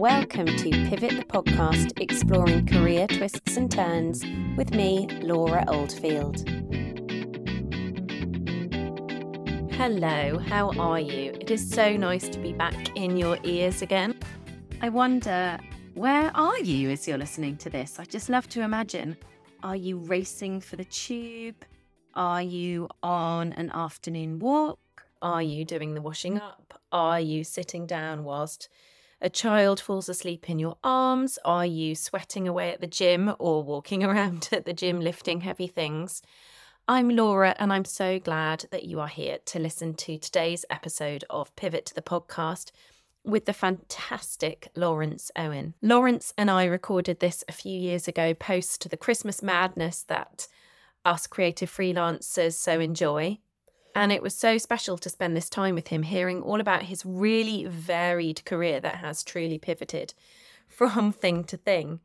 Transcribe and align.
Welcome 0.00 0.46
to 0.46 0.70
Pivot 0.88 1.10
the 1.10 1.26
podcast, 1.28 2.00
exploring 2.00 2.66
career 2.66 3.06
twists 3.06 3.58
and 3.58 3.70
turns 3.70 4.24
with 4.56 4.72
me, 4.72 5.06
Laura 5.20 5.62
Oldfield. 5.68 6.48
Hello, 9.74 10.38
how 10.38 10.70
are 10.78 11.00
you? 11.00 11.32
It 11.38 11.50
is 11.50 11.70
so 11.70 11.98
nice 11.98 12.30
to 12.30 12.38
be 12.38 12.54
back 12.54 12.96
in 12.96 13.18
your 13.18 13.36
ears 13.44 13.82
again. 13.82 14.18
I 14.80 14.88
wonder, 14.88 15.58
where 15.92 16.34
are 16.34 16.58
you 16.60 16.88
as 16.88 17.06
you're 17.06 17.18
listening 17.18 17.58
to 17.58 17.68
this? 17.68 17.98
I 17.98 18.06
just 18.06 18.30
love 18.30 18.48
to 18.48 18.62
imagine. 18.62 19.18
Are 19.62 19.76
you 19.76 19.98
racing 19.98 20.62
for 20.62 20.76
the 20.76 20.86
tube? 20.86 21.62
Are 22.14 22.40
you 22.40 22.88
on 23.02 23.52
an 23.52 23.70
afternoon 23.74 24.38
walk? 24.38 24.78
Are 25.20 25.42
you 25.42 25.66
doing 25.66 25.92
the 25.92 26.00
washing 26.00 26.40
up? 26.40 26.80
Are 26.90 27.20
you 27.20 27.44
sitting 27.44 27.86
down 27.86 28.24
whilst 28.24 28.70
a 29.20 29.30
child 29.30 29.80
falls 29.80 30.08
asleep 30.08 30.48
in 30.48 30.58
your 30.58 30.76
arms? 30.82 31.38
Are 31.44 31.66
you 31.66 31.94
sweating 31.94 32.48
away 32.48 32.72
at 32.72 32.80
the 32.80 32.86
gym 32.86 33.34
or 33.38 33.62
walking 33.62 34.02
around 34.04 34.48
at 34.52 34.64
the 34.64 34.72
gym 34.72 35.00
lifting 35.00 35.42
heavy 35.42 35.66
things? 35.66 36.22
I'm 36.88 37.10
Laura, 37.10 37.54
and 37.58 37.72
I'm 37.72 37.84
so 37.84 38.18
glad 38.18 38.66
that 38.70 38.84
you 38.84 38.98
are 38.98 39.08
here 39.08 39.38
to 39.46 39.58
listen 39.58 39.94
to 39.94 40.18
today's 40.18 40.64
episode 40.70 41.24
of 41.30 41.54
Pivot 41.54 41.86
to 41.86 41.94
the 41.94 42.02
Podcast 42.02 42.72
with 43.22 43.44
the 43.44 43.52
fantastic 43.52 44.68
Laurence 44.74 45.30
Owen. 45.36 45.74
Laurence 45.82 46.32
and 46.36 46.50
I 46.50 46.64
recorded 46.64 47.20
this 47.20 47.44
a 47.48 47.52
few 47.52 47.78
years 47.78 48.08
ago 48.08 48.34
post 48.34 48.88
the 48.88 48.96
Christmas 48.96 49.42
madness 49.42 50.02
that 50.04 50.48
us 51.04 51.26
creative 51.26 51.70
freelancers 51.70 52.54
so 52.54 52.80
enjoy. 52.80 53.38
And 53.94 54.12
it 54.12 54.22
was 54.22 54.34
so 54.34 54.58
special 54.58 54.98
to 54.98 55.08
spend 55.10 55.36
this 55.36 55.50
time 55.50 55.74
with 55.74 55.88
him, 55.88 56.04
hearing 56.04 56.42
all 56.42 56.60
about 56.60 56.84
his 56.84 57.04
really 57.04 57.66
varied 57.66 58.44
career 58.44 58.80
that 58.80 58.96
has 58.96 59.22
truly 59.22 59.58
pivoted 59.58 60.14
from 60.68 61.12
thing 61.12 61.44
to 61.44 61.56
thing. 61.56 62.00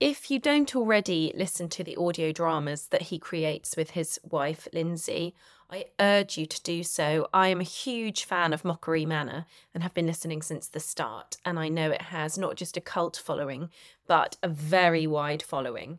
If 0.00 0.30
you 0.30 0.38
don't 0.38 0.76
already 0.76 1.32
listen 1.34 1.68
to 1.70 1.82
the 1.82 1.96
audio 1.96 2.30
dramas 2.30 2.86
that 2.88 3.02
he 3.02 3.18
creates 3.18 3.76
with 3.76 3.90
his 3.90 4.20
wife, 4.22 4.68
Lindsay, 4.72 5.34
I 5.70 5.86
urge 5.98 6.38
you 6.38 6.46
to 6.46 6.62
do 6.62 6.84
so. 6.84 7.28
I 7.34 7.48
am 7.48 7.60
a 7.60 7.64
huge 7.64 8.24
fan 8.24 8.52
of 8.52 8.64
Mockery 8.64 9.04
Manor 9.04 9.44
and 9.74 9.82
have 9.82 9.94
been 9.94 10.06
listening 10.06 10.40
since 10.40 10.68
the 10.68 10.78
start. 10.78 11.36
And 11.44 11.58
I 11.58 11.68
know 11.68 11.90
it 11.90 12.02
has 12.02 12.38
not 12.38 12.54
just 12.54 12.76
a 12.76 12.80
cult 12.80 13.16
following, 13.16 13.70
but 14.06 14.36
a 14.42 14.48
very 14.48 15.06
wide 15.06 15.42
following. 15.42 15.98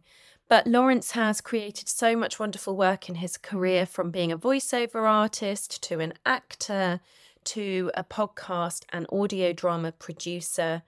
But 0.49 0.65
Laurence 0.65 1.11
has 1.11 1.41
created 1.41 1.87
so 1.87 2.15
much 2.17 2.39
wonderful 2.39 2.75
work 2.75 3.07
in 3.07 3.15
his 3.15 3.37
career 3.37 3.85
from 3.85 4.09
being 4.09 4.31
a 4.31 4.37
voiceover 4.37 5.07
artist 5.07 5.81
to 5.83 5.99
an 5.99 6.15
actor 6.25 6.99
to 7.45 7.91
a 7.93 8.03
podcast 8.03 8.83
and 8.89 9.05
audio 9.11 9.53
drama 9.53 9.91
producer 9.91 10.81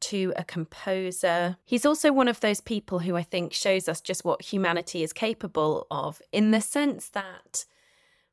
to 0.00 0.32
a 0.34 0.42
composer. 0.42 1.56
He's 1.64 1.86
also 1.86 2.12
one 2.12 2.26
of 2.26 2.40
those 2.40 2.60
people 2.60 2.98
who 2.98 3.14
I 3.14 3.22
think 3.22 3.52
shows 3.52 3.88
us 3.88 4.00
just 4.00 4.24
what 4.24 4.42
humanity 4.42 5.04
is 5.04 5.12
capable 5.12 5.86
of 5.92 6.20
in 6.32 6.50
the 6.50 6.60
sense 6.60 7.08
that 7.10 7.64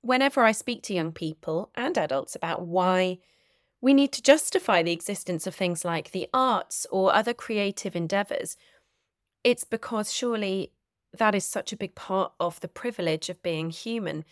whenever 0.02 0.44
I 0.44 0.52
speak 0.52 0.82
to 0.84 0.96
young 0.96 1.12
people 1.12 1.70
and 1.76 1.96
adults 1.96 2.36
about 2.36 2.66
why 2.66 3.20
we 3.82 3.94
need 3.94 4.12
to 4.14 4.22
justify 4.24 4.82
the 4.82 4.92
existence 4.92 5.46
of 5.46 5.54
things 5.54 5.86
like 5.86 6.12
the 6.12 6.28
arts 6.34 6.88
or 6.92 7.14
other 7.14 7.36
creative 7.36 7.96
endeavors, 7.96 8.58
it's 9.44 9.64
because 9.64 10.14
surely 10.14 10.72
that 11.18 11.36
is 11.36 11.46
such 11.46 11.74
a 11.74 11.78
big 11.78 11.96
part 11.96 12.32
of 12.40 12.60
the 12.62 12.68
privilege 12.68 13.30
of 13.30 13.42
being 13.44 13.70
human, 13.70 14.24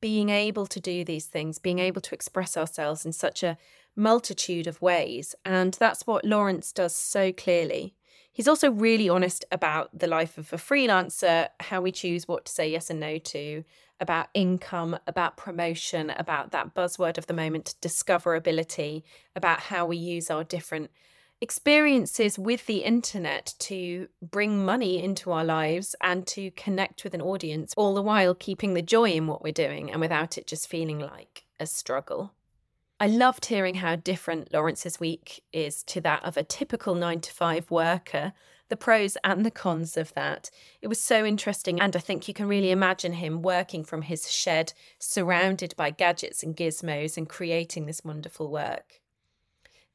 being 0.00 0.28
able 0.28 0.66
to 0.66 0.80
do 0.80 1.04
these 1.04 1.26
things, 1.26 1.58
being 1.58 1.78
able 1.78 2.00
to 2.00 2.14
express 2.14 2.56
ourselves 2.56 3.04
in 3.04 3.12
such 3.12 3.42
a 3.42 3.58
multitude 3.96 4.66
of 4.66 4.80
ways. 4.80 5.34
And 5.44 5.74
that's 5.74 6.06
what 6.06 6.24
Laurence 6.24 6.72
does 6.72 6.94
so 6.94 7.32
clearly. 7.32 7.94
He's 8.30 8.46
also 8.46 8.70
really 8.70 9.08
honest 9.08 9.44
about 9.50 9.98
the 9.98 10.06
life 10.06 10.38
of 10.38 10.52
a 10.52 10.56
freelancer, 10.56 11.48
how 11.58 11.80
we 11.80 11.90
choose 11.90 12.28
what 12.28 12.44
to 12.44 12.52
say 12.52 12.70
yes 12.70 12.88
and 12.88 13.00
no 13.00 13.18
to, 13.18 13.64
about 13.98 14.28
income, 14.32 14.96
about 15.08 15.36
promotion, 15.36 16.10
about 16.10 16.52
that 16.52 16.72
buzzword 16.72 17.18
of 17.18 17.26
the 17.26 17.34
moment, 17.34 17.74
discoverability, 17.82 19.02
about 19.34 19.58
how 19.58 19.86
we 19.86 19.96
use 19.96 20.30
our 20.30 20.44
different 20.44 20.92
experiences 21.40 22.38
with 22.38 22.66
the 22.66 22.78
internet 22.78 23.54
to 23.58 24.08
bring 24.20 24.64
money 24.64 25.02
into 25.02 25.30
our 25.30 25.44
lives 25.44 25.94
and 26.00 26.26
to 26.26 26.50
connect 26.52 27.04
with 27.04 27.14
an 27.14 27.22
audience, 27.22 27.72
all 27.76 27.94
the 27.94 28.02
while 28.02 28.34
keeping 28.34 28.74
the 28.74 28.82
joy 28.82 29.10
in 29.10 29.26
what 29.26 29.42
we're 29.42 29.52
doing 29.52 29.90
and 29.90 30.00
without 30.00 30.36
it 30.36 30.46
just 30.46 30.68
feeling 30.68 30.98
like 30.98 31.44
a 31.60 31.66
struggle. 31.66 32.32
I 33.00 33.06
loved 33.06 33.46
hearing 33.46 33.76
how 33.76 33.94
different 33.94 34.52
Laurence's 34.52 34.98
week 34.98 35.44
is 35.52 35.84
to 35.84 36.00
that 36.00 36.24
of 36.24 36.36
a 36.36 36.42
typical 36.42 36.96
nine 36.96 37.20
to 37.20 37.32
five 37.32 37.70
worker, 37.70 38.32
the 38.68 38.76
pros 38.76 39.16
and 39.22 39.46
the 39.46 39.52
cons 39.52 39.96
of 39.96 40.12
that. 40.14 40.50
It 40.82 40.88
was 40.88 41.00
so 41.00 41.24
interesting, 41.24 41.80
and 41.80 41.94
I 41.94 42.00
think 42.00 42.26
you 42.26 42.34
can 42.34 42.48
really 42.48 42.72
imagine 42.72 43.12
him 43.12 43.40
working 43.40 43.84
from 43.84 44.02
his 44.02 44.30
shed, 44.30 44.72
surrounded 44.98 45.74
by 45.76 45.90
gadgets 45.90 46.42
and 46.42 46.56
gizmos, 46.56 47.16
and 47.16 47.28
creating 47.28 47.86
this 47.86 48.04
wonderful 48.04 48.50
work. 48.50 49.00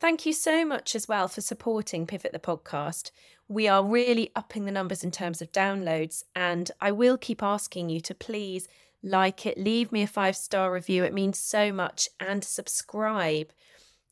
Thank 0.03 0.25
you 0.25 0.34
so 0.34 0.66
much 0.66 0.96
as 0.96 1.08
well 1.08 1.30
for 1.30 1.40
supporting 1.40 2.06
Pivot 2.06 2.34
the 2.34 2.38
podcast. 2.38 3.12
We 3.47 3.69
are 3.69 3.81
really 3.81 4.31
upping 4.36 4.66
the 4.66 4.72
numbers 4.74 5.02
in 5.02 5.12
terms 5.12 5.41
of 5.41 5.53
downloads, 5.53 6.25
and 6.36 6.69
I 6.81 6.91
will 6.91 7.18
keep 7.18 7.41
asking 7.41 7.88
you 7.88 8.02
to 8.02 8.14
please 8.14 8.68
like 9.02 9.46
it, 9.46 9.58
leave 9.58 9.94
me 9.94 10.03
a 10.03 10.08
five 10.08 10.36
star 10.36 10.74
review. 10.74 11.06
It 11.06 11.14
means 11.14 11.40
so 11.40 11.72
much, 11.72 12.09
and 12.19 12.44
subscribe. 12.44 13.53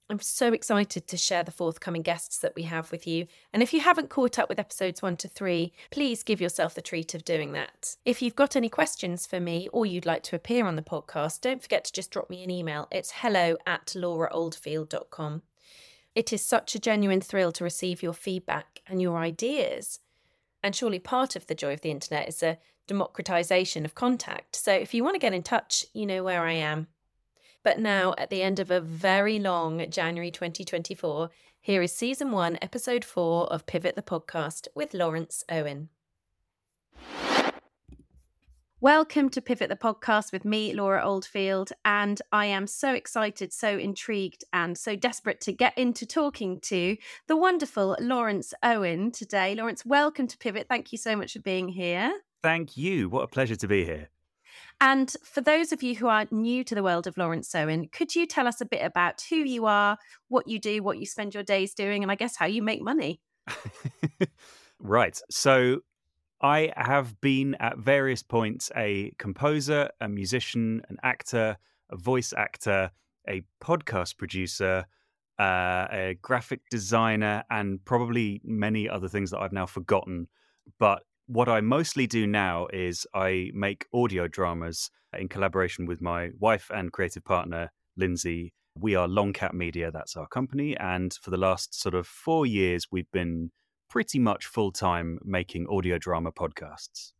I'm 0.09 0.21
so 0.21 0.53
excited 0.53 1.09
to 1.09 1.17
share 1.17 1.43
the 1.43 1.51
forthcoming 1.51 2.03
guests 2.03 2.37
that 2.37 2.55
we 2.55 2.63
have 2.63 2.89
with 2.93 3.05
you. 3.05 3.27
And 3.51 3.61
if 3.61 3.73
you 3.73 3.81
haven't 3.81 4.09
caught 4.09 4.39
up 4.39 4.47
with 4.47 4.59
episodes 4.59 5.01
one 5.01 5.17
to 5.17 5.27
three, 5.27 5.73
please 5.89 6.23
give 6.23 6.39
yourself 6.39 6.73
the 6.73 6.81
treat 6.81 7.13
of 7.13 7.25
doing 7.25 7.51
that. 7.51 7.97
If 8.05 8.21
you've 8.21 8.37
got 8.37 8.55
any 8.55 8.69
questions 8.69 9.27
for 9.27 9.41
me 9.41 9.67
or 9.73 9.85
you'd 9.85 10.05
like 10.05 10.23
to 10.23 10.37
appear 10.37 10.65
on 10.65 10.77
the 10.77 10.81
podcast, 10.81 11.41
don't 11.41 11.61
forget 11.61 11.83
to 11.83 11.91
just 11.91 12.11
drop 12.11 12.29
me 12.29 12.45
an 12.45 12.49
email. 12.49 12.87
It's 12.91 13.11
hello 13.11 13.57
at 13.67 13.87
lauraoldfield.com. 13.87 15.41
It 16.13 16.33
is 16.33 16.43
such 16.43 16.75
a 16.75 16.79
genuine 16.79 17.21
thrill 17.21 17.51
to 17.53 17.63
receive 17.63 18.03
your 18.03 18.13
feedback 18.13 18.81
and 18.87 19.01
your 19.01 19.17
ideas. 19.17 19.99
And 20.61 20.75
surely 20.75 20.99
part 20.99 21.35
of 21.35 21.47
the 21.47 21.55
joy 21.55 21.73
of 21.73 21.81
the 21.81 21.91
internet 21.91 22.27
is 22.27 22.43
a 22.43 22.57
democratization 22.87 23.85
of 23.85 23.95
contact. 23.95 24.55
So 24.55 24.73
if 24.73 24.93
you 24.93 25.03
want 25.03 25.15
to 25.15 25.19
get 25.19 25.33
in 25.33 25.43
touch, 25.43 25.85
you 25.93 26.05
know 26.05 26.23
where 26.23 26.43
I 26.43 26.53
am. 26.53 26.87
But 27.63 27.79
now, 27.79 28.13
at 28.17 28.29
the 28.29 28.41
end 28.41 28.59
of 28.59 28.71
a 28.71 28.81
very 28.81 29.39
long 29.39 29.89
January 29.89 30.31
2024, 30.31 31.29
here 31.61 31.81
is 31.81 31.93
season 31.93 32.31
one, 32.31 32.57
episode 32.61 33.05
four 33.05 33.45
of 33.53 33.65
Pivot 33.67 33.95
the 33.95 34.01
Podcast 34.01 34.67
with 34.73 34.93
Laurence 34.93 35.43
Owen. 35.47 35.89
Welcome 38.81 39.29
to 39.29 39.41
Pivot 39.41 39.69
the 39.69 39.75
Podcast 39.75 40.31
with 40.31 40.43
me, 40.43 40.73
Laura 40.73 41.05
Oldfield. 41.05 41.71
And 41.85 42.19
I 42.31 42.47
am 42.47 42.65
so 42.65 42.95
excited, 42.95 43.53
so 43.53 43.77
intrigued, 43.77 44.43
and 44.53 44.75
so 44.75 44.95
desperate 44.95 45.39
to 45.41 45.53
get 45.53 45.77
into 45.77 46.07
talking 46.07 46.59
to 46.61 46.97
the 47.27 47.37
wonderful 47.37 47.95
Laurence 47.99 48.55
Owen 48.63 49.11
today. 49.11 49.53
Laurence, 49.53 49.85
welcome 49.85 50.25
to 50.25 50.35
Pivot. 50.35 50.65
Thank 50.67 50.91
you 50.91 50.97
so 50.97 51.15
much 51.15 51.33
for 51.33 51.41
being 51.41 51.67
here. 51.67 52.11
Thank 52.41 52.75
you. 52.75 53.07
What 53.07 53.21
a 53.21 53.27
pleasure 53.27 53.55
to 53.55 53.67
be 53.67 53.85
here. 53.85 54.09
And 54.81 55.15
for 55.23 55.41
those 55.41 55.71
of 55.71 55.83
you 55.83 55.95
who 55.95 56.07
are 56.07 56.25
new 56.31 56.63
to 56.63 56.73
the 56.73 56.81
world 56.81 57.05
of 57.05 57.17
Laurence 57.17 57.53
Owen, 57.53 57.87
could 57.91 58.15
you 58.15 58.25
tell 58.25 58.47
us 58.47 58.61
a 58.61 58.65
bit 58.65 58.81
about 58.83 59.23
who 59.29 59.35
you 59.35 59.67
are, 59.67 59.99
what 60.27 60.47
you 60.47 60.57
do, 60.57 60.81
what 60.81 60.97
you 60.97 61.05
spend 61.05 61.35
your 61.35 61.43
days 61.43 61.75
doing, 61.75 62.01
and 62.01 62.11
I 62.11 62.15
guess 62.15 62.35
how 62.35 62.47
you 62.47 62.63
make 62.63 62.81
money? 62.81 63.21
right. 64.79 65.21
So, 65.29 65.81
I 66.41 66.73
have 66.75 67.21
been 67.21 67.55
at 67.59 67.77
various 67.77 68.23
points 68.23 68.71
a 68.75 69.13
composer, 69.19 69.89
a 70.01 70.09
musician, 70.09 70.81
an 70.89 70.97
actor, 71.03 71.57
a 71.91 71.97
voice 71.97 72.33
actor, 72.35 72.91
a 73.29 73.43
podcast 73.63 74.17
producer, 74.17 74.85
uh, 75.39 75.87
a 75.91 76.17
graphic 76.21 76.61
designer, 76.71 77.43
and 77.51 77.83
probably 77.85 78.41
many 78.43 78.89
other 78.89 79.07
things 79.07 79.29
that 79.31 79.39
I've 79.39 79.53
now 79.53 79.67
forgotten. 79.67 80.27
But 80.79 81.03
what 81.27 81.47
I 81.47 81.61
mostly 81.61 82.07
do 82.07 82.25
now 82.25 82.67
is 82.73 83.05
I 83.13 83.51
make 83.53 83.85
audio 83.93 84.27
dramas 84.27 84.89
in 85.17 85.29
collaboration 85.29 85.85
with 85.85 86.01
my 86.01 86.31
wife 86.39 86.71
and 86.73 86.91
creative 86.91 87.23
partner, 87.23 87.71
Lindsay. 87.97 88.53
We 88.75 88.95
are 88.95 89.07
Longcat 89.07 89.53
Media, 89.53 89.91
that's 89.91 90.15
our 90.15 90.27
company. 90.27 90.75
And 90.77 91.13
for 91.21 91.29
the 91.29 91.37
last 91.37 91.79
sort 91.79 91.93
of 91.93 92.07
four 92.07 92.45
years, 92.45 92.87
we've 92.91 93.11
been 93.11 93.51
pretty 93.91 94.19
much 94.19 94.45
full 94.45 94.71
time 94.71 95.19
making 95.23 95.67
audio 95.69 95.97
drama 95.97 96.31
podcasts. 96.31 97.11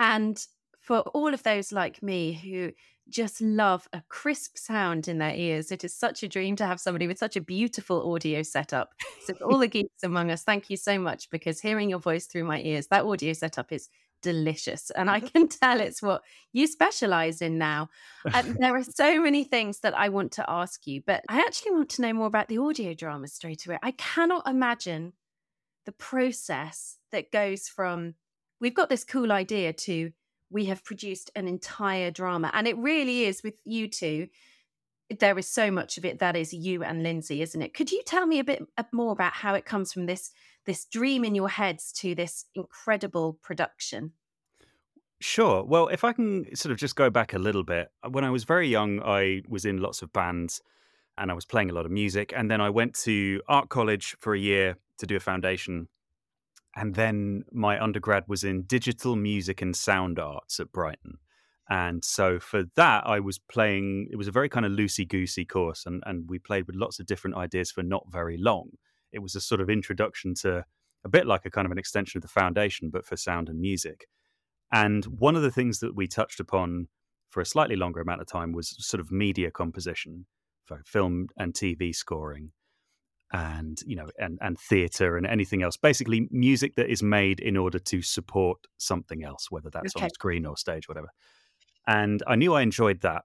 And 0.00 0.44
for 0.80 1.00
all 1.00 1.32
of 1.32 1.44
those 1.44 1.70
like 1.70 2.02
me 2.02 2.32
who 2.32 2.72
just 3.08 3.40
love 3.40 3.88
a 3.92 4.02
crisp 4.08 4.58
sound 4.58 5.06
in 5.06 5.18
their 5.18 5.34
ears, 5.34 5.70
it 5.70 5.84
is 5.84 5.94
such 5.94 6.22
a 6.24 6.28
dream 6.28 6.56
to 6.56 6.66
have 6.66 6.80
somebody 6.80 7.06
with 7.06 7.18
such 7.18 7.36
a 7.36 7.40
beautiful 7.40 8.12
audio 8.12 8.42
setup. 8.42 8.92
So, 9.24 9.34
for 9.34 9.44
all 9.44 9.58
the 9.58 9.68
geeks 9.68 10.02
among 10.02 10.30
us, 10.32 10.42
thank 10.42 10.68
you 10.68 10.76
so 10.76 10.98
much 10.98 11.30
because 11.30 11.60
hearing 11.60 11.90
your 11.90 12.00
voice 12.00 12.26
through 12.26 12.44
my 12.44 12.60
ears, 12.60 12.88
that 12.88 13.04
audio 13.04 13.32
setup 13.32 13.72
is 13.72 13.88
delicious. 14.20 14.90
And 14.90 15.08
I 15.08 15.20
can 15.30 15.46
tell 15.46 15.80
it's 15.80 16.02
what 16.02 16.22
you 16.52 16.66
specialize 16.66 17.40
in 17.40 17.56
now. 17.56 17.88
Um, 18.34 18.56
there 18.58 18.74
are 18.74 18.84
so 18.84 19.20
many 19.20 19.44
things 19.44 19.80
that 19.80 19.96
I 19.96 20.08
want 20.08 20.32
to 20.32 20.50
ask 20.50 20.86
you, 20.86 21.02
but 21.06 21.22
I 21.28 21.38
actually 21.40 21.72
want 21.72 21.90
to 21.90 22.02
know 22.02 22.12
more 22.12 22.26
about 22.26 22.48
the 22.48 22.58
audio 22.58 22.94
drama 22.94 23.28
straight 23.28 23.64
away. 23.66 23.78
I 23.82 23.92
cannot 23.92 24.48
imagine 24.48 25.12
the 25.88 25.92
process 25.92 26.98
that 27.12 27.32
goes 27.32 27.66
from 27.66 28.12
we've 28.60 28.74
got 28.74 28.90
this 28.90 29.04
cool 29.04 29.32
idea 29.32 29.72
to 29.72 30.12
we 30.50 30.66
have 30.66 30.84
produced 30.84 31.30
an 31.34 31.48
entire 31.48 32.10
drama. 32.10 32.50
And 32.52 32.68
it 32.68 32.76
really 32.76 33.24
is 33.24 33.42
with 33.42 33.58
you 33.64 33.88
two. 33.88 34.28
There 35.18 35.38
is 35.38 35.48
so 35.48 35.70
much 35.70 35.96
of 35.96 36.04
it 36.04 36.18
that 36.18 36.36
is 36.36 36.52
you 36.52 36.82
and 36.84 37.02
Lindsay, 37.02 37.40
isn't 37.40 37.62
it? 37.62 37.72
Could 37.72 37.90
you 37.90 38.02
tell 38.04 38.26
me 38.26 38.38
a 38.38 38.44
bit 38.44 38.66
uh, 38.76 38.82
more 38.92 39.12
about 39.12 39.32
how 39.32 39.54
it 39.54 39.64
comes 39.64 39.90
from 39.90 40.04
this 40.04 40.30
this 40.66 40.84
dream 40.84 41.24
in 41.24 41.34
your 41.34 41.48
heads 41.48 41.90
to 42.00 42.14
this 42.14 42.44
incredible 42.54 43.38
production? 43.42 44.12
Sure. 45.20 45.64
Well, 45.64 45.88
if 45.88 46.04
I 46.04 46.12
can 46.12 46.54
sort 46.54 46.70
of 46.70 46.76
just 46.76 46.96
go 46.96 47.08
back 47.08 47.32
a 47.32 47.38
little 47.38 47.64
bit, 47.64 47.88
uh, 48.02 48.10
when 48.10 48.24
I 48.24 48.30
was 48.30 48.44
very 48.44 48.68
young, 48.68 49.00
I 49.02 49.40
was 49.48 49.64
in 49.64 49.78
lots 49.78 50.02
of 50.02 50.12
bands 50.12 50.60
and 51.16 51.30
I 51.30 51.34
was 51.34 51.46
playing 51.46 51.70
a 51.70 51.72
lot 51.72 51.86
of 51.86 51.90
music. 51.90 52.34
And 52.36 52.50
then 52.50 52.60
I 52.60 52.68
went 52.68 52.92
to 53.04 53.40
art 53.48 53.70
college 53.70 54.16
for 54.20 54.34
a 54.34 54.38
year 54.38 54.76
to 54.98 55.06
do 55.06 55.16
a 55.16 55.20
foundation 55.20 55.88
and 56.78 56.94
then 56.94 57.44
my 57.50 57.82
undergrad 57.82 58.24
was 58.28 58.44
in 58.44 58.62
digital 58.62 59.16
music 59.16 59.60
and 59.60 59.74
sound 59.74 60.18
arts 60.18 60.60
at 60.60 60.70
Brighton. 60.70 61.18
And 61.68 62.04
so 62.04 62.38
for 62.38 62.64
that, 62.76 63.04
I 63.04 63.18
was 63.18 63.38
playing, 63.38 64.08
it 64.12 64.16
was 64.16 64.28
a 64.28 64.32
very 64.32 64.48
kind 64.48 64.64
of 64.64 64.72
loosey 64.72 65.06
goosey 65.06 65.44
course, 65.44 65.84
and, 65.86 66.02
and 66.06 66.28
we 66.28 66.38
played 66.38 66.68
with 66.68 66.76
lots 66.76 67.00
of 67.00 67.06
different 67.06 67.36
ideas 67.36 67.72
for 67.72 67.82
not 67.82 68.06
very 68.10 68.38
long. 68.38 68.70
It 69.12 69.18
was 69.18 69.34
a 69.34 69.40
sort 69.40 69.60
of 69.60 69.68
introduction 69.68 70.34
to 70.42 70.64
a 71.04 71.08
bit 71.08 71.26
like 71.26 71.44
a 71.44 71.50
kind 71.50 71.66
of 71.66 71.72
an 71.72 71.78
extension 71.78 72.18
of 72.18 72.22
the 72.22 72.28
foundation, 72.28 72.90
but 72.90 73.04
for 73.04 73.16
sound 73.16 73.48
and 73.48 73.60
music. 73.60 74.06
And 74.72 75.04
one 75.04 75.34
of 75.34 75.42
the 75.42 75.50
things 75.50 75.80
that 75.80 75.96
we 75.96 76.06
touched 76.06 76.38
upon 76.38 76.88
for 77.28 77.40
a 77.40 77.46
slightly 77.46 77.76
longer 77.76 78.00
amount 78.00 78.20
of 78.20 78.28
time 78.28 78.52
was 78.52 78.76
sort 78.78 79.00
of 79.00 79.10
media 79.10 79.50
composition 79.50 80.26
for 80.64 80.82
film 80.86 81.26
and 81.36 81.54
TV 81.54 81.94
scoring 81.94 82.52
and 83.32 83.80
you 83.86 83.94
know 83.94 84.08
and 84.18 84.38
and 84.40 84.58
theater 84.58 85.16
and 85.16 85.26
anything 85.26 85.62
else 85.62 85.76
basically 85.76 86.28
music 86.30 86.76
that 86.76 86.90
is 86.90 87.02
made 87.02 87.40
in 87.40 87.56
order 87.56 87.78
to 87.78 88.00
support 88.00 88.58
something 88.78 89.22
else 89.22 89.50
whether 89.50 89.68
that's 89.70 89.94
okay. 89.94 90.04
on 90.04 90.10
screen 90.10 90.46
or 90.46 90.56
stage 90.56 90.88
whatever. 90.88 91.08
And 91.86 92.22
i 92.26 92.36
knew 92.36 92.54
i 92.54 92.62
enjoyed 92.62 93.00
that 93.02 93.24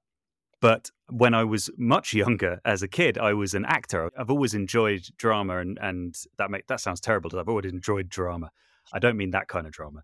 but 0.60 0.90
when 1.10 1.34
i 1.34 1.44
was 1.44 1.70
much 1.78 2.14
younger 2.24 2.60
as 2.66 2.84
a 2.84 2.88
kid 2.88 3.18
i 3.18 3.34
was 3.34 3.54
an 3.54 3.66
actor. 3.66 4.12
I've 4.18 4.30
always 4.30 4.54
enjoyed 4.54 5.04
drama 5.18 5.60
and 5.60 5.78
and 5.82 6.16
that 6.38 6.52
make 6.52 6.68
that 6.68 6.82
sounds 6.82 7.00
terrible 7.00 7.38
i've 7.40 7.50
always 7.50 7.72
enjoyed 7.72 8.10
drama. 8.10 8.52
I 8.92 9.00
don't 9.00 9.16
mean 9.18 9.32
that 9.32 9.48
kind 9.48 9.66
of 9.66 9.72
drama. 9.72 10.04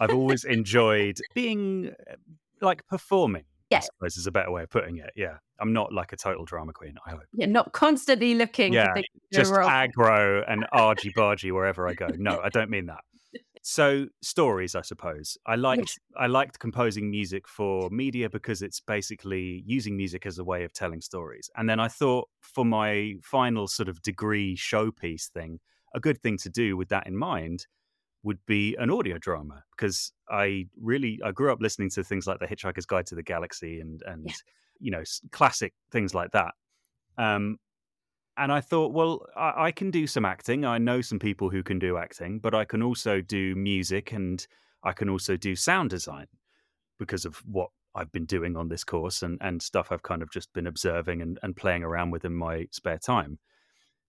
I've 0.00 0.14
always 0.14 0.44
enjoyed 0.58 1.18
being 1.34 1.92
uh, 2.10 2.14
like 2.62 2.86
performing 2.86 3.44
yeah. 3.70 3.78
I 3.78 3.80
suppose 3.80 4.16
is 4.16 4.26
a 4.26 4.32
better 4.32 4.50
way 4.50 4.62
of 4.62 4.70
putting 4.70 4.98
it. 4.98 5.10
Yeah. 5.16 5.36
I'm 5.60 5.72
not 5.72 5.92
like 5.92 6.12
a 6.12 6.16
total 6.16 6.44
drama 6.44 6.72
queen, 6.72 6.94
I 7.06 7.10
hope. 7.10 7.22
You're 7.32 7.48
not 7.48 7.72
constantly 7.72 8.34
looking 8.34 8.72
yeah, 8.72 8.94
just 9.32 9.52
aggro 9.52 10.44
and 10.48 10.66
argy 10.72 11.12
bargy 11.16 11.52
wherever 11.52 11.88
I 11.88 11.94
go. 11.94 12.08
No, 12.16 12.40
I 12.42 12.48
don't 12.48 12.70
mean 12.70 12.86
that. 12.86 13.00
So 13.66 14.08
stories, 14.20 14.74
I 14.74 14.82
suppose. 14.82 15.38
I 15.46 15.54
liked 15.54 15.98
I 16.18 16.26
liked 16.26 16.58
composing 16.58 17.10
music 17.10 17.48
for 17.48 17.88
media 17.88 18.28
because 18.28 18.60
it's 18.60 18.78
basically 18.80 19.62
using 19.66 19.96
music 19.96 20.26
as 20.26 20.38
a 20.38 20.44
way 20.44 20.64
of 20.64 20.74
telling 20.74 21.00
stories. 21.00 21.48
And 21.56 21.66
then 21.66 21.80
I 21.80 21.88
thought 21.88 22.28
for 22.42 22.66
my 22.66 23.14
final 23.22 23.66
sort 23.66 23.88
of 23.88 24.02
degree 24.02 24.54
showpiece 24.54 25.28
thing, 25.30 25.60
a 25.94 26.00
good 26.00 26.20
thing 26.20 26.36
to 26.38 26.50
do 26.50 26.76
with 26.76 26.90
that 26.90 27.06
in 27.06 27.16
mind 27.16 27.66
would 28.24 28.38
be 28.46 28.74
an 28.76 28.90
audio 28.90 29.18
drama 29.18 29.62
because 29.76 30.12
I 30.28 30.66
really 30.80 31.20
I 31.24 31.30
grew 31.30 31.52
up 31.52 31.60
listening 31.60 31.90
to 31.90 32.02
things 32.02 32.26
like 32.26 32.40
The 32.40 32.46
Hitchhiker's 32.46 32.86
Guide 32.86 33.06
to 33.06 33.14
the 33.14 33.22
Galaxy 33.22 33.80
and 33.80 34.02
and 34.06 34.26
yeah. 34.26 34.34
you 34.80 34.90
know 34.90 35.02
classic 35.30 35.74
things 35.92 36.14
like 36.14 36.32
that. 36.32 36.54
Um, 37.16 37.58
and 38.36 38.50
I 38.50 38.60
thought, 38.60 38.92
well, 38.92 39.24
I, 39.36 39.66
I, 39.66 39.70
can 39.70 39.92
do 39.92 40.08
some 40.08 40.24
acting. 40.24 40.64
I 40.64 40.78
know 40.78 41.00
some 41.00 41.20
people 41.20 41.50
who 41.50 41.62
can 41.62 41.78
do 41.78 41.96
acting, 41.96 42.40
but 42.40 42.52
I 42.52 42.64
can 42.64 42.82
also 42.82 43.20
do 43.20 43.54
music 43.54 44.10
and 44.10 44.44
I 44.82 44.92
can 44.92 45.08
also 45.08 45.36
do 45.36 45.54
sound 45.54 45.90
design 45.90 46.26
because 46.98 47.24
of 47.24 47.36
what 47.46 47.70
I've 47.94 48.10
been 48.10 48.24
doing 48.24 48.56
on 48.56 48.68
this 48.68 48.82
course 48.82 49.22
and, 49.22 49.38
and 49.40 49.62
stuff 49.62 49.92
I've 49.92 50.02
kind 50.02 50.20
of 50.20 50.32
just 50.32 50.52
been 50.52 50.66
observing 50.66 51.22
and, 51.22 51.38
and 51.42 51.54
playing 51.54 51.84
around 51.84 52.10
with 52.10 52.24
in 52.24 52.34
my 52.34 52.66
spare 52.72 52.98
time. 52.98 53.38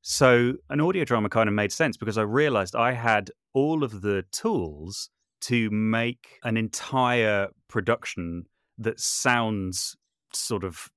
So 0.07 0.53
an 0.69 0.81
audio 0.81 1.03
drama 1.03 1.29
kind 1.29 1.49
of 1.49 1.55
made 1.55 1.71
sense 1.71 1.97
because 1.97 2.19
I 2.19 2.21
realized 2.21 2.75
I 2.75 2.91
had 2.91 3.31
all 3.55 3.83
of 3.83 4.01
the 4.01 4.23
tools 4.31 5.09
to 5.41 5.71
make 5.71 6.37
an 6.43 6.57
entire 6.57 7.47
production 7.67 8.43
that 8.77 8.99
sounds 8.99 9.95
sort 10.31 10.63
of 10.63 10.89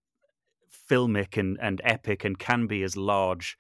filmic 0.91 1.39
and, 1.39 1.57
and 1.59 1.81
epic 1.85 2.23
and 2.23 2.39
can 2.39 2.67
be 2.67 2.83
as 2.83 2.99
large 2.99 3.57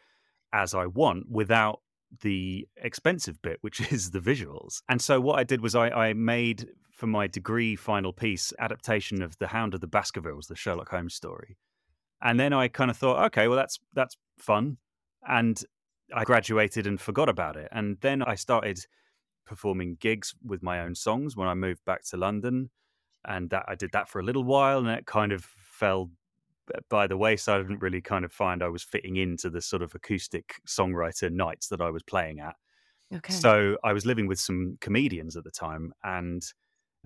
as 0.53 0.75
I 0.75 0.85
want 0.85 1.31
without 1.31 1.81
the 2.21 2.69
expensive 2.77 3.41
bit, 3.41 3.57
which 3.63 3.81
is 3.91 4.11
the 4.11 4.21
visuals. 4.21 4.83
And 4.87 5.01
so 5.01 5.19
what 5.19 5.39
I 5.39 5.45
did 5.45 5.63
was 5.63 5.75
I, 5.75 5.89
I 5.89 6.13
made 6.13 6.69
for 6.91 7.07
my 7.07 7.27
degree 7.27 7.75
final 7.75 8.13
piece 8.13 8.53
adaptation 8.59 9.23
of 9.23 9.39
The 9.39 9.47
Hound 9.47 9.73
of 9.73 9.81
the 9.81 9.87
Baskervilles, 9.87 10.49
the 10.49 10.57
Sherlock 10.57 10.91
Holmes 10.91 11.15
story. 11.15 11.57
And 12.21 12.39
then 12.39 12.53
I 12.53 12.69
kind 12.69 12.91
of 12.91 12.99
thought, 12.99 13.25
okay, 13.29 13.49
well 13.49 13.57
that's 13.57 13.79
that's 13.95 14.19
fun 14.37 14.77
and 15.27 15.63
I 16.15 16.25
graduated 16.25 16.87
and 16.87 17.01
forgot 17.01 17.29
about 17.29 17.57
it. 17.57 17.69
And 17.73 17.99
then 18.01 18.23
I 18.23 18.35
started 18.35 18.81
performing 19.47 19.97
gigs 20.01 20.35
with 20.45 20.63
my 20.63 20.81
own 20.81 20.95
songs 20.95 21.37
when 21.37 21.49
I 21.49 21.55
moved 21.55 21.85
back 21.85 22.05
to 22.11 22.17
London. 22.17 22.71
And 23.27 23.51
that 23.51 23.65
I 23.69 23.75
did 23.75 23.93
that 23.93 24.09
for 24.09 24.21
a 24.21 24.23
little 24.23 24.45
while 24.45 24.79
and 24.79 24.89
it 24.89 25.07
kind 25.07 25.33
of 25.33 25.45
fell 25.45 26.11
by 26.89 27.07
the 27.07 27.17
wayside. 27.17 27.61
I 27.61 27.63
didn't 27.63 27.83
really 27.83 28.01
kind 28.01 28.25
of 28.25 28.33
find 28.33 28.63
I 28.63 28.69
was 28.69 28.83
fitting 28.83 29.17
into 29.17 29.51
the 29.51 29.61
sort 29.61 29.83
of 29.83 29.95
acoustic 29.95 30.55
songwriter 30.67 31.31
nights 31.31 31.69
that 31.69 31.81
I 31.81 31.91
was 31.91 32.03
playing 32.03 32.41
at. 32.41 32.55
Okay. 33.15 33.33
So 33.33 33.77
I 33.83 33.93
was 33.93 34.07
living 34.07 34.27
with 34.29 34.39
some 34.39 34.77
comedians 34.81 35.37
at 35.37 35.45
the 35.45 35.51
time 35.51 35.93
and 36.05 36.43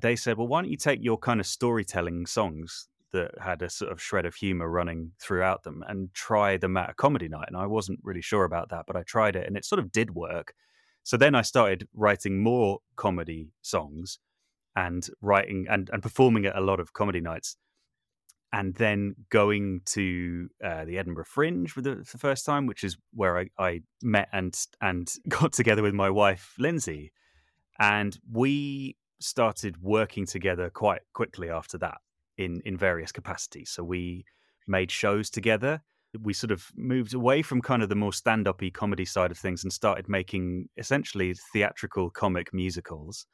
they 0.00 0.16
said, 0.16 0.36
well, 0.36 0.48
why 0.48 0.60
don't 0.60 0.70
you 0.70 0.76
take 0.76 1.02
your 1.02 1.18
kind 1.18 1.40
of 1.40 1.46
storytelling 1.46 2.26
songs 2.26 2.88
that 3.12 3.32
had 3.40 3.62
a 3.62 3.70
sort 3.70 3.92
of 3.92 4.02
shred 4.02 4.26
of 4.26 4.34
humor 4.34 4.68
running 4.68 5.12
throughout 5.20 5.62
them 5.62 5.84
and 5.86 6.12
try 6.14 6.56
them 6.56 6.76
at 6.76 6.90
a 6.90 6.94
comedy 6.94 7.28
night. 7.28 7.48
And 7.48 7.56
I 7.56 7.66
wasn't 7.66 8.00
really 8.02 8.22
sure 8.22 8.44
about 8.44 8.70
that, 8.70 8.84
but 8.86 8.96
I 8.96 9.02
tried 9.02 9.36
it 9.36 9.46
and 9.46 9.56
it 9.56 9.64
sort 9.64 9.78
of 9.78 9.92
did 9.92 10.14
work. 10.14 10.54
So 11.04 11.16
then 11.16 11.34
I 11.34 11.42
started 11.42 11.88
writing 11.94 12.42
more 12.42 12.78
comedy 12.96 13.50
songs 13.60 14.18
and 14.74 15.06
writing 15.20 15.66
and, 15.68 15.90
and 15.92 16.02
performing 16.02 16.46
at 16.46 16.56
a 16.56 16.60
lot 16.60 16.80
of 16.80 16.92
comedy 16.92 17.20
nights. 17.20 17.56
And 18.54 18.74
then 18.74 19.14
going 19.30 19.80
to 19.86 20.48
uh, 20.62 20.84
the 20.84 20.98
Edinburgh 20.98 21.24
Fringe 21.24 21.70
for 21.70 21.80
the, 21.80 22.04
for 22.04 22.18
the, 22.18 22.20
first 22.20 22.44
time, 22.44 22.66
which 22.66 22.84
is 22.84 22.98
where 23.14 23.38
I, 23.38 23.46
I 23.58 23.80
met 24.02 24.28
and 24.30 24.54
and 24.82 25.10
got 25.28 25.54
together 25.54 25.82
with 25.82 25.94
my 25.94 26.10
wife 26.10 26.52
Lindsay, 26.58 27.12
and 27.78 28.18
we 28.30 28.98
started 29.20 29.80
working 29.80 30.26
together 30.26 30.68
quite 30.68 31.00
quickly 31.14 31.48
after 31.48 31.78
that 31.78 31.96
in 32.38 32.60
in 32.64 32.76
various 32.76 33.12
capacities. 33.12 33.70
So 33.70 33.84
we 33.84 34.24
made 34.66 34.90
shows 34.90 35.30
together. 35.30 35.82
We 36.20 36.34
sort 36.34 36.50
of 36.50 36.70
moved 36.76 37.14
away 37.14 37.42
from 37.42 37.62
kind 37.62 37.82
of 37.82 37.88
the 37.88 37.94
more 37.94 38.12
stand-up-y 38.12 38.70
comedy 38.74 39.06
side 39.06 39.30
of 39.30 39.38
things 39.38 39.64
and 39.64 39.72
started 39.72 40.08
making 40.08 40.68
essentially 40.76 41.34
theatrical 41.52 42.10
comic 42.10 42.52
musicals, 42.52 43.26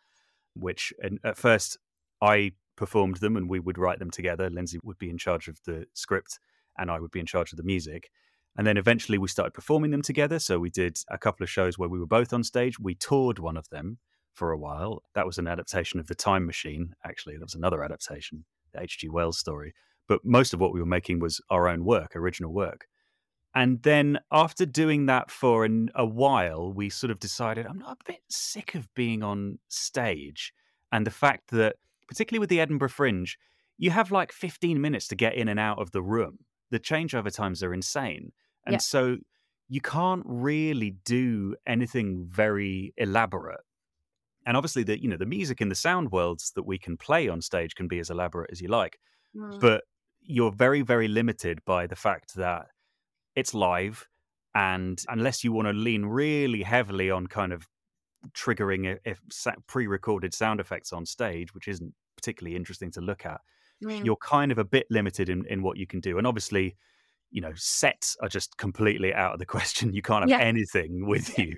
which 0.54 0.92
at 1.24 1.36
first 1.36 1.76
I 2.22 2.52
performed 2.76 3.16
them 3.16 3.36
and 3.36 3.50
we 3.50 3.58
would 3.58 3.78
write 3.78 3.98
them 3.98 4.10
together. 4.10 4.48
Lindsay 4.48 4.78
would 4.84 4.98
be 4.98 5.10
in 5.10 5.18
charge 5.18 5.48
of 5.48 5.58
the 5.64 5.86
script 5.94 6.38
and 6.78 6.90
I 6.90 7.00
would 7.00 7.10
be 7.10 7.20
in 7.20 7.26
charge 7.26 7.52
of 7.52 7.56
the 7.56 7.64
music. 7.64 8.10
And 8.56 8.66
then 8.66 8.76
eventually 8.76 9.18
we 9.18 9.28
started 9.28 9.54
performing 9.54 9.90
them 9.90 10.02
together. 10.02 10.38
So 10.38 10.60
we 10.60 10.70
did 10.70 10.98
a 11.10 11.18
couple 11.18 11.42
of 11.42 11.50
shows 11.50 11.78
where 11.78 11.88
we 11.88 11.98
were 11.98 12.06
both 12.06 12.32
on 12.32 12.44
stage. 12.44 12.78
We 12.78 12.94
toured 12.94 13.40
one 13.40 13.56
of 13.56 13.68
them 13.70 13.98
for 14.34 14.52
a 14.52 14.58
while. 14.58 15.02
That 15.14 15.26
was 15.26 15.38
an 15.38 15.48
adaptation 15.48 15.98
of 15.98 16.06
The 16.06 16.14
Time 16.14 16.46
Machine, 16.46 16.94
actually. 17.04 17.36
That 17.36 17.44
was 17.44 17.54
another 17.56 17.82
adaptation 17.82 18.44
the 18.72 18.82
H.G. 18.82 19.08
Wells 19.08 19.38
story. 19.38 19.74
But 20.08 20.24
most 20.24 20.54
of 20.54 20.60
what 20.60 20.72
we 20.72 20.80
were 20.80 20.86
making 20.86 21.20
was 21.20 21.40
our 21.50 21.68
own 21.68 21.84
work, 21.84 22.16
original 22.16 22.52
work. 22.52 22.86
And 23.54 23.82
then 23.82 24.18
after 24.30 24.66
doing 24.66 25.06
that 25.06 25.30
for 25.30 25.64
an, 25.64 25.90
a 25.94 26.06
while, 26.06 26.72
we 26.72 26.90
sort 26.90 27.10
of 27.10 27.18
decided 27.18 27.66
I'm 27.66 27.78
not 27.78 27.98
a 28.00 28.12
bit 28.12 28.20
sick 28.28 28.74
of 28.74 28.92
being 28.94 29.22
on 29.22 29.58
stage. 29.68 30.52
And 30.92 31.06
the 31.06 31.10
fact 31.10 31.50
that, 31.50 31.76
particularly 32.08 32.40
with 32.40 32.50
the 32.50 32.60
Edinburgh 32.60 32.90
Fringe, 32.90 33.36
you 33.76 33.90
have 33.90 34.10
like 34.10 34.32
15 34.32 34.80
minutes 34.80 35.08
to 35.08 35.16
get 35.16 35.34
in 35.34 35.48
and 35.48 35.60
out 35.60 35.80
of 35.80 35.92
the 35.92 36.02
room. 36.02 36.38
The 36.70 36.80
changeover 36.80 37.34
times 37.34 37.62
are 37.62 37.74
insane. 37.74 38.32
And 38.66 38.74
yeah. 38.74 38.78
so 38.78 39.16
you 39.68 39.80
can't 39.80 40.22
really 40.24 40.96
do 41.04 41.54
anything 41.66 42.26
very 42.28 42.92
elaborate 42.96 43.60
and 44.48 44.56
obviously 44.56 44.82
the 44.82 45.00
you 45.00 45.08
know 45.08 45.16
the 45.16 45.26
music 45.26 45.60
in 45.60 45.68
the 45.68 45.74
sound 45.74 46.10
worlds 46.10 46.52
that 46.56 46.64
we 46.64 46.78
can 46.78 46.96
play 46.96 47.28
on 47.28 47.40
stage 47.40 47.76
can 47.76 47.86
be 47.86 48.00
as 48.00 48.10
elaborate 48.10 48.50
as 48.50 48.60
you 48.60 48.68
like 48.68 48.98
mm. 49.36 49.60
but 49.60 49.84
you're 50.22 50.50
very 50.50 50.82
very 50.82 51.06
limited 51.06 51.60
by 51.64 51.86
the 51.86 51.96
fact 51.96 52.34
that 52.34 52.66
it's 53.36 53.54
live 53.54 54.08
and 54.54 55.04
unless 55.08 55.44
you 55.44 55.52
want 55.52 55.68
to 55.68 55.72
lean 55.72 56.04
really 56.04 56.62
heavily 56.62 57.10
on 57.10 57.26
kind 57.26 57.52
of 57.52 57.68
triggering 58.34 58.98
if, 59.04 59.20
pre-recorded 59.66 60.34
sound 60.34 60.60
effects 60.60 60.92
on 60.92 61.06
stage, 61.06 61.54
which 61.54 61.68
isn't 61.68 61.94
particularly 62.16 62.56
interesting 62.56 62.90
to 62.92 63.00
look 63.00 63.24
at. 63.24 63.40
Mm. 63.84 64.04
You're 64.04 64.16
kind 64.16 64.50
of 64.50 64.58
a 64.58 64.64
bit 64.64 64.86
limited 64.90 65.28
in, 65.28 65.44
in 65.46 65.62
what 65.62 65.76
you 65.76 65.86
can 65.86 66.00
do, 66.00 66.18
and 66.18 66.26
obviously, 66.26 66.76
you 67.30 67.40
know, 67.40 67.52
sets 67.54 68.16
are 68.20 68.28
just 68.28 68.56
completely 68.56 69.14
out 69.14 69.34
of 69.34 69.38
the 69.38 69.46
question. 69.56 69.92
You 69.92 70.02
can't 70.02 70.22
have 70.22 70.40
yeah. 70.40 70.44
anything 70.44 71.06
with 71.06 71.38
you 71.38 71.54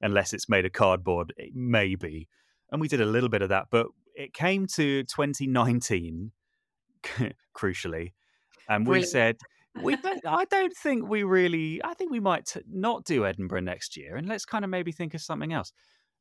unless 0.00 0.32
it's 0.32 0.48
made 0.48 0.64
of 0.64 0.72
cardboard, 0.72 1.32
maybe. 1.54 2.28
And 2.70 2.80
we 2.80 2.88
did 2.88 3.00
a 3.00 3.06
little 3.06 3.28
bit 3.28 3.42
of 3.42 3.48
that, 3.48 3.66
but 3.70 3.86
it 4.14 4.34
came 4.34 4.66
to 4.74 5.04
2019, 5.04 6.32
crucially, 7.56 8.12
and 8.68 8.86
we 8.86 8.92
Brilliant. 8.92 9.08
said 9.08 9.36
we 9.82 9.96
don't, 9.96 10.26
I 10.26 10.44
don't 10.46 10.76
think 10.76 11.08
we 11.08 11.22
really. 11.22 11.80
I 11.84 11.94
think 11.94 12.10
we 12.10 12.20
might 12.20 12.46
t- 12.46 12.60
not 12.68 13.04
do 13.04 13.24
Edinburgh 13.24 13.60
next 13.60 13.96
year, 13.96 14.16
and 14.16 14.28
let's 14.28 14.44
kind 14.44 14.64
of 14.64 14.70
maybe 14.70 14.92
think 14.92 15.14
of 15.14 15.22
something 15.22 15.52
else. 15.52 15.72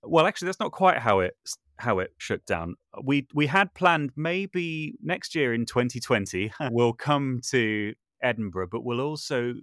Well, 0.04 0.28
actually, 0.28 0.48
that's 0.48 0.60
not 0.60 0.72
quite 0.72 1.00
how 1.00 1.20
it 1.22 1.34
how 1.78 2.00
it 2.00 2.12
shook 2.18 2.46
down. 2.46 2.76
We 3.04 3.28
we 3.34 3.48
had 3.48 3.74
planned 3.74 4.12
maybe 4.16 4.96
next 5.02 5.36
year 5.36 5.54
in 5.54 5.66
2020 5.66 6.52
we'll 6.72 6.94
come 6.94 7.40
to 7.50 7.94
Edinburgh, 8.22 8.70
but 8.72 8.84
we'll 8.84 9.02
also 9.02 9.54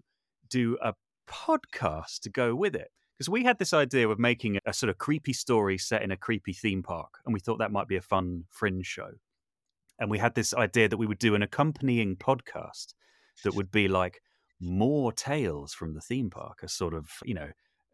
do 0.50 0.76
a 0.82 0.94
podcast 1.28 2.20
to 2.20 2.30
go 2.30 2.54
with 2.54 2.74
it 2.74 2.90
because 3.16 3.28
we 3.28 3.44
had 3.44 3.58
this 3.58 3.72
idea 3.72 4.08
of 4.08 4.18
making 4.18 4.58
a 4.66 4.72
sort 4.72 4.90
of 4.90 4.98
creepy 4.98 5.32
story 5.32 5.78
set 5.78 6.02
in 6.02 6.10
a 6.10 6.16
creepy 6.16 6.52
theme 6.52 6.82
park, 6.82 7.18
and 7.24 7.32
we 7.32 7.40
thought 7.40 7.58
that 7.58 7.72
might 7.72 7.88
be 7.88 7.96
a 7.96 8.02
fun 8.02 8.44
fringe 8.50 8.86
show. 8.86 9.10
And 9.98 10.10
we 10.10 10.18
had 10.18 10.34
this 10.34 10.52
idea 10.52 10.88
that 10.88 10.96
we 10.96 11.06
would 11.06 11.18
do 11.18 11.34
an 11.34 11.42
accompanying 11.42 12.16
podcast 12.16 12.94
that 13.44 13.54
would 13.54 13.70
be 13.70 13.86
like 13.86 14.20
more 14.60 15.12
tales 15.12 15.72
from 15.72 15.94
the 15.94 16.00
theme 16.00 16.30
park, 16.30 16.60
a 16.62 16.68
sort 16.68 16.94
of, 16.94 17.08
you 17.24 17.34
know, 17.34 17.50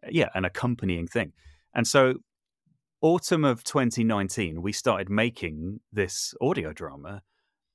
yeah, 0.08 0.28
an 0.34 0.44
accompanying 0.44 1.06
thing. 1.06 1.32
And 1.74 1.86
so, 1.86 2.14
autumn 3.02 3.44
of 3.44 3.64
2019, 3.64 4.62
we 4.62 4.72
started 4.72 5.10
making 5.10 5.80
this 5.92 6.34
audio 6.40 6.72
drama 6.72 7.22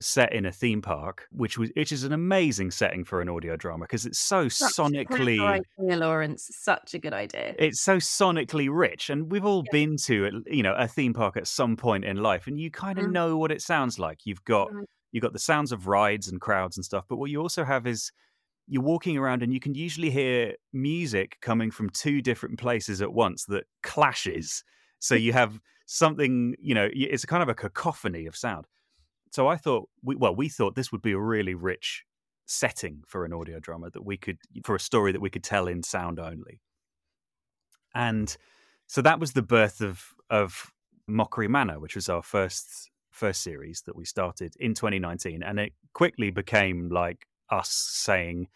set 0.01 0.33
in 0.33 0.45
a 0.45 0.51
theme 0.51 0.81
park, 0.81 1.27
which 1.31 1.57
was 1.57 1.71
which 1.75 1.91
is 1.91 2.03
an 2.03 2.13
amazing 2.13 2.71
setting 2.71 3.03
for 3.03 3.21
an 3.21 3.29
audio 3.29 3.55
drama 3.55 3.85
because 3.85 4.05
it's 4.05 4.19
so 4.19 4.47
such 4.47 4.73
sonically. 4.73 5.39
Idea, 5.39 5.97
Laurence, 5.97 6.49
such 6.51 6.93
a 6.93 6.99
good 6.99 7.13
idea. 7.13 7.55
It's 7.57 7.81
so 7.81 7.97
sonically 7.97 8.67
rich, 8.71 9.09
and 9.09 9.31
we've 9.31 9.45
all 9.45 9.63
yeah. 9.67 9.71
been 9.71 9.97
to 10.05 10.43
you 10.47 10.63
know 10.63 10.73
a 10.75 10.87
theme 10.87 11.13
park 11.13 11.37
at 11.37 11.47
some 11.47 11.75
point 11.75 12.05
in 12.05 12.17
life, 12.17 12.47
and 12.47 12.59
you 12.59 12.71
kind 12.71 12.99
of 12.99 13.05
mm. 13.05 13.11
know 13.11 13.37
what 13.37 13.51
it 13.51 13.61
sounds 13.61 13.97
like. 13.99 14.25
You've 14.25 14.43
got 14.43 14.69
mm 14.69 14.83
you've 15.15 15.21
got 15.21 15.31
the 15.31 15.39
sounds 15.39 15.71
of 15.71 15.87
rides 15.87 16.27
and 16.27 16.41
crowds 16.41 16.75
and 16.75 16.83
stuff. 16.83 17.05
But 17.07 17.15
what 17.15 17.29
you 17.29 17.41
also 17.41 17.63
have 17.63 17.87
is 17.87 18.11
you're 18.67 18.83
walking 18.83 19.17
around 19.17 19.43
and 19.43 19.53
you 19.53 19.61
can 19.61 19.73
usually 19.73 20.09
hear 20.09 20.55
music 20.73 21.37
coming 21.41 21.71
from 21.71 21.89
two 21.89 22.21
different 22.21 22.59
places 22.59 23.01
at 23.01 23.13
once 23.13 23.45
that 23.45 23.63
clashes. 23.81 24.65
So 24.99 25.15
you 25.15 25.31
have 25.31 25.57
something, 25.85 26.55
you 26.59 26.75
know, 26.75 26.89
it's 26.91 27.23
a 27.23 27.27
kind 27.27 27.41
of 27.41 27.47
a 27.47 27.55
cacophony 27.55 28.25
of 28.25 28.35
sound. 28.35 28.65
So 29.35 29.49
I 29.49 29.57
thought, 29.57 29.89
we, 30.01 30.15
well, 30.15 30.33
we 30.33 30.47
thought 30.47 30.75
this 30.75 30.93
would 30.93 31.01
be 31.01 31.11
a 31.11 31.19
really 31.19 31.55
rich 31.55 32.05
setting 32.45 33.03
for 33.05 33.25
an 33.25 33.33
audio 33.33 33.59
drama 33.59 33.89
that 33.89 34.05
we 34.05 34.15
could, 34.15 34.37
for 34.63 34.75
a 34.75 34.79
story 34.79 35.11
that 35.11 35.19
we 35.19 35.29
could 35.29 35.43
tell 35.43 35.67
in 35.67 35.83
sound 35.83 36.21
only. 36.21 36.61
And 37.93 38.33
so 38.87 39.01
that 39.01 39.19
was 39.19 39.33
the 39.33 39.41
birth 39.41 39.81
of 39.81 40.05
of 40.29 40.71
Mockery 41.05 41.49
Manor, 41.49 41.81
which 41.81 41.95
was 41.95 42.07
our 42.07 42.23
first 42.23 42.89
first 43.11 43.43
series 43.43 43.83
that 43.85 43.95
we 43.97 44.05
started 44.05 44.53
in 44.57 44.73
2019, 44.73 45.43
and 45.43 45.59
it 45.59 45.73
quickly 45.93 46.31
became 46.31 46.87
like 46.87 47.27
us 47.49 47.69
saying, 47.69 48.47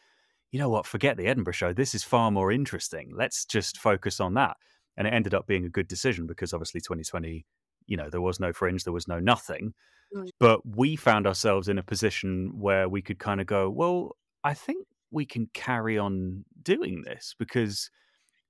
you 0.50 0.60
know 0.60 0.70
what, 0.70 0.86
forget 0.86 1.18
the 1.18 1.28
Edinburgh 1.28 1.56
show. 1.56 1.74
This 1.74 1.94
is 1.94 2.06
far 2.06 2.32
more 2.32 2.54
interesting. 2.54 3.12
Let's 3.14 3.44
just 3.44 3.78
focus 3.78 4.22
on 4.22 4.34
that. 4.36 4.56
And 4.96 5.06
it 5.06 5.14
ended 5.14 5.34
up 5.34 5.46
being 5.46 5.66
a 5.66 5.70
good 5.70 5.90
decision 5.90 6.26
because 6.26 6.54
obviously 6.54 6.80
2020, 6.80 7.46
you 7.86 7.98
know, 7.98 8.10
there 8.10 8.22
was 8.22 8.40
no 8.40 8.54
fringe, 8.54 8.86
there 8.86 8.94
was 8.94 9.10
no 9.10 9.20
nothing. 9.20 9.74
Mm. 10.16 10.30
But 10.40 10.66
we 10.66 10.96
found 10.96 11.28
ourselves 11.28 11.68
in 11.68 11.78
a 11.78 11.84
position 11.84 12.52
where 12.60 12.90
we 12.90 13.02
could 13.02 13.20
kind 13.20 13.42
of 13.42 13.48
go, 13.48 13.70
well, 13.70 14.16
I 14.44 14.54
think 14.54 14.88
we 15.12 15.26
can 15.26 15.50
carry 15.54 15.98
on 15.98 16.46
doing 16.62 17.04
this 17.04 17.36
because 17.38 17.90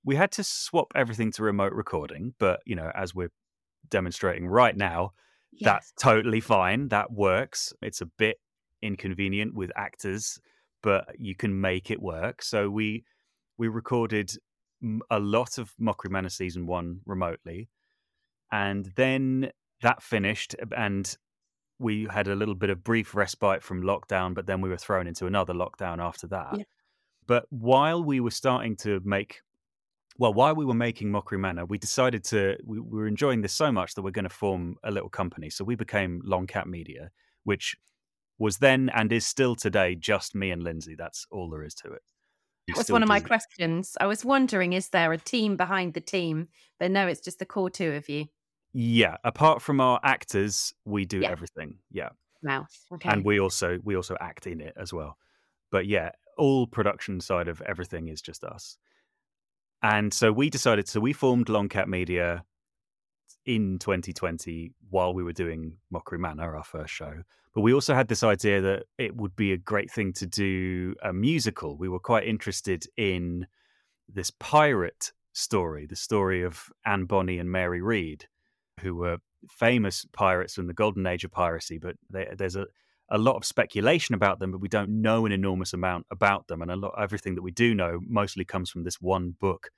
we 0.04 0.16
had 0.16 0.32
to 0.32 0.44
swap 0.44 0.92
everything 0.94 1.32
to 1.32 1.42
remote 1.42 1.72
recording. 1.72 2.34
But, 2.38 2.60
you 2.66 2.76
know, 2.76 2.90
as 2.94 3.14
we're 3.14 3.32
demonstrating 3.88 4.46
right 4.48 4.76
now, 4.76 5.12
Yes. 5.52 5.66
That's 5.66 5.92
totally 6.00 6.40
fine. 6.40 6.88
That 6.88 7.10
works. 7.12 7.72
It's 7.82 8.00
a 8.00 8.06
bit 8.06 8.38
inconvenient 8.82 9.54
with 9.54 9.72
actors, 9.76 10.40
but 10.82 11.08
you 11.18 11.34
can 11.34 11.60
make 11.60 11.90
it 11.90 12.00
work. 12.00 12.42
So 12.42 12.70
we 12.70 13.04
we 13.58 13.68
recorded 13.68 14.32
a 15.10 15.18
lot 15.18 15.58
of 15.58 15.74
Mockery 15.78 16.10
Manor 16.10 16.28
season 16.28 16.66
one 16.66 17.00
remotely, 17.04 17.68
and 18.52 18.92
then 18.96 19.50
that 19.82 20.02
finished, 20.02 20.54
and 20.76 21.16
we 21.80 22.06
had 22.10 22.28
a 22.28 22.36
little 22.36 22.54
bit 22.54 22.70
of 22.70 22.84
brief 22.84 23.14
respite 23.14 23.62
from 23.62 23.82
lockdown, 23.82 24.34
but 24.34 24.46
then 24.46 24.60
we 24.60 24.68
were 24.68 24.76
thrown 24.76 25.06
into 25.06 25.26
another 25.26 25.54
lockdown 25.54 25.98
after 25.98 26.26
that. 26.28 26.58
Yeah. 26.58 26.64
But 27.26 27.46
while 27.50 28.04
we 28.04 28.20
were 28.20 28.30
starting 28.30 28.76
to 28.78 29.00
make 29.04 29.40
well, 30.18 30.34
while 30.34 30.54
we 30.54 30.66
were 30.66 30.74
making 30.74 31.10
Mockery 31.10 31.38
Manor, 31.38 31.64
we 31.64 31.78
decided 31.78 32.24
to, 32.24 32.58
we, 32.62 32.78
we 32.78 32.98
were 32.98 33.06
enjoying 33.06 33.40
this 33.40 33.54
so 33.54 33.72
much 33.72 33.94
that 33.94 34.02
we're 34.02 34.10
going 34.10 34.24
to 34.24 34.28
form 34.28 34.76
a 34.84 34.90
little 34.90 35.08
company. 35.08 35.48
So 35.48 35.64
we 35.64 35.76
became 35.76 36.20
Longcat 36.26 36.66
Media, 36.66 37.10
which 37.44 37.74
was 38.38 38.58
then 38.58 38.90
and 38.94 39.10
is 39.12 39.26
still 39.26 39.56
today 39.56 39.94
just 39.94 40.34
me 40.34 40.50
and 40.50 40.62
Lindsay. 40.62 40.94
That's 40.94 41.26
all 41.30 41.48
there 41.48 41.64
is 41.64 41.74
to 41.76 41.92
it. 41.92 42.02
That 42.68 42.76
was 42.76 42.90
one 42.90 43.02
of 43.02 43.08
my 43.08 43.20
questions. 43.20 43.96
I 43.98 44.06
was 44.06 44.22
wondering, 44.22 44.74
is 44.74 44.90
there 44.90 45.10
a 45.12 45.18
team 45.18 45.56
behind 45.56 45.94
the 45.94 46.00
team? 46.00 46.48
But 46.78 46.90
no, 46.90 47.06
it's 47.06 47.20
just 47.20 47.38
the 47.38 47.46
core 47.46 47.70
two 47.70 47.92
of 47.92 48.08
you. 48.10 48.26
Yeah. 48.72 49.16
Apart 49.24 49.62
from 49.62 49.80
our 49.80 50.00
actors, 50.02 50.72
we 50.84 51.04
do 51.04 51.20
yeah. 51.20 51.30
everything. 51.30 51.78
Yeah. 51.90 52.10
Wow. 52.42 52.66
Okay. 52.92 53.08
And 53.08 53.24
we 53.24 53.40
also 53.40 53.78
we 53.84 53.96
also 53.96 54.16
act 54.20 54.46
in 54.46 54.60
it 54.60 54.74
as 54.76 54.92
well. 54.92 55.16
But 55.70 55.86
yeah, 55.86 56.10
all 56.38 56.66
production 56.66 57.20
side 57.20 57.48
of 57.48 57.60
everything 57.62 58.08
is 58.08 58.20
just 58.22 58.44
us. 58.44 58.76
And 59.82 60.12
so 60.12 60.32
we 60.32 60.50
decided, 60.50 60.88
so 60.88 61.00
we 61.00 61.12
formed 61.12 61.46
Longcat 61.46 61.86
Media 61.86 62.44
in 63.46 63.78
2020 63.78 64.72
while 64.90 65.14
we 65.14 65.22
were 65.22 65.32
doing 65.32 65.76
Mockery 65.90 66.18
Manor, 66.18 66.56
our 66.56 66.64
first 66.64 66.92
show. 66.92 67.22
But 67.54 67.62
we 67.62 67.72
also 67.72 67.94
had 67.94 68.08
this 68.08 68.22
idea 68.22 68.60
that 68.60 68.84
it 68.98 69.16
would 69.16 69.34
be 69.34 69.52
a 69.52 69.56
great 69.56 69.90
thing 69.90 70.12
to 70.14 70.26
do 70.26 70.94
a 71.02 71.12
musical. 71.12 71.76
We 71.76 71.88
were 71.88 71.98
quite 71.98 72.26
interested 72.26 72.84
in 72.96 73.46
this 74.08 74.30
pirate 74.30 75.12
story, 75.32 75.86
the 75.86 75.96
story 75.96 76.42
of 76.44 76.64
Anne 76.84 77.04
Bonny 77.04 77.38
and 77.38 77.50
Mary 77.50 77.80
Read, 77.80 78.26
who 78.80 78.96
were 78.96 79.18
famous 79.48 80.06
pirates 80.12 80.54
from 80.54 80.66
the 80.66 80.74
golden 80.74 81.06
age 81.06 81.24
of 81.24 81.30
piracy. 81.30 81.78
But 81.78 81.96
they, 82.10 82.28
there's 82.36 82.56
a, 82.56 82.66
a 83.10 83.18
lot 83.18 83.36
of 83.36 83.44
speculation 83.44 84.14
about 84.14 84.38
them, 84.38 84.52
but 84.52 84.60
we 84.60 84.68
don't 84.68 85.02
know 85.02 85.26
an 85.26 85.32
enormous 85.32 85.72
amount 85.72 86.06
about 86.10 86.46
them. 86.48 86.62
And 86.62 86.70
a 86.70 86.76
lot 86.76 86.94
everything 86.98 87.34
that 87.34 87.42
we 87.42 87.50
do 87.50 87.74
know 87.74 88.00
mostly 88.06 88.44
comes 88.44 88.70
from 88.70 88.84
this 88.84 89.00
one 89.00 89.34
book, 89.40 89.70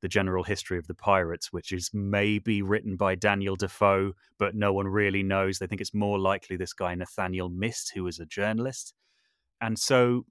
The 0.00 0.08
General 0.08 0.44
History 0.44 0.78
of 0.78 0.86
the 0.86 0.94
Pirates, 0.94 1.52
which 1.52 1.72
is 1.72 1.90
maybe 1.92 2.62
written 2.62 2.96
by 2.96 3.14
Daniel 3.14 3.56
Defoe, 3.56 4.12
but 4.38 4.54
no 4.54 4.72
one 4.72 4.88
really 4.88 5.22
knows. 5.22 5.58
They 5.58 5.66
think 5.66 5.80
it's 5.80 5.94
more 5.94 6.18
likely 6.18 6.56
this 6.56 6.72
guy 6.72 6.94
Nathaniel 6.94 7.48
Mist, 7.48 7.92
who 7.94 8.04
was 8.04 8.18
a 8.18 8.26
journalist. 8.26 8.94
And 9.60 9.78
so 9.78 10.24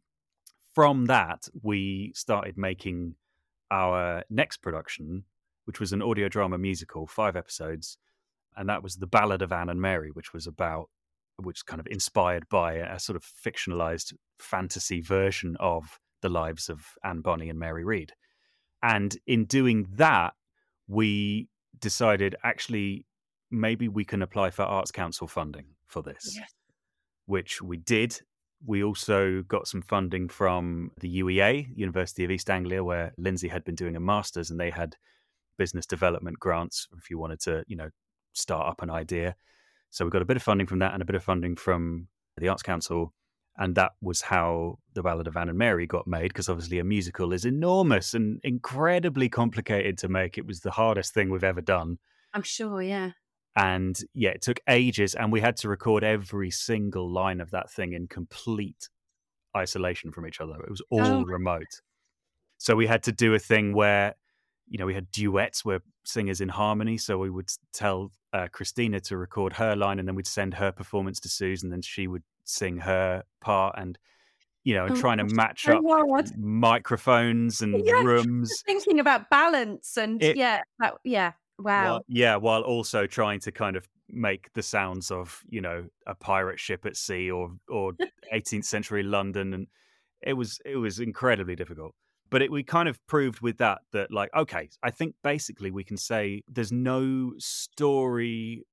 from 0.74 1.06
that, 1.06 1.48
we 1.62 2.12
started 2.16 2.58
making 2.58 3.16
our 3.70 4.24
next 4.30 4.58
production, 4.58 5.26
which 5.66 5.80
was 5.80 5.94
an 5.94 6.02
audio 6.02 6.28
drama 6.30 6.58
musical, 6.58 7.06
five 7.06 7.36
episodes. 7.36 7.98
And 8.60 8.68
that 8.68 8.84
was 8.84 8.98
The 8.98 9.08
Ballad 9.08 9.42
of 9.42 9.54
Anne 9.54 9.70
and 9.70 9.82
Mary, 9.82 10.10
which 10.12 10.34
was 10.34 10.46
about 10.46 10.90
which 11.38 11.66
kind 11.66 11.80
of 11.80 11.88
inspired 11.90 12.44
by 12.50 12.74
a 12.74 13.00
sort 13.00 13.16
of 13.16 13.24
fictionalized 13.24 14.14
fantasy 14.38 15.00
version 15.00 15.56
of 15.62 15.98
the 16.22 16.28
lives 16.28 16.68
of 16.68 16.82
Anne 17.02 17.22
Bonny 17.22 17.50
and 17.50 17.58
Mary 17.58 17.86
Read. 17.86 18.12
And 18.84 19.18
in 19.26 19.46
doing 19.46 19.88
that, 19.96 20.34
we 20.90 21.48
decided 21.80 22.36
actually 22.44 23.06
maybe 23.50 23.88
we 23.88 24.04
can 24.04 24.22
apply 24.22 24.50
for 24.50 24.64
Arts 24.64 24.92
Council 24.92 25.26
funding 25.26 25.68
for 25.88 26.04
this, 26.04 26.36
yes. 26.36 26.54
which 27.26 27.62
we 27.62 27.78
did. 27.78 28.20
We 28.66 28.84
also 28.84 29.42
got 29.44 29.70
some 29.70 29.82
funding 29.82 30.28
from 30.28 30.92
the 31.00 31.22
UEA, 31.22 31.68
University 31.74 32.26
of 32.26 32.32
East 32.32 32.50
Anglia, 32.50 32.84
where 32.84 33.14
Lindsay 33.18 33.48
had 33.48 33.64
been 33.64 33.76
doing 33.76 33.96
a 33.96 34.02
master's, 34.02 34.52
and 34.52 34.60
they 34.60 34.70
had 34.70 34.98
business 35.58 35.86
development 35.86 36.40
grants 36.40 36.90
if 36.98 37.10
you 37.10 37.18
wanted 37.18 37.40
to, 37.42 37.64
you 37.68 37.78
know, 37.78 37.90
start 38.34 38.68
up 38.68 38.82
an 38.82 38.90
idea. 38.90 39.36
So 39.90 40.06
we 40.06 40.12
got 40.12 40.22
a 40.22 40.26
bit 40.26 40.38
of 40.38 40.44
funding 40.44 40.68
from 40.68 40.80
that 40.80 40.94
and 40.94 41.02
a 41.02 41.06
bit 41.06 41.16
of 41.16 41.24
funding 41.24 41.56
from 41.56 42.08
the 42.38 42.48
Arts 42.48 42.64
Council. 42.64 43.14
And 43.58 43.76
that 43.76 43.92
was 44.02 44.22
how 44.22 44.80
The 44.94 45.04
Ballad 45.04 45.28
of 45.28 45.36
Anne 45.36 45.50
and 45.50 45.58
Mary 45.58 45.86
got 45.86 46.08
made, 46.08 46.30
because 46.30 46.48
obviously 46.48 46.80
a 46.80 46.84
musical 46.84 47.34
is 47.34 47.44
enormous 47.44 48.14
and 48.14 48.40
incredibly 48.44 49.28
complicated 49.28 49.98
to 49.98 50.08
make. 50.08 50.38
It 50.38 50.46
was 50.46 50.62
the 50.62 50.72
hardest 50.72 51.14
thing 51.14 51.30
we've 51.30 51.44
ever 51.44 51.60
done. 51.60 51.98
I'm 52.34 52.44
sure, 52.44 52.82
yeah. 52.82 53.12
And 53.58 54.00
yeah, 54.14 54.30
it 54.30 54.42
took 54.42 54.62
ages, 54.70 55.14
and 55.14 55.32
we 55.32 55.42
had 55.42 55.58
to 55.58 55.68
record 55.68 56.06
every 56.06 56.52
single 56.52 57.12
line 57.12 57.42
of 57.42 57.52
that 57.52 57.70
thing 57.70 57.92
in 57.92 58.08
complete 58.08 58.88
isolation 59.58 60.14
from 60.14 60.26
each 60.26 60.40
other. 60.40 60.54
It 60.62 60.70
was 60.70 60.82
all 60.90 61.02
oh. 61.02 61.24
remote. 61.26 61.82
So 62.60 62.76
we 62.76 62.88
had 62.88 63.04
to 63.04 63.12
do 63.12 63.34
a 63.34 63.40
thing 63.40 63.74
where, 63.74 64.16
you 64.70 64.78
know, 64.78 64.86
we 64.86 64.94
had 64.94 65.12
duets 65.12 65.66
where 65.66 65.82
singers 66.10 66.42
in 66.42 66.50
harmony. 66.50 66.98
So 66.98 67.18
we 67.18 67.30
would 67.30 67.50
tell 67.74 68.12
uh, 68.34 68.48
Christina 68.52 69.00
to 69.02 69.18
record 69.18 69.54
her 69.54 69.76
line, 69.76 70.00
and 70.00 70.08
then 70.08 70.16
we'd 70.16 70.28
send 70.28 70.54
her 70.56 70.72
performance 70.72 71.20
to 71.22 71.30
Susan, 71.30 71.68
and 71.68 71.74
then 71.74 71.82
she 71.82 72.08
would 72.08 72.24
sing 72.44 72.78
her 72.78 73.24
part, 73.42 73.76
and 73.78 73.98
you 74.64 74.74
know, 74.76 74.86
and 74.86 74.96
Oh 74.96 75.00
trying 75.00 75.20
to 75.20 75.26
match 75.36 75.68
up 75.70 75.82
hard. 75.88 76.32
microphones 76.38 77.62
and 77.62 77.74
Yeah, 77.86 78.04
rooms. 78.04 78.62
thinking 78.66 79.00
about 79.00 79.30
balance 79.30 79.98
and 79.98 80.22
It- 80.22 80.36
yeah, 80.38 80.62
that, 80.80 80.96
yeah. 81.04 81.34
Wow. 81.58 81.84
While, 81.94 82.02
yeah, 82.08 82.36
while 82.38 82.62
also 82.62 83.06
trying 83.06 83.40
to 83.42 83.52
kind 83.52 83.76
of 83.76 83.88
make 84.08 84.52
the 84.54 84.64
sounds 84.64 85.12
of 85.12 85.42
you 85.50 85.62
know 85.62 85.86
a 86.08 86.16
pirate 86.16 86.60
ship 86.60 86.86
at 86.86 86.96
sea 86.96 87.30
or 87.30 87.52
or 87.68 87.94
18th 88.34 88.66
century 88.66 89.04
London, 89.04 89.54
and 89.54 89.68
it 90.22 90.34
was 90.34 90.60
it 90.66 90.78
was 90.78 91.00
incredibly 91.00 91.56
difficult. 91.56 91.94
But 92.30 92.42
it, 92.44 92.52
we 92.52 92.64
kind 92.64 92.88
of 92.90 93.06
proved 93.08 93.42
with 93.42 93.58
that 93.58 93.82
that 93.92 94.12
like 94.12 94.30
okay, 94.36 94.70
I 94.84 94.92
think 94.92 95.16
basically 95.24 95.72
we 95.72 95.84
can 95.84 95.98
say 95.98 96.44
there's 96.48 96.72
no 96.72 97.34
story 97.38 98.66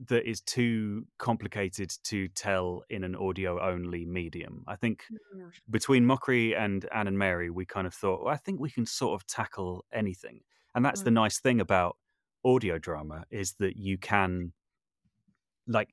that 0.00 0.28
is 0.28 0.40
too 0.40 1.06
complicated 1.18 1.90
to 2.04 2.28
tell 2.28 2.84
in 2.90 3.04
an 3.04 3.14
audio 3.16 3.60
only 3.60 4.04
medium. 4.04 4.64
I 4.66 4.76
think 4.76 5.04
Mm. 5.10 5.52
between 5.70 6.04
Mockery 6.06 6.54
and 6.54 6.84
Anne 6.92 7.06
and 7.08 7.18
Mary, 7.18 7.50
we 7.50 7.64
kind 7.66 7.86
of 7.86 7.94
thought, 7.94 8.24
well, 8.24 8.34
I 8.34 8.36
think 8.36 8.60
we 8.60 8.70
can 8.70 8.86
sort 8.86 9.20
of 9.20 9.26
tackle 9.26 9.84
anything. 9.92 10.40
And 10.74 10.84
that's 10.84 11.02
the 11.02 11.10
Mm. 11.10 11.14
nice 11.14 11.40
thing 11.40 11.60
about 11.60 11.96
audio 12.44 12.78
drama 12.78 13.24
is 13.30 13.54
that 13.54 13.76
you 13.76 13.98
can, 13.98 14.52
like, 15.66 15.90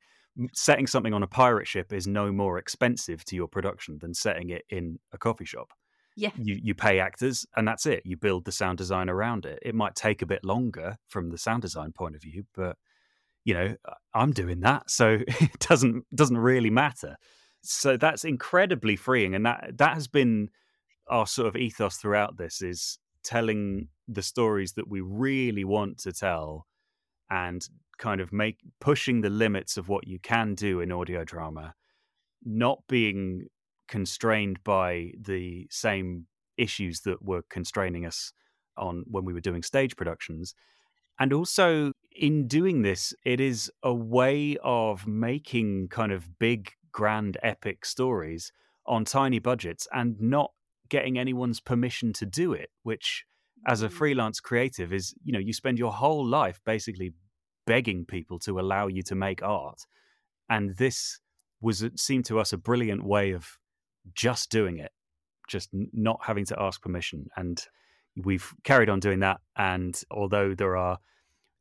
setting 0.54 0.88
something 0.88 1.14
on 1.14 1.24
a 1.24 1.28
pirate 1.28 1.68
ship 1.68 1.92
is 1.94 2.08
no 2.08 2.32
more 2.32 2.58
expensive 2.58 3.24
to 3.26 3.36
your 3.36 3.48
production 3.48 4.00
than 4.00 4.14
setting 4.14 4.50
it 4.50 4.64
in 4.70 5.00
a 5.12 5.18
coffee 5.18 5.46
shop. 5.46 5.72
Yeah. 6.22 6.30
You 6.38 6.60
you 6.62 6.76
pay 6.76 7.00
actors 7.00 7.48
and 7.56 7.68
that's 7.68 7.88
it. 7.88 8.04
You 8.06 8.16
build 8.16 8.46
the 8.46 8.52
sound 8.52 8.78
design 8.78 9.10
around 9.10 9.48
it. 9.48 9.58
It 9.64 9.74
might 9.74 9.96
take 9.96 10.22
a 10.22 10.28
bit 10.28 10.44
longer 10.46 10.98
from 11.08 11.32
the 11.32 11.38
sound 11.38 11.64
design 11.64 11.94
point 11.94 12.16
of 12.16 12.22
view, 12.22 12.44
but 12.54 12.78
you 13.44 13.56
know, 13.56 13.76
I'm 14.14 14.32
doing 14.32 14.60
that, 14.60 14.92
so 14.92 15.18
it 15.28 15.58
doesn't 15.60 16.06
doesn't 16.14 16.38
really 16.38 16.70
matter. 16.70 17.18
So 17.64 17.98
that's 17.98 18.24
incredibly 18.24 18.96
freeing, 18.96 19.34
and 19.34 19.48
that 19.48 19.80
that 19.80 19.96
has 19.96 20.08
been 20.08 20.50
our 21.08 21.26
sort 21.26 21.48
of 21.48 21.56
ethos 21.56 21.98
throughout 21.98 22.38
this 22.38 22.62
is 22.62 23.00
telling 23.24 23.88
the 24.08 24.22
stories 24.22 24.74
that 24.74 24.88
we 24.88 25.02
really 25.02 25.64
want 25.64 25.98
to 26.02 26.14
tell, 26.14 26.68
and 27.32 27.68
kind 27.98 28.22
of 28.22 28.32
make 28.32 28.60
pushing 28.80 29.22
the 29.22 29.30
limits 29.32 29.76
of 29.76 29.90
what 29.90 30.08
you 30.08 30.20
can 30.20 30.54
do 30.54 30.82
in 30.82 30.92
audio 30.92 31.24
drama, 31.24 31.74
not 32.46 32.84
being 32.88 33.48
constrained 33.92 34.64
by 34.64 35.12
the 35.20 35.68
same 35.70 36.28
issues 36.58 37.02
that 37.02 37.22
were 37.22 37.44
constraining 37.50 38.08
us 38.08 38.34
on 38.78 39.04
when 39.08 39.26
we 39.26 39.34
were 39.34 39.42
doing 39.42 39.64
stage 39.64 39.96
productions 39.96 40.56
and 41.20 41.34
also, 41.34 41.94
in 42.16 42.48
doing 42.48 42.82
this, 42.82 43.14
it 43.24 43.40
is 43.40 43.72
a 43.84 43.94
way 43.94 44.58
of 44.64 45.06
making 45.08 45.90
kind 45.90 46.12
of 46.12 46.40
big, 46.40 46.72
grand, 46.92 47.38
epic 47.44 47.86
stories 47.86 48.52
on 48.88 49.06
tiny 49.06 49.40
budgets 49.40 49.88
and 49.94 50.20
not 50.20 50.52
getting 50.90 51.20
anyone's 51.20 51.60
permission 51.60 52.12
to 52.14 52.26
do 52.26 52.54
it, 52.54 52.72
which, 52.84 53.26
as 53.68 53.84
a 53.84 53.88
Mm. 53.90 53.94
freelance 53.94 54.40
creative, 54.40 54.92
is, 54.92 55.14
you 55.24 55.32
know, 55.32 55.40
you 55.40 55.54
spend 55.54 55.78
your 55.78 55.94
whole 55.94 56.26
life 56.26 56.60
basically 56.66 57.14
begging 57.68 58.06
people 58.06 58.40
to 58.40 58.60
allow 58.60 58.88
you 58.88 59.04
to 59.04 59.16
make 59.16 59.44
art. 59.44 59.86
And 60.50 60.78
this 60.78 61.20
was, 61.62 61.84
it 61.84 62.00
seemed 62.00 62.26
to 62.26 62.40
us, 62.40 62.52
a 62.52 62.58
brilliant 62.58 63.04
way 63.04 63.32
of 63.32 63.60
just 64.14 64.50
doing 64.50 64.80
it, 64.80 64.92
just 65.48 65.70
not 65.72 66.20
having 66.24 66.46
to 66.46 66.62
ask 66.62 66.82
permission. 66.82 67.28
And 67.36 67.64
we've 68.16 68.54
carried 68.64 68.90
on 68.90 69.00
doing 69.00 69.20
that. 69.20 69.40
And 69.56 70.00
although 70.12 70.54
there 70.56 70.78
are 70.78 70.98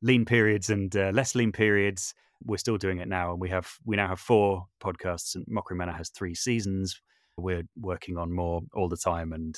lean 0.02 0.24
periods 0.24 0.70
and 0.70 0.94
uh, 0.96 1.10
less 1.12 1.34
lean 1.34 1.52
periods, 1.52 2.14
we're 2.44 2.58
still 2.58 2.78
doing 2.78 2.98
it 2.98 3.08
now. 3.08 3.32
And 3.32 3.40
we 3.40 3.50
have 3.50 3.70
we 3.84 3.96
now 3.96 4.08
have 4.08 4.20
four 4.20 4.66
podcasts, 4.82 5.34
and 5.34 5.44
Mockery 5.48 5.76
Manor 5.76 5.92
has 5.92 6.08
three 6.08 6.34
seasons. 6.34 7.00
We're 7.36 7.64
working 7.78 8.18
on 8.18 8.32
more 8.32 8.62
all 8.74 8.88
the 8.88 8.96
time, 8.96 9.32
and 9.32 9.56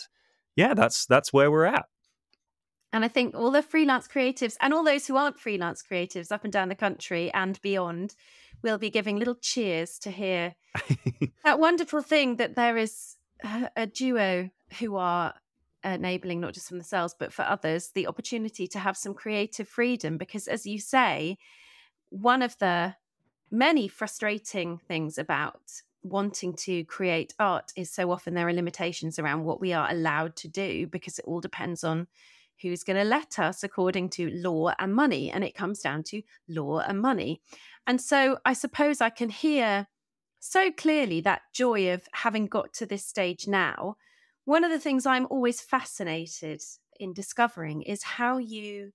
yeah, 0.56 0.74
that's 0.74 1.06
that's 1.06 1.32
where 1.32 1.50
we're 1.50 1.64
at. 1.64 1.86
And 2.92 3.04
I 3.04 3.08
think 3.08 3.34
all 3.34 3.50
the 3.50 3.62
freelance 3.62 4.06
creatives 4.06 4.56
and 4.60 4.74
all 4.74 4.84
those 4.84 5.06
who 5.06 5.16
aren't 5.16 5.38
freelance 5.38 5.82
creatives 5.82 6.30
up 6.30 6.44
and 6.44 6.52
down 6.52 6.68
the 6.68 6.74
country 6.74 7.32
and 7.32 7.60
beyond 7.62 8.14
will 8.62 8.78
be 8.78 8.90
giving 8.90 9.18
little 9.18 9.34
cheers 9.34 9.98
to 10.00 10.10
hear 10.10 10.54
that 11.44 11.58
wonderful 11.58 12.02
thing 12.02 12.36
that 12.36 12.54
there 12.54 12.76
is 12.76 13.16
a, 13.76 13.86
duo 13.86 14.50
who 14.78 14.96
are 14.96 15.34
enabling 15.84 16.40
not 16.40 16.54
just 16.54 16.68
for 16.68 16.74
themselves 16.74 17.14
but 17.18 17.32
for 17.32 17.42
others 17.42 17.90
the 17.94 18.06
opportunity 18.06 18.68
to 18.68 18.78
have 18.78 18.96
some 18.96 19.14
creative 19.14 19.68
freedom. 19.68 20.18
Because 20.18 20.46
as 20.46 20.66
you 20.66 20.78
say 20.78 21.38
one 22.10 22.42
of 22.42 22.58
the 22.58 22.94
many 23.50 23.88
frustrating 23.88 24.78
things 24.78 25.16
about 25.16 25.60
wanting 26.02 26.52
to 26.54 26.84
create 26.84 27.32
art 27.38 27.72
is 27.76 27.90
so 27.90 28.10
often 28.10 28.34
there 28.34 28.48
are 28.48 28.52
limitations 28.52 29.18
around 29.18 29.44
what 29.44 29.60
we 29.60 29.72
are 29.72 29.90
allowed 29.90 30.34
to 30.36 30.48
do 30.48 30.86
because 30.86 31.18
it 31.18 31.24
all 31.26 31.40
depends 31.40 31.84
on 31.84 32.06
who's 32.62 32.84
going 32.84 32.96
to 32.96 33.04
let 33.04 33.38
us 33.38 33.62
according 33.62 34.08
to 34.10 34.30
law 34.30 34.72
and 34.78 34.94
money 34.94 35.30
and 35.30 35.44
it 35.44 35.54
comes 35.54 35.80
down 35.80 36.02
to 36.04 36.22
law 36.48 36.78
and 36.78 37.00
money. 37.00 37.40
And 37.86 38.00
so 38.00 38.38
i 38.44 38.52
suppose 38.52 39.00
i 39.00 39.10
can 39.10 39.28
hear 39.28 39.86
so 40.40 40.70
clearly 40.72 41.20
that 41.20 41.42
joy 41.54 41.92
of 41.92 42.02
having 42.12 42.46
got 42.46 42.72
to 42.74 42.86
this 42.86 43.06
stage 43.06 43.46
now. 43.46 43.96
One 44.44 44.64
of 44.64 44.70
the 44.70 44.80
things 44.80 45.06
i'm 45.06 45.26
always 45.30 45.60
fascinated 45.60 46.62
in 46.98 47.12
discovering 47.12 47.82
is 47.82 48.02
how 48.02 48.38
you 48.38 48.92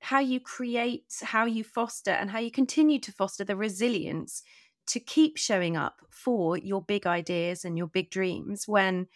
how 0.00 0.20
you 0.20 0.38
create 0.38 1.04
how 1.22 1.46
you 1.46 1.64
foster 1.64 2.10
and 2.10 2.30
how 2.30 2.38
you 2.38 2.50
continue 2.50 3.00
to 3.00 3.12
foster 3.12 3.44
the 3.44 3.56
resilience 3.56 4.42
to 4.86 5.00
keep 5.00 5.38
showing 5.38 5.76
up 5.76 6.00
for 6.10 6.58
your 6.58 6.82
big 6.82 7.06
ideas 7.06 7.64
and 7.64 7.78
your 7.78 7.86
big 7.86 8.10
dreams 8.10 8.68
when 8.68 9.06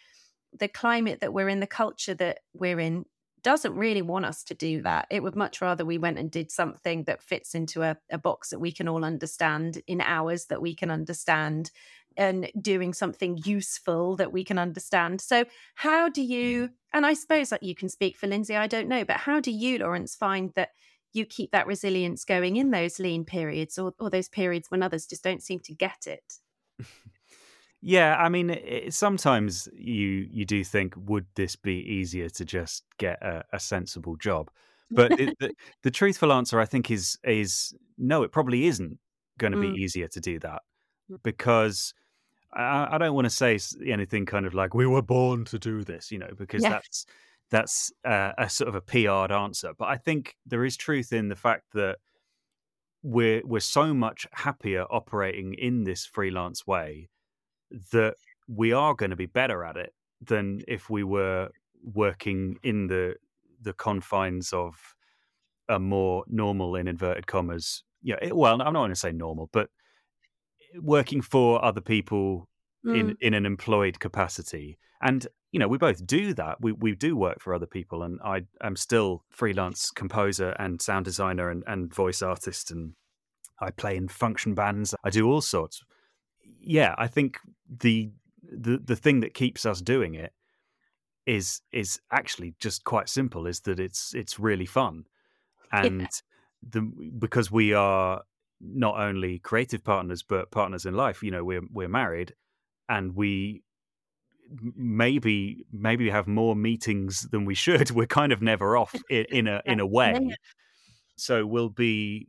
the 0.57 0.67
climate 0.67 1.19
that 1.21 1.33
we're 1.33 1.49
in 1.49 1.59
the 1.59 1.67
culture 1.67 2.15
that 2.15 2.39
we're 2.53 2.79
in 2.79 3.05
doesn't 3.43 3.75
really 3.75 4.01
want 4.01 4.25
us 4.25 4.43
to 4.43 4.53
do 4.53 4.81
that. 4.81 5.07
It 5.09 5.23
would 5.23 5.35
much 5.35 5.61
rather 5.61 5.85
we 5.85 5.97
went 5.97 6.19
and 6.19 6.29
did 6.29 6.51
something 6.51 7.03
that 7.03 7.23
fits 7.23 7.55
into 7.55 7.83
a, 7.83 7.97
a 8.11 8.17
box 8.17 8.49
that 8.49 8.59
we 8.59 8.71
can 8.71 8.87
all 8.87 9.03
understand 9.03 9.81
in 9.87 10.01
hours 10.01 10.45
that 10.45 10.61
we 10.61 10.73
can 10.75 10.91
understand 10.91 11.71
and 12.17 12.51
doing 12.59 12.93
something 12.93 13.39
useful 13.45 14.15
that 14.17 14.33
we 14.33 14.43
can 14.43 14.57
understand. 14.57 15.21
So, 15.21 15.45
how 15.75 16.09
do 16.09 16.21
you, 16.21 16.67
mm. 16.67 16.71
and 16.93 17.05
I 17.05 17.13
suppose 17.13 17.49
that 17.49 17.63
you 17.63 17.75
can 17.75 17.89
speak 17.89 18.17
for 18.17 18.27
Lindsay, 18.27 18.55
I 18.55 18.67
don't 18.67 18.89
know, 18.89 19.05
but 19.05 19.17
how 19.17 19.39
do 19.39 19.51
you, 19.51 19.79
Laurence, 19.79 20.15
find 20.15 20.51
that 20.55 20.69
you 21.13 21.25
keep 21.25 21.51
that 21.51 21.67
resilience 21.67 22.25
going 22.25 22.57
in 22.57 22.71
those 22.71 22.99
lean 22.99 23.25
periods 23.25 23.77
or, 23.77 23.93
or 23.99 24.09
those 24.09 24.29
periods 24.29 24.69
when 24.69 24.83
others 24.83 25.05
just 25.05 25.23
don't 25.23 25.43
seem 25.43 25.59
to 25.61 25.73
get 25.73 26.07
it? 26.07 26.33
Yeah, 27.81 28.17
I 28.17 28.27
mean, 28.29 28.49
it, 28.49 28.93
sometimes 28.93 29.69
you 29.73 30.27
you 30.31 30.45
do 30.45 30.63
think, 30.63 30.93
would 30.97 31.25
this 31.35 31.55
be 31.55 31.75
easier 31.75 32.29
to 32.29 32.45
just 32.45 32.83
get 32.97 33.21
a, 33.21 33.43
a 33.53 33.59
sensible 33.59 34.17
job? 34.17 34.49
But 34.95 35.17
it, 35.17 35.37
the, 35.39 35.53
the 35.83 35.91
truthful 35.91 36.33
answer, 36.33 36.59
I 36.59 36.65
think, 36.65 36.91
is 36.91 37.17
is 37.23 37.73
no. 37.97 38.23
It 38.23 38.31
probably 38.31 38.65
isn't 38.67 38.99
going 39.37 39.51
to 39.53 39.57
Mm. 39.57 39.61
be 39.73 39.81
easier 39.81 40.07
to 40.09 40.19
do 40.19 40.39
that 40.39 40.61
Mm. 41.11 41.19
because 41.23 41.93
I, 42.53 42.95
I 42.95 42.97
don't 42.99 43.15
want 43.15 43.25
to 43.25 43.29
say 43.29 43.59
anything 43.87 44.25
kind 44.25 44.45
of 44.45 44.53
like 44.53 44.73
we 44.73 44.85
were 44.87 45.01
born 45.03 45.45
to 45.45 45.59
do 45.59 45.83
this, 45.83 46.11
you 46.11 46.19
know, 46.19 46.31
because 46.37 46.63
Yeah. 46.63 46.69
that's 46.69 47.05
that's 47.51 47.91
uh, 48.05 48.33
a 48.37 48.49
sort 48.49 48.69
of 48.69 48.75
a 48.75 48.81
PR'd 48.81 49.31
answer. 49.31 49.73
But 49.77 49.89
I 49.89 49.97
think 49.97 50.35
there 50.45 50.65
is 50.65 50.77
truth 50.77 51.13
in 51.13 51.29
the 51.29 51.35
fact 51.35 51.65
that 51.73 51.97
we're 53.01 53.41
we're 53.45 53.59
so 53.59 53.93
much 53.93 54.27
happier 54.33 54.83
operating 54.91 55.53
in 55.53 55.83
this 55.83 56.05
freelance 56.05 56.67
way 56.67 57.09
that 57.91 58.15
we 58.47 58.71
are 58.73 58.93
going 58.93 59.09
to 59.11 59.15
be 59.15 59.25
better 59.25 59.63
at 59.63 59.77
it 59.77 59.93
than 60.21 60.61
if 60.67 60.89
we 60.89 61.03
were 61.03 61.49
working 61.83 62.57
in 62.63 62.87
the 62.87 63.15
the 63.61 63.73
confines 63.73 64.53
of 64.53 64.95
a 65.67 65.79
more 65.79 66.23
normal 66.27 66.75
in 66.75 66.87
inverted 66.87 67.27
commas 67.27 67.83
yeah 68.01 68.15
it, 68.21 68.35
well 68.35 68.53
i'm 68.53 68.73
not 68.73 68.79
going 68.81 68.89
to 68.89 68.95
say 68.95 69.11
normal 69.11 69.49
but 69.53 69.69
working 70.81 71.21
for 71.21 71.63
other 71.63 71.81
people 71.81 72.47
in 72.85 73.09
Mm. 73.09 73.17
in 73.19 73.33
an 73.33 73.45
employed 73.45 73.99
capacity. 73.99 74.77
And 75.01 75.27
you 75.51 75.59
know 75.59 75.67
we 75.67 75.77
both 75.77 76.05
do 76.05 76.33
that. 76.35 76.61
We 76.61 76.71
we 76.71 76.95
do 76.95 77.15
work 77.17 77.41
for 77.41 77.53
other 77.53 77.65
people 77.65 78.03
and 78.03 78.19
i 78.23 78.45
am 78.61 78.75
still 78.75 79.23
freelance 79.29 79.91
composer 79.91 80.51
and 80.59 80.81
sound 80.81 81.05
designer 81.05 81.49
and, 81.49 81.63
and 81.67 81.93
voice 81.93 82.21
artist 82.21 82.71
and 82.71 82.93
i 83.59 83.69
play 83.71 83.97
in 83.97 84.07
function 84.07 84.53
bands. 84.55 84.95
I 85.03 85.09
do 85.09 85.29
all 85.29 85.41
sorts. 85.41 85.83
Yeah 86.61 86.95
i 86.97 87.07
think 87.07 87.39
the 87.69 88.11
the 88.41 88.77
the 88.77 88.95
thing 88.95 89.19
that 89.19 89.33
keeps 89.33 89.65
us 89.65 89.81
doing 89.81 90.15
it 90.15 90.33
is 91.25 91.61
is 91.71 91.99
actually 92.11 92.55
just 92.59 92.83
quite 92.83 93.09
simple 93.09 93.45
is 93.45 93.61
that 93.61 93.79
it's 93.79 94.13
it's 94.13 94.39
really 94.39 94.65
fun. 94.65 95.05
And 95.71 96.09
the 96.67 96.81
because 96.81 97.51
we 97.51 97.73
are 97.73 98.23
not 98.59 98.99
only 98.99 99.39
creative 99.39 99.83
partners 99.83 100.21
but 100.21 100.51
partners 100.51 100.85
in 100.85 100.93
life 100.93 101.23
you 101.23 101.31
know 101.31 101.45
we're 101.45 101.61
we're 101.71 101.87
married 101.87 102.35
and 102.89 103.15
we 103.15 103.63
maybe 104.75 105.65
maybe 105.71 106.09
have 106.09 106.27
more 106.27 106.55
meetings 106.55 107.27
than 107.31 107.45
we 107.45 107.55
should. 107.55 107.91
We're 107.95 108.07
kind 108.07 108.31
of 108.31 108.41
never 108.41 108.75
off 108.75 108.95
in, 109.09 109.25
in 109.29 109.47
a 109.47 109.61
in 109.65 109.79
a 109.79 109.85
way. 109.85 110.35
So 111.15 111.45
we'll 111.45 111.69
be 111.69 112.27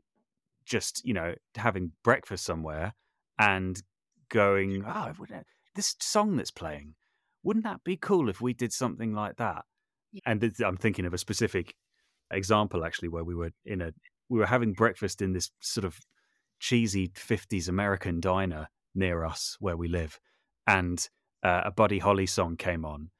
just, 0.64 1.04
you 1.04 1.14
know, 1.14 1.34
having 1.56 1.92
breakfast 2.02 2.44
somewhere 2.44 2.94
and 3.38 3.80
going, 4.30 4.84
oh, 4.86 5.12
this 5.74 5.94
song 6.00 6.36
that's 6.36 6.50
playing, 6.50 6.94
wouldn't 7.42 7.64
that 7.64 7.84
be 7.84 7.96
cool 7.96 8.28
if 8.28 8.40
we 8.40 8.52
did 8.52 8.72
something 8.72 9.12
like 9.12 9.36
that? 9.36 9.64
Yeah. 10.12 10.22
And 10.26 10.52
I'm 10.64 10.76
thinking 10.76 11.04
of 11.04 11.14
a 11.14 11.18
specific 11.18 11.74
example 12.30 12.84
actually 12.84 13.08
where 13.08 13.24
we 13.24 13.34
were 13.34 13.50
in 13.64 13.80
a 13.80 13.92
we 14.28 14.38
were 14.38 14.46
having 14.46 14.72
breakfast 14.72 15.20
in 15.20 15.32
this 15.32 15.50
sort 15.60 15.84
of 15.84 15.98
cheesy 16.60 17.08
50s 17.08 17.68
American 17.68 18.20
diner 18.20 18.68
near 18.94 19.24
us 19.24 19.56
where 19.58 19.76
we 19.76 19.88
live 19.88 20.20
and 20.66 21.08
uh, 21.42 21.62
a 21.64 21.70
Buddy 21.70 21.98
Holly 21.98 22.26
song 22.26 22.56
came 22.56 22.84
on 22.84 23.10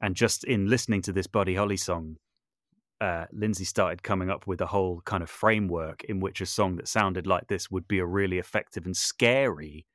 and 0.00 0.14
just 0.14 0.44
in 0.44 0.68
listening 0.68 1.00
to 1.02 1.12
this 1.12 1.26
Buddy 1.26 1.54
Holly 1.54 1.76
song 1.76 2.16
uh, 3.00 3.26
Lindsay 3.32 3.64
started 3.64 4.02
coming 4.02 4.28
up 4.28 4.46
with 4.46 4.60
a 4.60 4.66
whole 4.66 5.00
kind 5.04 5.22
of 5.22 5.30
framework 5.30 6.02
in 6.04 6.18
which 6.18 6.40
a 6.40 6.46
song 6.46 6.76
that 6.76 6.88
sounded 6.88 7.26
like 7.26 7.46
this 7.46 7.70
would 7.70 7.86
be 7.86 8.00
a 8.00 8.06
really 8.06 8.38
effective 8.38 8.84
and 8.84 8.96
scary 8.96 9.86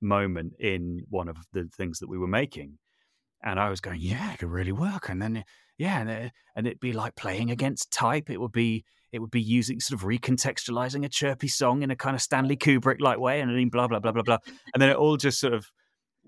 moment 0.00 0.54
in 0.58 1.02
one 1.08 1.28
of 1.28 1.36
the 1.52 1.68
things 1.76 1.98
that 1.98 2.08
we 2.08 2.18
were 2.18 2.26
making. 2.26 2.78
And 3.42 3.60
I 3.60 3.68
was 3.68 3.80
going, 3.80 4.00
yeah, 4.00 4.32
it 4.32 4.38
could 4.38 4.50
really 4.50 4.72
work. 4.72 5.08
And 5.08 5.20
then, 5.20 5.44
yeah, 5.76 6.00
and, 6.00 6.10
uh, 6.10 6.30
and 6.56 6.66
it'd 6.66 6.80
be 6.80 6.92
like 6.92 7.14
playing 7.14 7.50
against 7.50 7.90
type. 7.90 8.30
It 8.30 8.40
would 8.40 8.52
be, 8.52 8.84
it 9.12 9.18
would 9.20 9.30
be 9.30 9.42
using 9.42 9.80
sort 9.80 10.00
of 10.00 10.06
recontextualizing 10.06 11.04
a 11.04 11.08
chirpy 11.08 11.48
song 11.48 11.82
in 11.82 11.90
a 11.90 11.96
kind 11.96 12.16
of 12.16 12.22
Stanley 12.22 12.56
Kubrick 12.56 13.00
like 13.00 13.18
way, 13.18 13.40
and 13.40 13.50
then 13.50 13.68
blah 13.68 13.86
blah 13.86 14.00
blah 14.00 14.12
blah 14.12 14.22
blah. 14.22 14.38
And 14.72 14.80
then 14.80 14.88
it 14.88 14.96
all 14.96 15.16
just 15.16 15.38
sort 15.38 15.52
of 15.52 15.70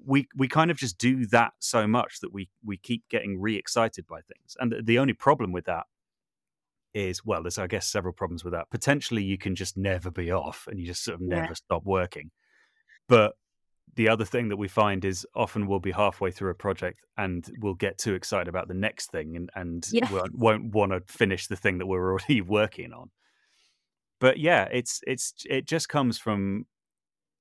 we 0.05 0.29
we 0.37 0.47
kind 0.47 0.71
of 0.71 0.77
just 0.77 0.99
do 0.99 1.27
that 1.27 1.53
so 1.59 1.87
much 1.87 2.21
that 2.21 2.33
we 2.33 2.49
we 2.65 2.77
keep 2.77 3.03
getting 3.09 3.41
re-excited 3.41 4.07
by 4.07 4.21
things. 4.21 4.57
And 4.61 4.71
the, 4.71 4.83
the 4.83 4.99
only 4.99 5.15
problem 5.15 5.53
with 5.53 5.65
that 5.65 5.85
is 6.95 7.25
well, 7.25 7.43
there's 7.43 7.59
I 7.59 7.67
guess 7.67 7.87
several 7.87 8.15
problems 8.15 8.45
with 8.45 8.53
that. 8.53 8.71
Potentially, 8.71 9.25
you 9.25 9.39
can 9.39 9.55
just 9.55 9.77
never 9.77 10.11
be 10.11 10.31
off, 10.31 10.67
and 10.69 10.79
you 10.79 10.87
just 10.87 11.03
sort 11.03 11.17
of 11.17 11.21
never 11.21 11.47
yeah. 11.47 11.55
stop 11.55 11.83
working. 11.85 12.31
But 13.09 13.33
the 13.97 14.09
other 14.09 14.25
thing 14.25 14.49
that 14.49 14.57
we 14.57 14.69
find 14.69 15.05
is 15.05 15.27
often 15.35 15.67
we'll 15.67 15.81
be 15.81 15.91
halfway 15.91 16.31
through 16.31 16.51
a 16.51 16.55
project 16.55 17.01
and 17.17 17.51
we'll 17.61 17.75
get 17.75 17.99
too 17.99 18.15
excited 18.15 18.47
about 18.47 18.69
the 18.69 18.75
next 18.75 19.11
thing 19.11 19.37
and, 19.37 19.51
and 19.55 19.89
yeah. 19.91 20.11
won't, 20.13 20.35
won't 20.35 20.75
want 20.75 20.93
to 20.93 21.01
finish 21.07 21.47
the 21.47 21.57
thing 21.57 21.79
that 21.79 21.87
we're 21.87 22.11
already 22.11 22.41
working 22.43 22.93
on. 22.93 23.11
But 24.21 24.39
yeah, 24.39 24.69
it's 24.73 25.01
it's 25.07 25.35
it 25.45 25.67
just 25.67 25.89
comes 25.89 26.19
from 26.19 26.65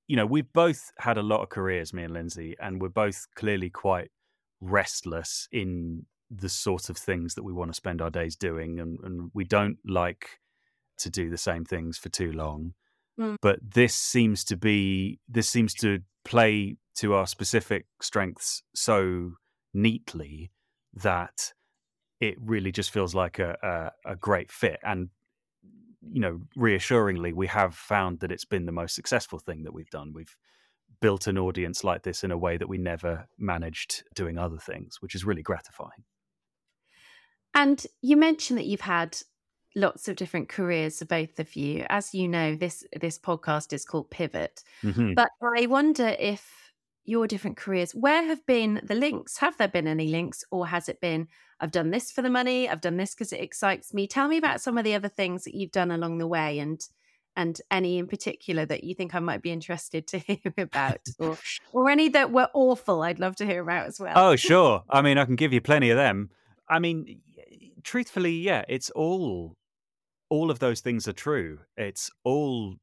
you 0.08 0.18
know 0.18 0.26
we've 0.26 0.52
both 0.52 0.92
had 1.00 1.18
a 1.18 1.24
lot 1.24 1.42
of 1.42 1.50
careers, 1.50 1.94
me 1.94 2.04
and 2.04 2.14
Lindsay, 2.14 2.56
and 2.60 2.82
we're 2.82 2.90
both 2.90 3.28
clearly 3.36 3.70
quite 3.70 4.12
restless 4.60 5.48
in 5.54 6.06
the 6.30 6.50
sort 6.50 6.90
of 6.90 6.98
things 6.98 7.36
that 7.36 7.44
we 7.44 7.54
want 7.54 7.70
to 7.70 7.74
spend 7.74 8.02
our 8.02 8.10
days 8.10 8.36
doing, 8.36 8.80
and, 8.80 9.00
and 9.04 9.32
we 9.34 9.46
don't 9.46 9.78
like 9.86 10.40
to 10.98 11.10
do 11.10 11.30
the 11.30 11.38
same 11.38 11.64
things 11.64 11.98
for 11.98 12.10
too 12.10 12.34
long. 12.34 12.74
Mm. 13.20 13.38
But 13.42 13.60
this 13.62 13.96
seems 13.96 14.44
to 14.46 14.58
be 14.58 15.20
this 15.28 15.50
seems 15.50 15.74
to 15.76 16.00
play 16.24 16.78
to 16.96 17.14
our 17.14 17.28
specific 17.28 17.86
strengths 18.02 18.64
so 18.74 19.34
neatly 19.74 20.52
that 20.94 21.54
it 22.20 22.36
really 22.40 22.72
just 22.72 22.92
feels 22.92 23.14
like 23.14 23.40
a, 23.40 23.92
a, 24.06 24.12
a 24.14 24.16
great 24.16 24.52
fit. 24.52 24.80
And 24.84 25.10
you 26.02 26.22
know, 26.22 26.42
reassuringly, 26.56 27.34
we 27.34 27.48
have 27.48 27.76
found 27.76 28.20
that 28.20 28.32
it's 28.32 28.46
been 28.46 28.66
the 28.66 28.72
most 28.72 28.96
successful 28.96 29.40
thing 29.40 29.64
that 29.64 29.74
we've 29.74 29.90
done. 29.90 30.14
We've 30.14 30.36
built 31.02 31.28
an 31.28 31.38
audience 31.38 31.84
like 31.84 32.04
this 32.04 32.24
in 32.24 32.32
a 32.32 32.38
way 32.38 32.58
that 32.58 32.70
we 32.70 32.78
never 32.78 33.28
managed 33.38 34.04
doing 34.14 34.38
other 34.38 34.58
things, 34.58 34.98
which 35.02 35.16
is 35.16 35.26
really 35.26 35.42
gratifying. 35.42 36.04
And 37.54 37.86
you 38.02 38.18
mentioned 38.18 38.60
that 38.60 38.66
you've 38.66 38.82
had 38.82 39.18
lots 39.76 40.08
of 40.08 40.16
different 40.16 40.50
careers 40.50 41.00
for 41.00 41.06
both 41.06 41.40
of 41.40 41.56
you. 41.56 41.86
As 41.90 42.14
you 42.14 42.28
know, 42.28 42.56
this 42.56 42.84
this 43.00 43.20
podcast 43.20 43.74
is 43.74 43.86
called 43.86 44.10
Pivot. 44.10 44.64
Mm-hmm. 44.84 45.14
But 45.14 45.30
I 45.42 45.68
wonder 45.68 46.16
if 46.20 46.74
your 47.04 47.28
different 47.28 47.58
careers, 47.58 47.92
where 47.94 48.24
have 48.24 48.46
been 48.46 48.82
the 48.84 48.96
links? 48.96 49.38
Have 49.38 49.58
there 49.58 49.68
been 49.68 49.88
any 49.88 50.08
links, 50.08 50.44
or 50.50 50.68
has 50.68 50.90
it 50.90 51.00
been 51.02 51.28
I've 51.60 51.72
done 51.72 51.92
this 51.92 52.12
for 52.12 52.22
the 52.22 52.30
money, 52.30 52.68
I've 52.68 52.82
done 52.82 52.98
this 52.98 53.14
because 53.14 53.32
it 53.32 53.42
excites 53.42 53.94
me? 53.94 54.08
Tell 54.08 54.28
me 54.28 54.38
about 54.38 54.62
some 54.62 54.78
of 54.78 54.84
the 54.84 54.96
other 54.96 55.08
things 55.10 55.44
that 55.44 55.56
you've 55.56 55.72
done 55.72 55.92
along 55.92 56.18
the 56.18 56.28
way, 56.28 56.60
and 56.60 56.82
and 57.38 57.60
any 57.70 57.98
in 57.98 58.08
particular 58.08 58.66
that 58.66 58.86
you 58.86 58.96
think 58.96 59.14
I 59.14 59.20
might 59.20 59.42
be 59.42 59.52
interested 59.52 60.08
to 60.08 60.18
hear 60.20 60.54
about, 60.58 61.02
or 61.20 61.38
or 61.74 61.90
any 61.90 62.10
that 62.10 62.32
were 62.32 62.50
awful. 62.54 63.04
I'd 63.04 63.20
love 63.20 63.36
to 63.38 63.46
hear 63.46 63.62
about 63.62 63.88
as 63.88 64.00
well. 64.00 64.14
Oh, 64.16 64.36
sure. 64.36 64.84
I 64.90 65.02
mean, 65.02 65.18
I 65.18 65.26
can 65.26 65.36
give 65.36 65.54
you 65.54 65.62
plenty 65.62 65.90
of 65.90 65.98
them. 65.98 66.30
I 66.68 66.80
mean, 66.80 67.22
truthfully, 67.84 68.34
yeah, 68.34 68.64
it's 68.68 68.90
all 68.90 69.56
all 70.30 70.52
of 70.52 70.60
those 70.60 70.82
things 70.82 71.08
are 71.08 71.14
true. 71.14 71.60
It's 71.78 72.10
all 72.24 72.76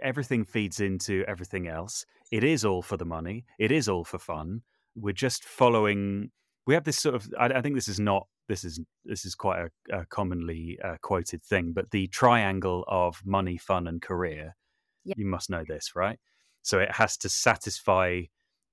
everything 0.00 0.44
feeds 0.44 0.80
into 0.80 1.24
everything 1.26 1.68
else. 1.68 2.04
It 2.30 2.44
is 2.44 2.64
all 2.64 2.82
for 2.82 2.96
the 2.96 3.04
money. 3.04 3.44
It 3.58 3.70
is 3.70 3.88
all 3.88 4.04
for 4.04 4.18
fun. 4.18 4.62
We're 4.96 5.12
just 5.12 5.44
following. 5.44 6.30
We 6.66 6.74
have 6.74 6.84
this 6.84 6.98
sort 6.98 7.14
of. 7.14 7.28
I, 7.38 7.46
I 7.46 7.60
think 7.62 7.74
this 7.74 7.88
is 7.88 8.00
not. 8.00 8.26
This 8.48 8.64
is 8.64 8.80
this 9.04 9.24
is 9.24 9.34
quite 9.34 9.66
a, 9.90 10.00
a 10.00 10.06
commonly 10.06 10.78
uh, 10.84 10.96
quoted 11.02 11.42
thing, 11.42 11.72
but 11.72 11.90
the 11.90 12.06
triangle 12.08 12.84
of 12.88 13.22
money, 13.24 13.56
fun, 13.56 13.86
and 13.86 14.02
career. 14.02 14.56
Yep. 15.04 15.18
You 15.18 15.26
must 15.26 15.50
know 15.50 15.64
this, 15.66 15.92
right? 15.94 16.18
So 16.62 16.78
it 16.78 16.92
has 16.92 17.16
to 17.18 17.28
satisfy 17.28 18.22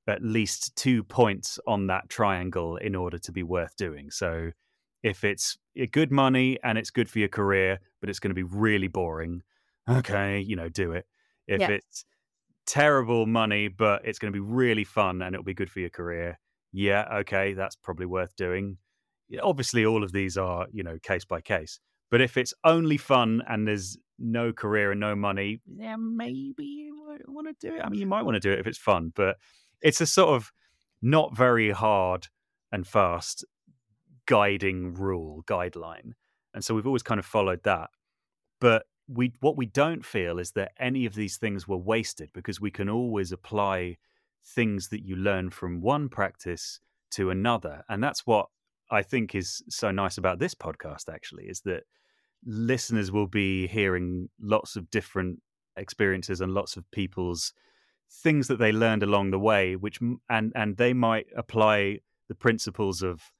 at 0.07 0.23
least 0.23 0.75
two 0.75 1.03
points 1.03 1.59
on 1.67 1.87
that 1.87 2.09
triangle 2.09 2.77
in 2.77 2.95
order 2.95 3.17
to 3.19 3.31
be 3.31 3.43
worth 3.43 3.75
doing. 3.75 4.09
So 4.11 4.51
if 5.03 5.23
it's 5.23 5.57
eh, 5.77 5.87
good 5.91 6.11
money 6.11 6.57
and 6.63 6.77
it's 6.77 6.89
good 6.89 7.09
for 7.09 7.19
your 7.19 7.27
career, 7.27 7.79
but 7.99 8.09
it's 8.09 8.19
going 8.19 8.29
to 8.29 8.35
be 8.35 8.43
really 8.43 8.87
boring, 8.87 9.41
okay, 9.89 10.39
you 10.39 10.55
know, 10.55 10.69
do 10.69 10.91
it. 10.91 11.05
If 11.47 11.61
yeah. 11.61 11.69
it's 11.69 12.05
terrible 12.65 13.25
money, 13.25 13.67
but 13.67 14.05
it's 14.05 14.19
going 14.19 14.31
to 14.31 14.35
be 14.35 14.45
really 14.45 14.83
fun 14.83 15.21
and 15.21 15.35
it'll 15.35 15.43
be 15.43 15.53
good 15.53 15.69
for 15.69 15.79
your 15.79 15.89
career, 15.89 16.39
yeah, 16.71 17.05
okay, 17.19 17.53
that's 17.53 17.75
probably 17.75 18.05
worth 18.05 18.35
doing. 18.35 18.77
Obviously, 19.41 19.85
all 19.85 20.03
of 20.03 20.11
these 20.11 20.37
are, 20.37 20.67
you 20.71 20.83
know, 20.83 20.97
case 21.01 21.25
by 21.25 21.41
case. 21.41 21.79
But 22.09 22.21
if 22.21 22.35
it's 22.35 22.53
only 22.65 22.97
fun 22.97 23.41
and 23.47 23.67
there's 23.67 23.97
no 24.19 24.51
career 24.51 24.91
and 24.91 24.99
no 24.99 25.15
money, 25.15 25.61
yeah, 25.65 25.95
maybe 25.97 26.65
you 26.65 27.17
want 27.27 27.47
to 27.47 27.67
do 27.67 27.75
it. 27.75 27.81
I 27.81 27.89
mean, 27.89 27.99
you 27.99 28.05
might 28.05 28.23
want 28.23 28.35
to 28.35 28.39
do 28.39 28.51
it 28.51 28.59
if 28.59 28.67
it's 28.67 28.77
fun, 28.77 29.13
but 29.15 29.37
it's 29.81 30.01
a 30.01 30.05
sort 30.05 30.35
of 30.35 30.51
not 31.01 31.35
very 31.35 31.71
hard 31.71 32.27
and 32.71 32.85
fast 32.85 33.45
guiding 34.31 34.93
rule 34.93 35.43
guideline. 35.45 36.13
And 36.53 36.63
so 36.63 36.73
we've 36.73 36.87
always 36.87 37.03
kind 37.03 37.19
of 37.19 37.25
followed 37.25 37.63
that. 37.63 37.89
But 38.61 38.85
we 39.09 39.33
what 39.41 39.57
we 39.57 39.65
don't 39.65 40.05
feel 40.05 40.39
is 40.39 40.51
that 40.51 40.71
any 40.79 41.05
of 41.05 41.15
these 41.15 41.35
things 41.35 41.67
were 41.67 41.75
wasted 41.77 42.29
because 42.33 42.61
we 42.61 42.71
can 42.71 42.87
always 42.87 43.33
apply 43.33 43.97
things 44.55 44.87
that 44.87 45.03
you 45.03 45.17
learn 45.17 45.49
from 45.49 45.81
one 45.81 46.07
practice 46.07 46.79
to 47.11 47.29
another. 47.29 47.83
And 47.89 48.01
that's 48.01 48.25
what 48.25 48.47
i 48.91 49.01
think 49.01 49.33
is 49.33 49.63
so 49.69 49.89
nice 49.89 50.17
about 50.17 50.37
this 50.37 50.53
podcast 50.53 51.11
actually 51.11 51.45
is 51.45 51.61
that 51.61 51.83
listeners 52.45 53.11
will 53.11 53.27
be 53.27 53.67
hearing 53.67 54.29
lots 54.39 54.75
of 54.75 54.89
different 54.91 55.39
experiences 55.77 56.41
and 56.41 56.53
lots 56.53 56.75
of 56.75 56.89
people's 56.91 57.53
things 58.11 58.47
that 58.49 58.59
they 58.59 58.73
learned 58.73 59.03
along 59.03 59.31
the 59.31 59.39
way 59.39 59.75
which 59.75 59.99
and 60.29 60.51
and 60.55 60.77
they 60.77 60.93
might 60.93 61.27
apply 61.37 61.97
the 62.27 62.35
principles 62.35 63.01
of 63.01 63.31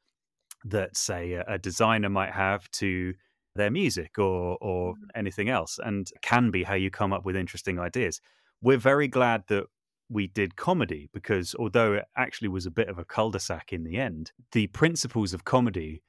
that 0.66 0.96
say 0.96 1.34
a, 1.34 1.44
a 1.48 1.58
designer 1.58 2.10
might 2.10 2.32
have 2.32 2.70
to 2.72 3.14
their 3.56 3.72
music 3.72 4.18
or 4.18 4.58
or 4.62 4.94
mm-hmm. 4.94 5.04
anything 5.16 5.50
else 5.50 5.80
and 5.84 6.10
can 6.22 6.52
be 6.52 6.64
how 6.64 6.76
you 6.76 6.90
come 6.90 7.14
up 7.14 7.26
with 7.26 7.36
interesting 7.36 7.80
ideas. 7.80 8.22
We're 8.62 8.78
very 8.78 9.08
glad 9.08 9.44
that 9.48 9.66
we 10.10 10.28
did 10.28 10.56
comedy 10.56 11.10
because 11.14 11.56
although 11.58 11.94
it 11.94 12.06
actually 12.18 12.50
was 12.50 12.66
a 12.66 12.72
bit 12.72 12.90
of 12.90 13.00
a 13.00 13.06
cul-de-sac 13.06 13.72
in 13.72 13.86
the 13.86 13.98
end 13.98 14.32
the 14.52 14.68
principles 14.68 15.34
of 15.34 15.46
comedy 15.46 16.04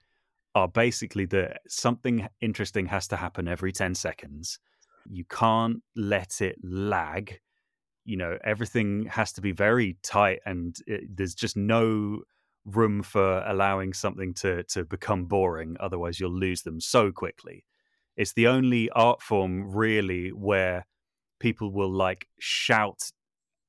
are 0.55 0.69
basically 0.69 1.25
that 1.27 1.61
something 1.69 2.29
interesting 2.41 2.87
has 2.87 3.09
to 3.09 3.17
happen 3.17 3.49
every 3.49 3.73
10 3.73 3.95
seconds. 3.95 4.59
You 5.09 5.25
can't 5.25 5.83
let 5.97 6.41
it 6.41 6.57
lag. 6.63 7.41
You 8.05 8.17
know 8.17 8.37
everything 8.45 9.07
has 9.07 9.33
to 9.35 9.41
be 9.41 9.53
very 9.53 9.97
tight 10.03 10.41
and 10.45 10.77
it, 10.87 11.17
there's 11.17 11.35
just 11.35 11.57
no 11.57 12.23
room 12.65 13.03
for 13.03 13.43
allowing 13.47 13.93
something 13.93 14.33
to 14.33 14.63
to 14.65 14.85
become 14.85 15.25
boring 15.25 15.77
otherwise 15.81 16.21
you'll 16.21 16.33
lose 16.33 16.63
them 16.63 16.81
so 16.81 17.11
quickly. 17.11 17.65
It's 18.17 18.35
the 18.35 18.47
only 18.47 18.91
art 18.91 19.23
form 19.23 19.75
really 19.75 20.29
where 20.31 20.87
people 21.41 21.73
will 21.73 21.91
like 21.91 22.29
shout 22.39 23.11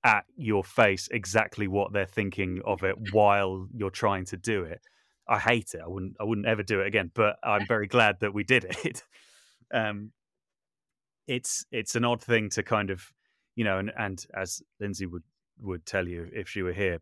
at 0.04 0.26
your 0.36 0.64
face 0.64 1.08
exactly 1.12 1.68
what 1.68 1.94
they're 1.94 2.06
thinking 2.06 2.62
of 2.66 2.84
it 2.84 2.96
while 3.14 3.68
you're 3.74 3.90
trying 3.90 4.26
to 4.26 4.38
do 4.38 4.64
it. 4.64 4.82
I 5.28 5.40
hate 5.40 5.74
it. 5.74 5.82
I 5.84 5.88
wouldn't 5.88 6.16
i 6.20 6.24
wouldn't 6.24 6.48
ever 6.48 6.64
do 6.64 6.82
it 6.82 6.88
again 6.88 7.12
but 7.14 7.38
i'm 7.44 7.66
very 7.68 7.88
glad 7.88 8.20
that 8.20 8.34
we 8.34 8.44
did 8.44 8.66
it. 8.84 9.04
Um 9.74 10.12
it's 11.28 11.66
it's 11.72 11.96
an 11.96 12.06
odd 12.06 12.22
thing 12.22 12.50
to 12.50 12.64
kind 12.64 12.90
of 12.90 13.12
you 13.56 13.64
know 13.64 13.78
and 13.80 13.92
and 13.98 14.26
as 14.36 14.62
lindsay 14.80 15.06
would 15.06 15.24
would 15.62 15.86
tell 15.86 16.08
you 16.08 16.30
if 16.34 16.50
she 16.50 16.62
were 16.62 16.74
here 16.74 17.00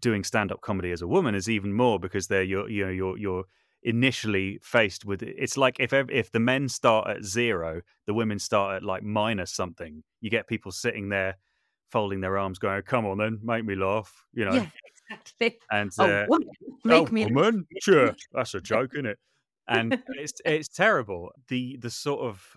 doing 0.00 0.24
stand-up 0.24 0.60
comedy 0.60 0.92
as 0.92 1.02
a 1.02 1.06
woman 1.08 1.34
is 1.34 1.48
even 1.48 1.72
more 1.72 1.98
because 1.98 2.28
they're 2.28 2.42
you're 2.42 2.68
you 2.68 2.84
know 2.86 2.90
you're 2.92 3.18
you're 3.18 3.44
initially 3.82 4.58
faced 4.62 5.04
with 5.04 5.22
it's 5.22 5.56
like 5.56 5.78
if 5.80 5.92
if 5.92 6.30
the 6.32 6.40
men 6.40 6.68
start 6.68 7.08
at 7.08 7.24
zero, 7.24 7.82
the 8.06 8.14
women 8.14 8.38
start 8.38 8.76
at 8.76 8.82
like 8.82 9.02
minus 9.02 9.52
something. 9.52 10.02
You 10.20 10.30
get 10.30 10.46
people 10.48 10.72
sitting 10.72 11.08
there 11.08 11.36
folding 11.90 12.20
their 12.20 12.38
arms, 12.38 12.58
going, 12.58 12.82
"Come 12.82 13.06
on, 13.06 13.18
then, 13.18 13.40
make 13.42 13.64
me 13.64 13.74
laugh," 13.74 14.26
you 14.32 14.44
know. 14.44 14.60
Yeah, 14.60 14.70
exactly. 14.84 15.58
And 15.70 15.92
Oh, 15.98 16.04
uh, 16.06 16.26
woman, 16.26 16.48
make 16.84 17.10
oh, 17.10 17.12
me. 17.12 17.26
woman, 17.26 17.66
sure, 17.78 18.16
that's 18.32 18.54
a 18.54 18.60
joke, 18.62 18.92
isn't 18.94 19.06
it? 19.06 19.18
And 19.68 19.96
it's 20.08 20.40
it's 20.44 20.68
terrible. 20.68 21.32
The 21.48 21.76
the 21.78 21.90
sort 21.90 22.20
of, 22.22 22.56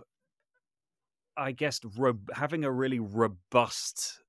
I 1.38 1.52
guess, 1.52 1.80
having 2.34 2.64
a 2.64 2.72
really 2.72 3.00
robust 3.00 4.22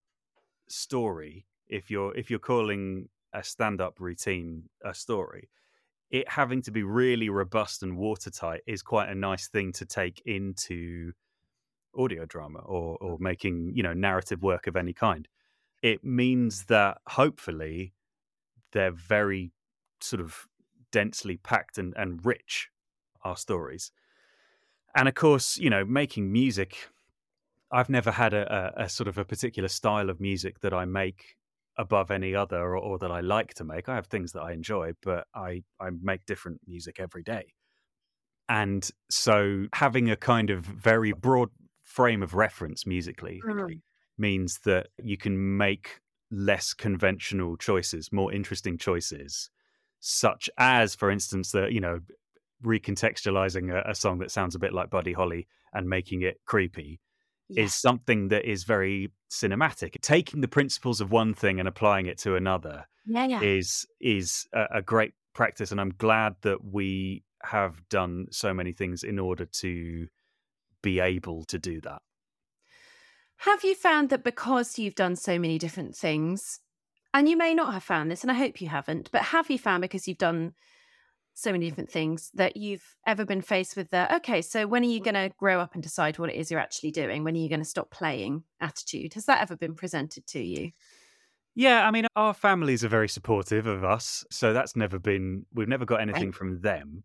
story. 0.68 1.46
If 1.72 1.90
you're 1.90 2.14
if 2.16 2.30
you're 2.30 2.38
calling 2.38 3.08
a 3.32 3.42
stand 3.42 3.80
up 3.80 3.98
routine 3.98 4.68
a 4.84 4.94
story, 4.94 5.48
it 6.10 6.28
having 6.28 6.62
to 6.62 6.70
be 6.70 6.82
really 6.82 7.30
robust 7.30 7.82
and 7.82 7.96
watertight 7.96 8.60
is 8.66 8.82
quite 8.82 9.08
a 9.08 9.14
nice 9.14 9.48
thing 9.48 9.72
to 9.72 9.86
take 9.86 10.22
into 10.26 11.12
audio 11.96 12.26
drama 12.26 12.60
or 12.60 12.98
or 13.00 13.16
making 13.18 13.72
you 13.74 13.82
know 13.82 13.94
narrative 13.94 14.42
work 14.42 14.66
of 14.66 14.76
any 14.76 14.92
kind. 14.92 15.28
It 15.82 16.04
means 16.04 16.66
that 16.66 16.98
hopefully 17.08 17.94
they're 18.72 18.92
very 18.92 19.52
sort 20.00 20.20
of 20.20 20.46
densely 20.90 21.38
packed 21.38 21.78
and, 21.78 21.94
and 21.96 22.24
rich 22.24 22.68
our 23.24 23.36
stories. 23.36 23.92
And 24.94 25.08
of 25.08 25.14
course, 25.14 25.58
you 25.58 25.70
know, 25.70 25.84
making 25.84 26.30
music, 26.30 26.88
I've 27.70 27.88
never 27.88 28.10
had 28.10 28.34
a, 28.34 28.72
a, 28.78 28.84
a 28.84 28.88
sort 28.88 29.08
of 29.08 29.16
a 29.18 29.24
particular 29.24 29.68
style 29.68 30.10
of 30.10 30.20
music 30.20 30.60
that 30.60 30.74
I 30.74 30.84
make 30.84 31.36
above 31.76 32.10
any 32.10 32.34
other 32.34 32.58
or, 32.58 32.76
or 32.76 32.98
that 32.98 33.10
I 33.10 33.20
like 33.20 33.54
to 33.54 33.64
make. 33.64 33.88
I 33.88 33.94
have 33.94 34.06
things 34.06 34.32
that 34.32 34.42
I 34.42 34.52
enjoy, 34.52 34.92
but 35.02 35.26
I, 35.34 35.62
I 35.80 35.90
make 36.00 36.26
different 36.26 36.60
music 36.66 37.00
every 37.00 37.22
day. 37.22 37.54
And 38.48 38.88
so 39.10 39.66
having 39.72 40.10
a 40.10 40.16
kind 40.16 40.50
of 40.50 40.64
very 40.64 41.12
broad 41.12 41.48
frame 41.84 42.22
of 42.22 42.34
reference 42.34 42.86
musically 42.86 43.40
Mm. 43.46 43.80
means 44.18 44.58
that 44.64 44.88
you 45.02 45.16
can 45.16 45.56
make 45.56 46.00
less 46.30 46.74
conventional 46.74 47.56
choices, 47.56 48.12
more 48.12 48.32
interesting 48.32 48.78
choices, 48.78 49.50
such 50.00 50.50
as, 50.58 50.94
for 50.94 51.10
instance, 51.10 51.52
the 51.52 51.72
you 51.72 51.80
know 51.80 52.00
recontextualizing 52.64 53.72
a, 53.72 53.90
a 53.90 53.94
song 53.94 54.18
that 54.18 54.30
sounds 54.30 54.54
a 54.54 54.58
bit 54.58 54.72
like 54.72 54.90
Buddy 54.90 55.12
Holly 55.12 55.46
and 55.72 55.88
making 55.88 56.22
it 56.22 56.40
creepy 56.46 57.00
Yeah. 57.52 57.64
is 57.64 57.74
something 57.74 58.28
that 58.28 58.44
is 58.44 58.64
very 58.64 59.12
cinematic. 59.30 60.00
Taking 60.00 60.40
the 60.40 60.48
principles 60.48 61.00
of 61.00 61.10
one 61.10 61.34
thing 61.34 61.58
and 61.58 61.68
applying 61.68 62.06
it 62.06 62.18
to 62.18 62.36
another 62.36 62.86
yeah, 63.06 63.26
yeah. 63.26 63.40
is 63.40 63.86
is 64.00 64.46
a, 64.52 64.66
a 64.76 64.82
great 64.82 65.12
practice, 65.34 65.72
and 65.72 65.80
I'm 65.80 65.94
glad 65.96 66.36
that 66.42 66.64
we 66.64 67.24
have 67.44 67.88
done 67.88 68.26
so 68.30 68.54
many 68.54 68.72
things 68.72 69.02
in 69.02 69.18
order 69.18 69.46
to 69.46 70.06
be 70.82 71.00
able 71.00 71.44
to 71.44 71.58
do 71.58 71.80
that. 71.80 72.02
Have 73.38 73.64
you 73.64 73.74
found 73.74 74.10
that 74.10 74.22
because 74.22 74.78
you've 74.78 74.94
done 74.94 75.16
so 75.16 75.38
many 75.38 75.58
different 75.58 75.96
things, 75.96 76.60
and 77.12 77.28
you 77.28 77.36
may 77.36 77.54
not 77.54 77.72
have 77.72 77.82
found 77.82 78.10
this, 78.10 78.22
and 78.22 78.30
I 78.30 78.34
hope 78.34 78.60
you 78.60 78.68
haven't, 78.68 79.10
but 79.10 79.22
have 79.22 79.50
you 79.50 79.58
found 79.58 79.82
because 79.82 80.06
you've 80.06 80.18
done 80.18 80.54
so 81.34 81.52
many 81.52 81.68
different 81.68 81.90
things 81.90 82.30
that 82.34 82.56
you've 82.56 82.96
ever 83.06 83.24
been 83.24 83.40
faced 83.40 83.76
with 83.76 83.90
the 83.90 84.14
okay, 84.16 84.42
so 84.42 84.66
when 84.66 84.82
are 84.82 84.86
you 84.86 85.00
going 85.00 85.14
to 85.14 85.30
grow 85.38 85.60
up 85.60 85.74
and 85.74 85.82
decide 85.82 86.18
what 86.18 86.30
it 86.30 86.36
is 86.36 86.50
you're 86.50 86.60
actually 86.60 86.90
doing? 86.90 87.24
When 87.24 87.34
are 87.34 87.38
you 87.38 87.48
going 87.48 87.60
to 87.60 87.66
stop 87.66 87.90
playing 87.90 88.44
attitude? 88.60 89.14
Has 89.14 89.24
that 89.26 89.40
ever 89.40 89.56
been 89.56 89.74
presented 89.74 90.26
to 90.28 90.42
you? 90.42 90.72
Yeah, 91.54 91.86
I 91.86 91.90
mean, 91.90 92.06
our 92.16 92.34
families 92.34 92.82
are 92.84 92.88
very 92.88 93.08
supportive 93.08 93.66
of 93.66 93.84
us, 93.84 94.24
so 94.30 94.52
that's 94.52 94.74
never 94.74 94.98
been. 94.98 95.44
We've 95.52 95.68
never 95.68 95.84
got 95.84 96.00
anything 96.00 96.26
Right. 96.28 96.34
from 96.34 96.60
them. 96.60 97.04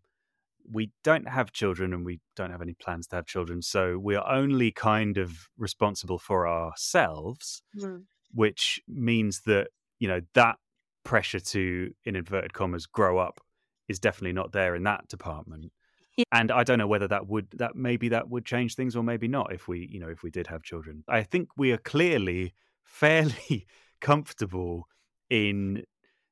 We 0.70 0.90
don't 1.04 1.28
have 1.28 1.52
children, 1.52 1.92
and 1.92 2.04
we 2.04 2.20
don't 2.36 2.50
have 2.50 2.62
any 2.62 2.74
plans 2.74 3.06
to 3.08 3.16
have 3.16 3.26
children, 3.26 3.62
so 3.62 3.98
we 3.98 4.14
are 4.14 4.30
only 4.30 4.70
kind 4.70 5.18
of 5.18 5.48
responsible 5.58 6.18
for 6.18 6.48
ourselves, 6.48 7.62
mm. 7.76 8.04
which 8.32 8.80
means 8.88 9.42
that 9.42 9.68
you 9.98 10.08
know 10.08 10.20
that 10.34 10.56
pressure 11.04 11.40
to, 11.40 11.92
in 12.04 12.16
inverted 12.16 12.52
commas, 12.54 12.86
grow 12.86 13.18
up 13.18 13.40
is 13.88 13.98
definitely 13.98 14.32
not 14.32 14.52
there 14.52 14.74
in 14.74 14.82
that 14.84 15.08
department. 15.08 15.72
Yeah. 16.16 16.24
And 16.32 16.50
I 16.50 16.64
don't 16.64 16.78
know 16.78 16.86
whether 16.86 17.08
that 17.08 17.28
would 17.28 17.48
that 17.52 17.76
maybe 17.76 18.08
that 18.08 18.28
would 18.28 18.44
change 18.44 18.74
things 18.74 18.96
or 18.96 19.02
maybe 19.02 19.28
not 19.28 19.52
if 19.52 19.68
we 19.68 19.88
you 19.90 20.00
know 20.00 20.08
if 20.08 20.22
we 20.22 20.30
did 20.30 20.48
have 20.48 20.62
children. 20.62 21.04
I 21.08 21.22
think 21.22 21.50
we 21.56 21.72
are 21.72 21.78
clearly 21.78 22.54
fairly 22.84 23.66
comfortable 24.00 24.88
in 25.30 25.84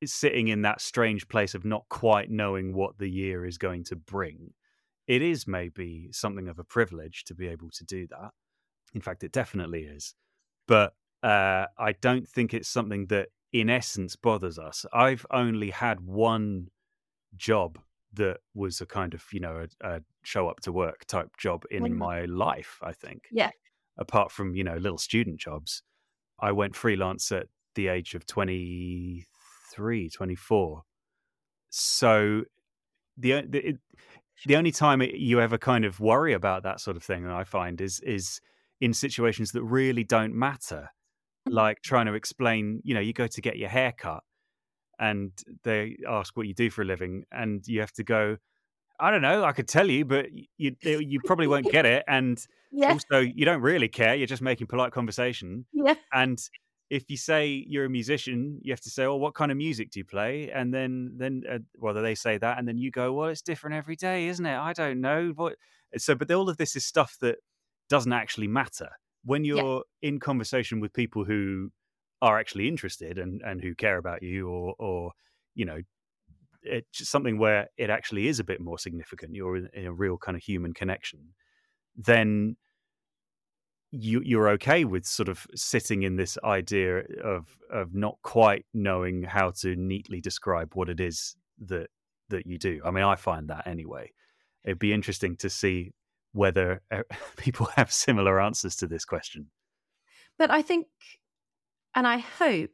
sitting 0.04 0.48
in 0.48 0.62
that 0.62 0.80
strange 0.80 1.28
place 1.28 1.54
of 1.54 1.64
not 1.64 1.84
quite 1.88 2.30
knowing 2.30 2.74
what 2.74 2.98
the 2.98 3.08
year 3.08 3.46
is 3.46 3.58
going 3.58 3.84
to 3.84 3.96
bring. 3.96 4.52
It 5.06 5.22
is 5.22 5.46
maybe 5.46 6.08
something 6.12 6.48
of 6.48 6.58
a 6.58 6.64
privilege 6.64 7.24
to 7.24 7.34
be 7.34 7.46
able 7.46 7.70
to 7.70 7.84
do 7.84 8.06
that. 8.08 8.30
In 8.94 9.00
fact, 9.00 9.22
it 9.24 9.32
definitely 9.32 9.84
is. 9.84 10.14
But 10.66 10.94
uh, 11.22 11.66
I 11.78 11.92
don't 12.00 12.28
think 12.28 12.52
it's 12.52 12.68
something 12.68 13.06
that, 13.06 13.28
in 13.52 13.70
essence, 13.70 14.16
bothers 14.16 14.58
us. 14.58 14.84
I've 14.92 15.24
only 15.30 15.70
had 15.70 16.00
one 16.00 16.68
job 17.36 17.78
that 18.14 18.38
was 18.54 18.80
a 18.80 18.86
kind 18.86 19.14
of, 19.14 19.22
you 19.32 19.40
know, 19.40 19.66
a, 19.82 19.96
a 19.96 20.00
show 20.22 20.48
up 20.48 20.60
to 20.60 20.72
work 20.72 21.04
type 21.06 21.28
job 21.38 21.64
in 21.70 21.96
my 21.96 22.24
life, 22.24 22.78
I 22.82 22.92
think. 22.92 23.22
Yeah. 23.30 23.50
Apart 23.98 24.32
from, 24.32 24.54
you 24.54 24.64
know, 24.64 24.76
little 24.76 24.98
student 24.98 25.38
jobs. 25.38 25.82
I 26.38 26.52
went 26.52 26.76
freelance 26.76 27.32
at 27.32 27.46
the 27.74 27.88
age 27.88 28.14
of 28.14 28.26
23, 28.26 30.10
24. 30.10 30.82
So 31.70 32.42
the 33.16 33.42
the, 33.48 33.68
it, 33.68 33.76
the 34.44 34.56
only 34.56 34.72
time 34.72 35.00
it, 35.00 35.14
you 35.14 35.40
ever 35.40 35.58
kind 35.58 35.84
of 35.84 36.00
worry 36.00 36.32
about 36.32 36.62
that 36.64 36.80
sort 36.80 36.96
of 36.96 37.02
thing, 37.02 37.24
and 37.24 37.32
I 37.32 37.44
find, 37.44 37.80
is 37.80 38.00
is 38.00 38.40
in 38.80 38.92
situations 38.92 39.52
that 39.52 39.62
really 39.62 40.04
don't 40.04 40.34
matter, 40.34 40.90
mm-hmm. 41.46 41.54
like 41.54 41.82
trying 41.82 42.06
to 42.06 42.14
explain. 42.14 42.80
You 42.84 42.94
know, 42.94 43.00
you 43.00 43.12
go 43.12 43.26
to 43.26 43.40
get 43.40 43.56
your 43.56 43.68
hair 43.68 43.92
cut, 43.96 44.22
and 44.98 45.32
they 45.62 45.96
ask 46.08 46.36
what 46.36 46.46
you 46.46 46.54
do 46.54 46.70
for 46.70 46.82
a 46.82 46.84
living, 46.84 47.24
and 47.32 47.66
you 47.66 47.80
have 47.80 47.92
to 47.92 48.04
go. 48.04 48.38
I 48.98 49.10
don't 49.10 49.22
know. 49.22 49.44
I 49.44 49.52
could 49.52 49.68
tell 49.68 49.88
you, 49.90 50.04
but 50.04 50.26
you 50.56 50.74
you 50.82 51.20
probably 51.24 51.46
won't 51.46 51.70
get 51.70 51.84
it, 51.86 52.04
and 52.08 52.44
Yeah. 52.72 52.92
also 52.92 53.20
you 53.20 53.44
don't 53.44 53.62
really 53.62 53.88
care. 53.88 54.14
You're 54.14 54.26
just 54.26 54.42
making 54.42 54.66
polite 54.68 54.92
conversation. 54.92 55.66
Yeah. 55.72 55.94
And 56.12 56.38
if 56.88 57.10
you 57.10 57.16
say 57.16 57.64
you're 57.68 57.84
a 57.86 57.90
musician, 57.90 58.58
you 58.62 58.72
have 58.72 58.80
to 58.82 58.90
say, 58.90 59.04
"Oh, 59.04 59.16
what 59.16 59.34
kind 59.34 59.50
of 59.50 59.58
music 59.58 59.90
do 59.90 60.00
you 60.00 60.04
play?" 60.04 60.50
And 60.50 60.72
then, 60.72 61.12
then, 61.16 61.42
uh, 61.50 61.58
well, 61.78 61.94
they 61.94 62.14
say 62.14 62.38
that, 62.38 62.58
and 62.58 62.66
then 62.68 62.78
you 62.78 62.90
go, 62.90 63.12
"Well, 63.12 63.28
it's 63.28 63.42
different 63.42 63.76
every 63.76 63.96
day, 63.96 64.28
isn't 64.28 64.46
it?" 64.46 64.56
I 64.56 64.72
don't 64.72 65.00
know 65.00 65.32
what. 65.34 65.56
So, 65.98 66.14
but 66.14 66.30
all 66.30 66.48
of 66.48 66.56
this 66.56 66.76
is 66.76 66.84
stuff 66.86 67.16
that 67.20 67.38
doesn't 67.88 68.12
actually 68.12 68.48
matter 68.48 68.90
when 69.24 69.44
you're 69.44 69.82
in 70.02 70.20
conversation 70.20 70.80
with 70.80 70.92
people 70.92 71.24
who 71.24 71.70
are 72.22 72.38
actually 72.38 72.68
interested 72.68 73.18
and 73.18 73.42
and 73.42 73.62
who 73.62 73.74
care 73.74 73.98
about 73.98 74.22
you, 74.22 74.48
or 74.48 74.74
or 74.78 75.12
you 75.54 75.64
know, 75.64 75.80
it's 76.62 77.08
something 77.08 77.38
where 77.38 77.68
it 77.76 77.90
actually 77.90 78.28
is 78.28 78.40
a 78.40 78.44
bit 78.44 78.60
more 78.60 78.78
significant. 78.78 79.34
You're 79.34 79.56
in, 79.56 79.68
in 79.72 79.86
a 79.86 79.92
real 79.92 80.18
kind 80.18 80.36
of 80.36 80.42
human 80.42 80.74
connection. 80.74 81.34
Then 81.96 82.56
you 83.90 84.20
you're 84.24 84.50
okay 84.50 84.84
with 84.84 85.06
sort 85.06 85.28
of 85.28 85.46
sitting 85.54 86.02
in 86.02 86.16
this 86.16 86.36
idea 86.44 87.02
of 87.22 87.56
of 87.70 87.94
not 87.94 88.18
quite 88.22 88.66
knowing 88.74 89.22
how 89.22 89.50
to 89.50 89.76
neatly 89.76 90.20
describe 90.20 90.74
what 90.74 90.88
it 90.88 91.00
is 91.00 91.36
that 91.66 91.88
that 92.28 92.46
you 92.46 92.58
do. 92.58 92.80
I 92.84 92.90
mean, 92.90 93.04
I 93.04 93.16
find 93.16 93.48
that 93.48 93.66
anyway. 93.66 94.12
It'd 94.64 94.78
be 94.78 94.92
interesting 94.92 95.36
to 95.36 95.48
see 95.48 95.92
whether 96.32 96.82
uh, 96.90 97.02
people 97.36 97.66
have 97.76 97.92
similar 97.92 98.40
answers 98.40 98.76
to 98.76 98.86
this 98.86 99.04
question. 99.04 99.46
But 100.38 100.50
I 100.50 100.62
think, 100.62 100.86
and 101.96 102.06
I 102.06 102.18
hope 102.18 102.70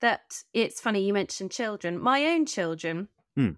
that 0.00 0.42
it's 0.54 0.80
funny 0.80 1.04
you 1.06 1.12
mentioned 1.12 1.50
children. 1.50 1.98
My 1.98 2.24
own 2.26 2.46
children, 2.46 3.08
Hmm. 3.34 3.50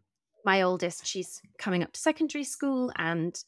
my 0.44 0.62
oldest, 0.62 1.06
she's 1.06 1.40
coming 1.58 1.82
up 1.84 1.92
to 1.92 2.00
secondary 2.00 2.44
school 2.44 2.90
and 2.96 3.38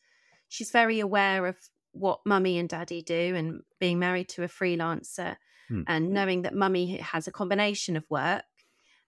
she's 0.49 0.71
very 0.71 1.01
aware 1.01 1.47
of 1.47 1.57
what 1.93 2.21
mummy 2.25 2.59
and 2.59 2.69
daddy 2.69 3.03
do 3.03 3.35
and 3.35 3.63
being 3.81 3.99
married 3.99 4.29
to 4.29 4.45
a 4.45 4.49
freelancer 4.49 5.37
Hmm. 5.69 5.83
and 5.87 6.11
knowing 6.11 6.43
that 6.43 6.55
mummy 6.55 6.99
has 6.99 7.27
a 7.27 7.33
combination 7.33 7.97
of 7.97 8.05
work. 8.11 8.45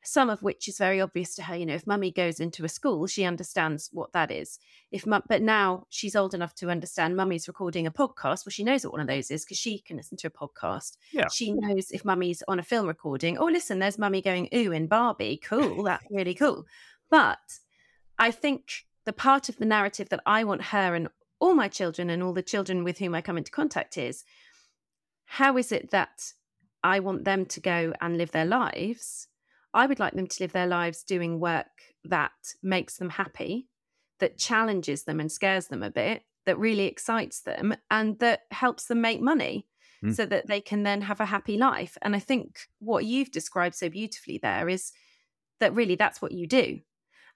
Some 0.04 0.30
of 0.30 0.42
which 0.42 0.66
is 0.66 0.78
very 0.78 1.00
obvious 1.00 1.34
to 1.36 1.42
her. 1.44 1.54
You 1.54 1.66
know, 1.66 1.74
if 1.74 1.86
mummy 1.86 2.10
goes 2.10 2.40
into 2.40 2.64
a 2.64 2.68
school, 2.68 3.06
she 3.06 3.24
understands 3.24 3.88
what 3.92 4.12
that 4.12 4.30
is. 4.30 4.58
If 4.90 5.06
mum, 5.06 5.22
but 5.28 5.42
now 5.42 5.86
she's 5.90 6.16
old 6.16 6.34
enough 6.34 6.54
to 6.56 6.70
understand 6.70 7.16
mummy's 7.16 7.46
recording 7.46 7.86
a 7.86 7.92
podcast. 7.92 8.44
Well, 8.44 8.50
she 8.50 8.64
knows 8.64 8.84
what 8.84 8.92
one 8.92 9.00
of 9.00 9.06
those 9.06 9.30
is 9.30 9.44
because 9.44 9.58
she 9.58 9.78
can 9.78 9.96
listen 9.96 10.16
to 10.18 10.26
a 10.26 10.30
podcast. 10.30 10.96
Yeah. 11.12 11.28
She 11.32 11.52
knows 11.52 11.92
if 11.92 12.04
mummy's 12.04 12.42
on 12.48 12.58
a 12.58 12.64
film 12.64 12.88
recording. 12.88 13.38
Oh, 13.38 13.46
listen, 13.46 13.78
there's 13.78 13.98
mummy 13.98 14.20
going 14.20 14.48
ooh 14.54 14.72
in 14.72 14.88
Barbie. 14.88 15.40
Cool, 15.42 15.82
that's 15.84 16.04
really 16.10 16.34
cool. 16.34 16.66
But 17.08 17.38
I 18.18 18.30
think 18.30 18.86
the 19.04 19.12
part 19.12 19.48
of 19.48 19.56
the 19.56 19.66
narrative 19.66 20.08
that 20.08 20.22
I 20.26 20.44
want 20.44 20.62
her 20.62 20.94
and 20.94 21.08
all 21.38 21.54
my 21.54 21.68
children 21.68 22.10
and 22.10 22.22
all 22.22 22.32
the 22.32 22.42
children 22.42 22.84
with 22.84 22.98
whom 22.98 23.14
I 23.14 23.20
come 23.20 23.36
into 23.36 23.50
contact 23.50 23.98
is 23.98 24.24
how 25.24 25.56
is 25.56 25.72
it 25.72 25.90
that 25.90 26.32
I 26.84 27.00
want 27.00 27.24
them 27.24 27.46
to 27.46 27.60
go 27.60 27.92
and 28.00 28.18
live 28.18 28.32
their 28.32 28.44
lives? 28.44 29.28
I 29.74 29.86
would 29.86 29.98
like 29.98 30.14
them 30.14 30.26
to 30.26 30.42
live 30.42 30.52
their 30.52 30.66
lives 30.66 31.02
doing 31.02 31.40
work 31.40 31.66
that 32.04 32.32
makes 32.62 32.98
them 32.98 33.10
happy 33.10 33.68
that 34.22 34.38
challenges 34.38 35.02
them 35.02 35.18
and 35.18 35.32
scares 35.32 35.66
them 35.66 35.82
a 35.82 35.90
bit, 35.90 36.22
that 36.46 36.56
really 36.56 36.86
excites 36.86 37.40
them, 37.40 37.74
and 37.90 38.20
that 38.20 38.42
helps 38.52 38.86
them 38.86 39.00
make 39.00 39.20
money 39.20 39.66
mm. 40.02 40.14
so 40.14 40.24
that 40.24 40.46
they 40.46 40.60
can 40.60 40.84
then 40.84 41.02
have 41.02 41.18
a 41.18 41.26
happy 41.26 41.58
life. 41.58 41.98
And 42.02 42.14
I 42.14 42.20
think 42.20 42.60
what 42.78 43.04
you've 43.04 43.32
described 43.32 43.74
so 43.74 43.88
beautifully 43.88 44.38
there 44.40 44.68
is 44.68 44.92
that 45.58 45.74
really 45.74 45.96
that's 45.96 46.22
what 46.22 46.30
you 46.30 46.46
do. 46.46 46.78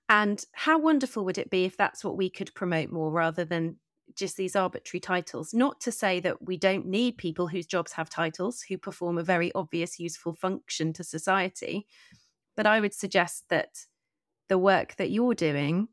And 0.08 0.44
how 0.52 0.78
wonderful 0.78 1.24
would 1.24 1.38
it 1.38 1.50
be 1.50 1.64
if 1.64 1.76
that's 1.76 2.04
what 2.04 2.16
we 2.16 2.30
could 2.30 2.54
promote 2.54 2.92
more 2.92 3.10
rather 3.10 3.44
than 3.44 3.78
just 4.14 4.36
these 4.36 4.54
arbitrary 4.54 5.00
titles? 5.00 5.52
Not 5.52 5.80
to 5.80 5.90
say 5.90 6.20
that 6.20 6.46
we 6.46 6.56
don't 6.56 6.86
need 6.86 7.18
people 7.18 7.48
whose 7.48 7.66
jobs 7.66 7.94
have 7.94 8.08
titles, 8.08 8.62
who 8.62 8.78
perform 8.78 9.18
a 9.18 9.24
very 9.24 9.50
obvious, 9.56 9.98
useful 9.98 10.34
function 10.34 10.92
to 10.92 11.02
society. 11.02 11.88
But 12.56 12.66
I 12.66 12.80
would 12.80 12.94
suggest 12.94 13.44
that 13.50 13.86
the 14.48 14.58
work 14.58 14.96
that 14.96 15.10
you're 15.10 15.34
doing 15.34 15.88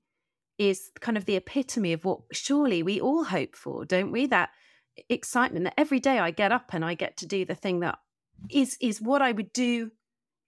is 0.57 0.91
kind 1.01 1.17
of 1.17 1.25
the 1.25 1.35
epitome 1.35 1.93
of 1.93 2.05
what 2.05 2.19
surely 2.31 2.83
we 2.83 3.01
all 3.01 3.23
hope 3.23 3.55
for, 3.55 3.85
don't 3.85 4.11
we? 4.11 4.27
That 4.27 4.49
excitement 5.09 5.65
that 5.65 5.73
every 5.77 5.99
day 5.99 6.19
I 6.19 6.31
get 6.31 6.51
up 6.51 6.73
and 6.73 6.85
I 6.85 6.93
get 6.93 7.17
to 7.17 7.25
do 7.25 7.45
the 7.45 7.55
thing 7.55 7.79
that 7.79 7.97
is 8.49 8.77
is 8.79 9.01
what 9.01 9.21
I 9.21 9.31
would 9.31 9.51
do 9.53 9.91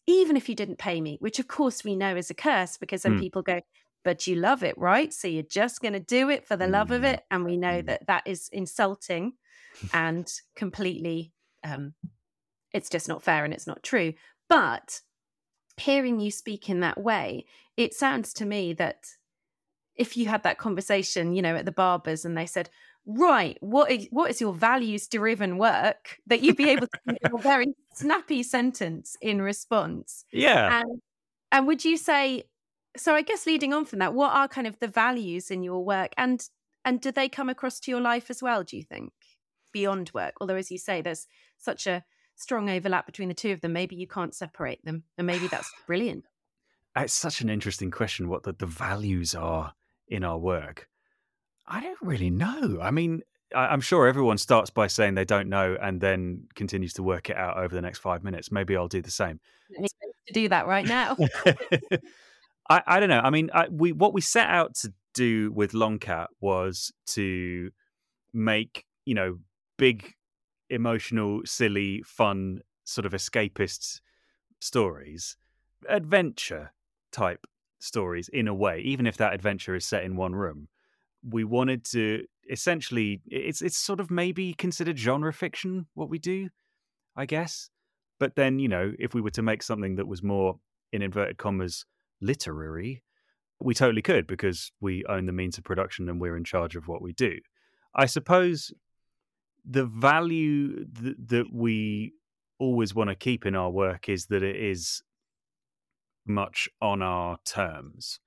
even 0.08 0.38
if 0.38 0.48
you 0.48 0.56
didn't 0.56 0.78
pay 0.78 1.02
me, 1.02 1.18
which 1.20 1.40
of 1.40 1.48
course 1.48 1.84
we 1.84 1.96
know 1.96 2.16
is 2.16 2.30
a 2.30 2.36
curse 2.36 2.78
because 2.78 3.04
then 3.04 3.18
mm. 3.18 3.20
people 3.20 3.42
go, 3.42 3.62
but 4.04 4.28
you 4.28 4.36
love 4.36 4.64
it, 4.64 4.78
right? 4.78 5.12
So 5.12 5.28
you're 5.28 5.44
just 5.44 5.82
going 5.82 5.94
to 5.94 6.00
do 6.00 6.30
it 6.30 6.46
for 6.46 6.56
the 6.56 6.68
love 6.68 6.92
of 6.92 7.04
it. 7.04 7.24
And 7.32 7.44
we 7.44 7.58
know 7.58 7.82
that 7.82 8.06
that 8.08 8.24
is 8.28 8.50
insulting 8.54 9.34
and 9.94 10.32
completely, 10.56 11.34
um, 11.64 11.96
it's 12.72 12.90
just 12.90 13.08
not 13.08 13.24
fair 13.24 13.44
and 13.46 13.54
it's 13.54 13.66
not 13.66 13.82
true. 13.82 14.14
But 14.48 15.02
hearing 15.78 16.20
you 16.20 16.32
speak 16.32 16.70
in 16.70 16.80
that 16.82 17.00
way, 17.00 17.46
it 17.78 17.94
sounds 17.94 18.34
to 18.34 18.46
me 18.46 18.74
that 18.74 19.06
if 19.96 20.18
you 20.18 20.28
had 20.28 20.44
that 20.44 20.58
conversation, 20.58 21.34
you 21.34 21.42
know, 21.42 21.56
at 21.56 21.66
the 21.66 21.72
barbers 21.72 22.26
and 22.26 22.38
they 22.38 22.46
said, 22.46 22.70
right, 23.06 23.58
what 23.62 23.92
is, 23.92 24.08
what 24.12 24.30
is 24.30 24.42
your 24.42 24.54
values 24.54 25.08
driven 25.08 25.58
work 25.58 26.20
that 26.28 26.42
you'd 26.42 26.58
be 26.58 26.70
able 26.70 26.88
to 26.88 27.00
give 27.08 27.34
a 27.34 27.42
very 27.42 27.74
snappy 27.94 28.44
sentence 28.44 29.16
in 29.22 29.42
response. 29.42 30.26
Yeah. 30.32 30.82
And, 30.82 31.02
and 31.52 31.68
would 31.68 31.86
you 31.86 31.98
say, 31.98 32.44
so 32.98 33.14
I 33.14 33.22
guess 33.22 33.46
leading 33.46 33.74
on 33.74 33.86
from 33.86 34.00
that, 34.00 34.14
what 34.14 34.34
are 34.34 34.48
kind 34.48 34.68
of 34.68 34.80
the 34.80 34.88
values 34.88 35.52
in 35.52 35.64
your 35.64 35.84
work 35.84 36.14
and 36.18 36.42
and 36.86 37.02
do 37.02 37.12
they 37.12 37.28
come 37.28 37.50
across 37.50 37.80
to 37.80 37.92
your 37.92 38.00
life 38.00 38.30
as 38.30 38.44
well, 38.44 38.64
do 38.64 38.78
you 38.78 38.84
think? 38.84 39.12
Beyond 39.74 40.12
work. 40.14 40.36
Although 40.40 40.56
as 40.56 40.70
you 40.70 40.78
say, 40.78 41.02
there's 41.02 41.26
such 41.58 41.88
a 41.88 42.04
strong 42.36 42.70
overlap 42.70 43.06
between 43.06 43.30
the 43.30 43.36
two 43.36 43.52
of 43.52 43.62
them. 43.62 43.74
Maybe 43.74 43.96
you 43.96 44.08
can't 44.08 44.34
separate 44.34 44.84
them. 44.84 45.04
And 45.18 45.28
maybe 45.28 45.48
that's 45.48 45.72
brilliant. 45.88 46.26
It's 46.96 47.14
such 47.14 47.42
an 47.42 47.50
interesting 47.50 47.92
question 47.92 48.30
what 48.30 48.44
the, 48.44 48.54
the 48.54 48.66
values 48.66 49.36
are 49.36 49.74
in 50.08 50.24
our 50.24 50.38
work. 50.38 50.88
I 51.68 51.82
don't 51.82 51.98
really 52.02 52.30
know. 52.30 52.80
I 52.82 52.92
mean, 52.92 53.22
I, 53.54 53.74
am 53.74 53.82
sure 53.82 54.08
everyone 54.08 54.38
starts 54.38 54.70
by 54.70 54.88
saying 54.88 55.16
they 55.16 55.26
don't 55.26 55.50
know 55.50 55.78
and 55.82 56.00
then 56.00 56.48
continues 56.56 56.94
to 56.94 57.04
work 57.04 57.30
it 57.30 57.36
out 57.36 57.58
over 57.58 57.74
the 57.74 57.82
next 57.82 58.00
five 58.00 58.24
minutes. 58.24 58.52
Maybe 58.52 58.78
I'll 58.78 58.88
do 58.88 59.02
the 59.02 59.12
same. 59.12 59.40
To 59.78 60.34
do 60.34 60.50
that 60.50 60.68
right 60.68 60.86
now. 60.86 61.18
I, 62.70 62.82
I 62.88 63.00
don't 63.00 63.10
know. 63.10 63.22
I 63.22 63.30
mean, 63.30 63.50
I, 63.54 63.68
we 63.70 63.92
what 63.92 64.14
we 64.14 64.22
set 64.22 64.50
out 64.50 64.76
to 64.76 64.94
do 65.14 65.52
with 65.52 65.74
Long 65.74 66.00
Cat 66.00 66.30
was 66.42 66.92
to 67.08 67.72
make 68.34 68.86
you 69.06 69.14
know 69.16 69.38
big, 69.78 70.14
emotional, 70.76 71.42
silly, 71.46 72.04
fun, 72.04 72.60
sort 72.84 73.06
of 73.06 73.14
escapist 73.14 74.02
stories, 74.60 75.38
adventure 75.90 76.74
type 77.12 77.48
stories 77.80 78.30
in 78.30 78.48
a 78.48 78.54
way, 78.54 78.80
even 78.82 79.08
if 79.08 79.18
that 79.18 79.34
adventure 79.34 79.76
is 79.76 79.86
set 79.86 80.04
in 80.04 80.16
one 80.16 80.34
room 80.36 80.68
we 81.30 81.44
wanted 81.44 81.84
to 81.84 82.24
essentially 82.50 83.22
it's 83.26 83.62
it's 83.62 83.78
sort 83.78 84.00
of 84.00 84.12
maybe 84.12 84.54
considered 84.54 84.98
genre 84.98 85.34
fiction 85.34 85.88
what 85.94 86.10
we 86.10 86.20
do, 86.20 86.50
I 87.16 87.26
guess. 87.26 87.70
But 88.20 88.36
then, 88.36 88.60
you 88.60 88.68
know, 88.68 88.94
if 89.00 89.14
we 89.14 89.22
were 89.22 89.32
to 89.32 89.42
make 89.42 89.64
something 89.64 89.96
that 89.96 90.08
was 90.08 90.24
more 90.24 90.60
in 90.94 91.02
inverted 91.02 91.38
commas 91.38 91.86
literary, 92.22 93.04
we 93.60 93.74
totally 93.74 94.02
could 94.02 94.28
because 94.28 94.72
we 94.80 95.04
own 95.06 95.26
the 95.26 95.34
means 95.34 95.58
of 95.58 95.64
production 95.64 96.08
and 96.08 96.22
we're 96.22 96.38
in 96.38 96.44
charge 96.44 96.76
of 96.76 96.88
what 96.88 97.02
we 97.02 97.12
do. 97.12 97.40
I 97.94 98.06
suppose 98.06 98.72
the 99.68 99.86
value 99.86 100.86
th- 100.86 101.16
that 101.28 101.46
we 101.52 102.14
always 102.60 102.94
want 102.94 103.10
to 103.10 103.16
keep 103.16 103.46
in 103.46 103.56
our 103.56 103.70
work 103.70 104.08
is 104.10 104.28
that 104.28 104.44
it 104.44 104.56
is 104.56 105.04
much 106.26 106.70
on 106.82 107.02
our 107.02 107.38
terms. 107.46 108.20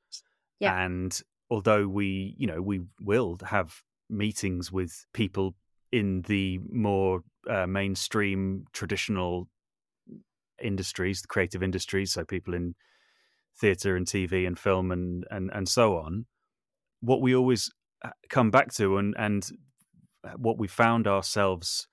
Yeah. 0.60 0.84
And 0.84 1.18
although 1.50 1.88
we, 1.88 2.34
you 2.36 2.46
know, 2.46 2.60
we 2.60 2.80
will 3.00 3.38
have 3.46 3.82
meetings 4.10 4.72
with 4.72 5.06
people 5.12 5.54
in 5.92 6.22
the 6.22 6.58
more 6.70 7.22
uh, 7.48 7.66
mainstream 7.66 8.64
traditional 8.72 9.48
industries, 10.62 11.22
the 11.22 11.28
creative 11.28 11.62
industries, 11.62 12.12
so 12.12 12.24
people 12.24 12.54
in 12.54 12.74
theatre 13.58 13.96
and 13.96 14.06
TV 14.06 14.46
and 14.46 14.58
film 14.58 14.90
and 14.90 15.24
and 15.30 15.50
and 15.52 15.68
so 15.68 15.96
on. 15.96 16.26
What 17.00 17.20
we 17.20 17.34
always 17.34 17.70
uh, 18.04 18.10
come 18.28 18.50
back 18.50 18.72
to 18.74 18.98
and 18.98 19.14
and 19.18 19.48
what 20.36 20.58
we 20.58 20.68
found 20.68 21.06
ourselves 21.06 21.88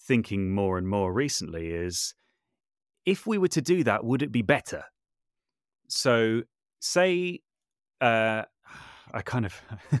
thinking 0.00 0.52
more 0.52 0.78
and 0.78 0.88
more 0.88 1.12
recently 1.12 1.68
is 1.70 2.14
if 3.04 3.26
we 3.26 3.38
were 3.38 3.48
to 3.48 3.62
do 3.62 3.84
that, 3.84 4.04
would 4.04 4.22
it 4.22 4.32
be 4.32 4.42
better? 4.42 4.84
So, 5.88 6.42
say 6.80 7.40
uh, 8.00 8.42
I 9.14 9.22
kind 9.22 9.46
of 9.46 9.60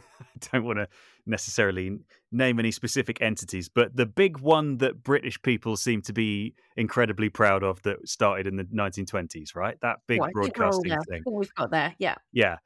don't 0.52 0.64
want 0.64 0.78
to 0.78 0.88
necessarily 1.26 1.98
name 2.32 2.58
any 2.58 2.70
specific 2.70 3.20
entities, 3.20 3.68
but 3.68 3.96
the 3.96 4.06
big 4.06 4.38
one 4.38 4.78
that 4.78 5.02
British 5.02 5.40
people 5.42 5.76
seem 5.76 6.02
to 6.02 6.12
be 6.12 6.54
incredibly 6.76 7.28
proud 7.28 7.62
of 7.62 7.82
that 7.82 8.08
started 8.08 8.46
in 8.46 8.56
the 8.56 8.64
1920s, 8.64 9.54
right? 9.54 9.76
That 9.80 9.98
big 10.06 10.20
broadcasting 10.32 10.96
thing. 11.08 11.22
We've 11.26 11.54
got 11.54 11.70
there, 11.70 11.94
yeah. 11.98 12.16
Yeah. 12.32 12.56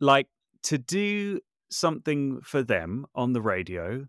Like 0.00 0.28
to 0.64 0.78
do 0.78 1.40
something 1.70 2.40
for 2.42 2.62
them 2.62 3.06
on 3.14 3.32
the 3.32 3.40
radio 3.40 4.06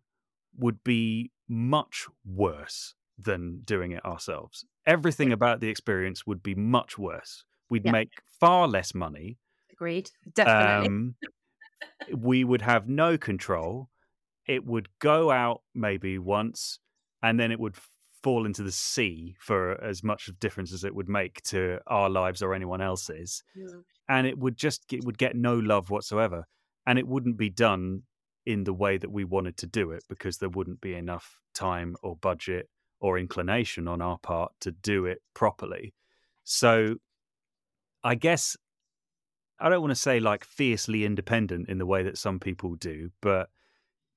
would 0.62 0.84
be 0.84 1.32
much 1.50 2.08
worse 2.24 2.94
than 3.18 3.62
doing 3.66 3.92
it 3.92 4.06
ourselves. 4.06 4.66
Everything 4.86 5.32
about 5.32 5.60
the 5.60 5.68
experience 5.68 6.26
would 6.26 6.42
be 6.42 6.56
much 6.56 6.98
worse. 6.98 7.44
We'd 7.70 7.86
yeah. 7.86 7.92
make 7.92 8.10
far 8.40 8.68
less 8.68 8.94
money. 8.94 9.38
Agreed. 9.72 10.10
Definitely. 10.34 10.88
Um, 10.88 11.16
we 12.16 12.44
would 12.44 12.62
have 12.62 12.88
no 12.88 13.18
control. 13.18 13.90
It 14.48 14.66
would 14.66 14.88
go 15.00 15.32
out 15.32 15.62
maybe 15.76 16.18
once, 16.18 16.80
and 17.22 17.40
then 17.40 17.52
it 17.52 17.60
would 17.60 17.76
fall 18.24 18.46
into 18.46 18.64
the 18.64 18.72
sea 18.72 19.36
for 19.40 19.84
as 19.84 20.04
much 20.04 20.28
of 20.28 20.40
difference 20.40 20.72
as 20.74 20.84
it 20.84 20.94
would 20.94 21.10
make 21.10 21.42
to 21.42 21.80
our 21.88 22.10
lives 22.10 22.42
or 22.42 22.54
anyone 22.54 22.82
else's. 22.82 23.44
Yeah. 23.56 23.68
And 24.08 24.28
it 24.28 24.38
would 24.38 24.58
just 24.58 24.92
it 24.94 25.04
would 25.06 25.18
get 25.18 25.36
no 25.36 25.56
love 25.56 25.90
whatsoever, 25.90 26.48
and 26.86 27.00
it 27.00 27.08
wouldn't 27.08 27.38
be 27.38 27.50
done 27.50 28.04
in 28.46 28.64
the 28.64 28.74
way 28.74 28.98
that 28.98 29.12
we 29.12 29.24
wanted 29.24 29.58
to 29.58 29.68
do 29.68 29.92
it 29.92 30.04
because 30.10 30.38
there 30.38 30.50
wouldn't 30.50 30.82
be 30.82 30.94
enough 30.96 31.40
time 31.54 31.96
or 32.02 32.16
budget 32.16 32.70
or 33.00 33.18
inclination 33.18 33.88
on 33.88 34.02
our 34.02 34.18
part 34.18 34.52
to 34.62 34.72
do 34.72 35.06
it 35.06 35.22
properly. 35.34 35.94
So 36.44 36.96
I 38.04 38.16
guess 38.16 38.58
I 39.60 39.70
don't 39.70 39.82
want 39.82 39.92
to 39.92 39.96
say 39.96 40.20
like 40.20 40.44
fiercely 40.44 41.06
independent 41.06 41.70
in 41.70 41.78
the 41.78 41.86
way 41.86 42.04
that 42.04 42.18
some 42.18 42.40
people 42.40 42.76
do, 42.76 43.12
but 43.22 43.50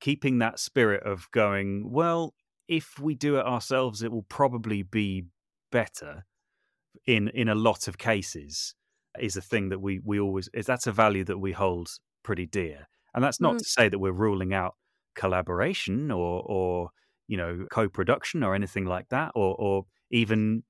keeping 0.01 0.39
that 0.39 0.59
spirit 0.59 1.03
of 1.05 1.31
going, 1.33 1.91
well, 1.91 2.35
if 2.67 2.99
we 2.99 3.15
do 3.15 3.37
it 3.37 3.45
ourselves, 3.47 4.03
it 4.03 4.11
will 4.11 4.27
probably 4.29 4.83
be 4.83 5.25
better 5.71 6.25
in 7.07 7.29
in 7.29 7.49
a 7.49 7.55
lot 7.55 7.89
of 7.89 7.99
cases 7.99 8.75
is 9.19 9.37
a 9.37 9.43
thing 9.43 9.69
that 9.69 9.81
we 9.81 10.01
we 10.05 10.19
always 10.19 10.49
is 10.55 10.67
that's 10.67 10.87
a 10.87 10.93
value 10.93 11.25
that 11.25 11.39
we 11.39 11.53
hold 11.53 11.89
pretty 12.23 12.47
dear. 12.47 12.89
And 13.15 13.23
that's 13.23 13.41
not 13.41 13.55
mm. 13.55 13.59
to 13.59 13.65
say 13.65 13.89
that 13.89 13.99
we're 13.99 14.13
ruling 14.13 14.53
out 14.53 14.75
collaboration 15.15 16.11
or 16.11 16.43
or 16.45 16.91
you 17.29 17.37
know 17.37 17.67
co-production 17.71 18.43
or 18.43 18.55
anything 18.55 18.85
like 18.85 19.09
that 19.09 19.33
or 19.35 19.55
or 19.59 19.87
even 20.11 20.63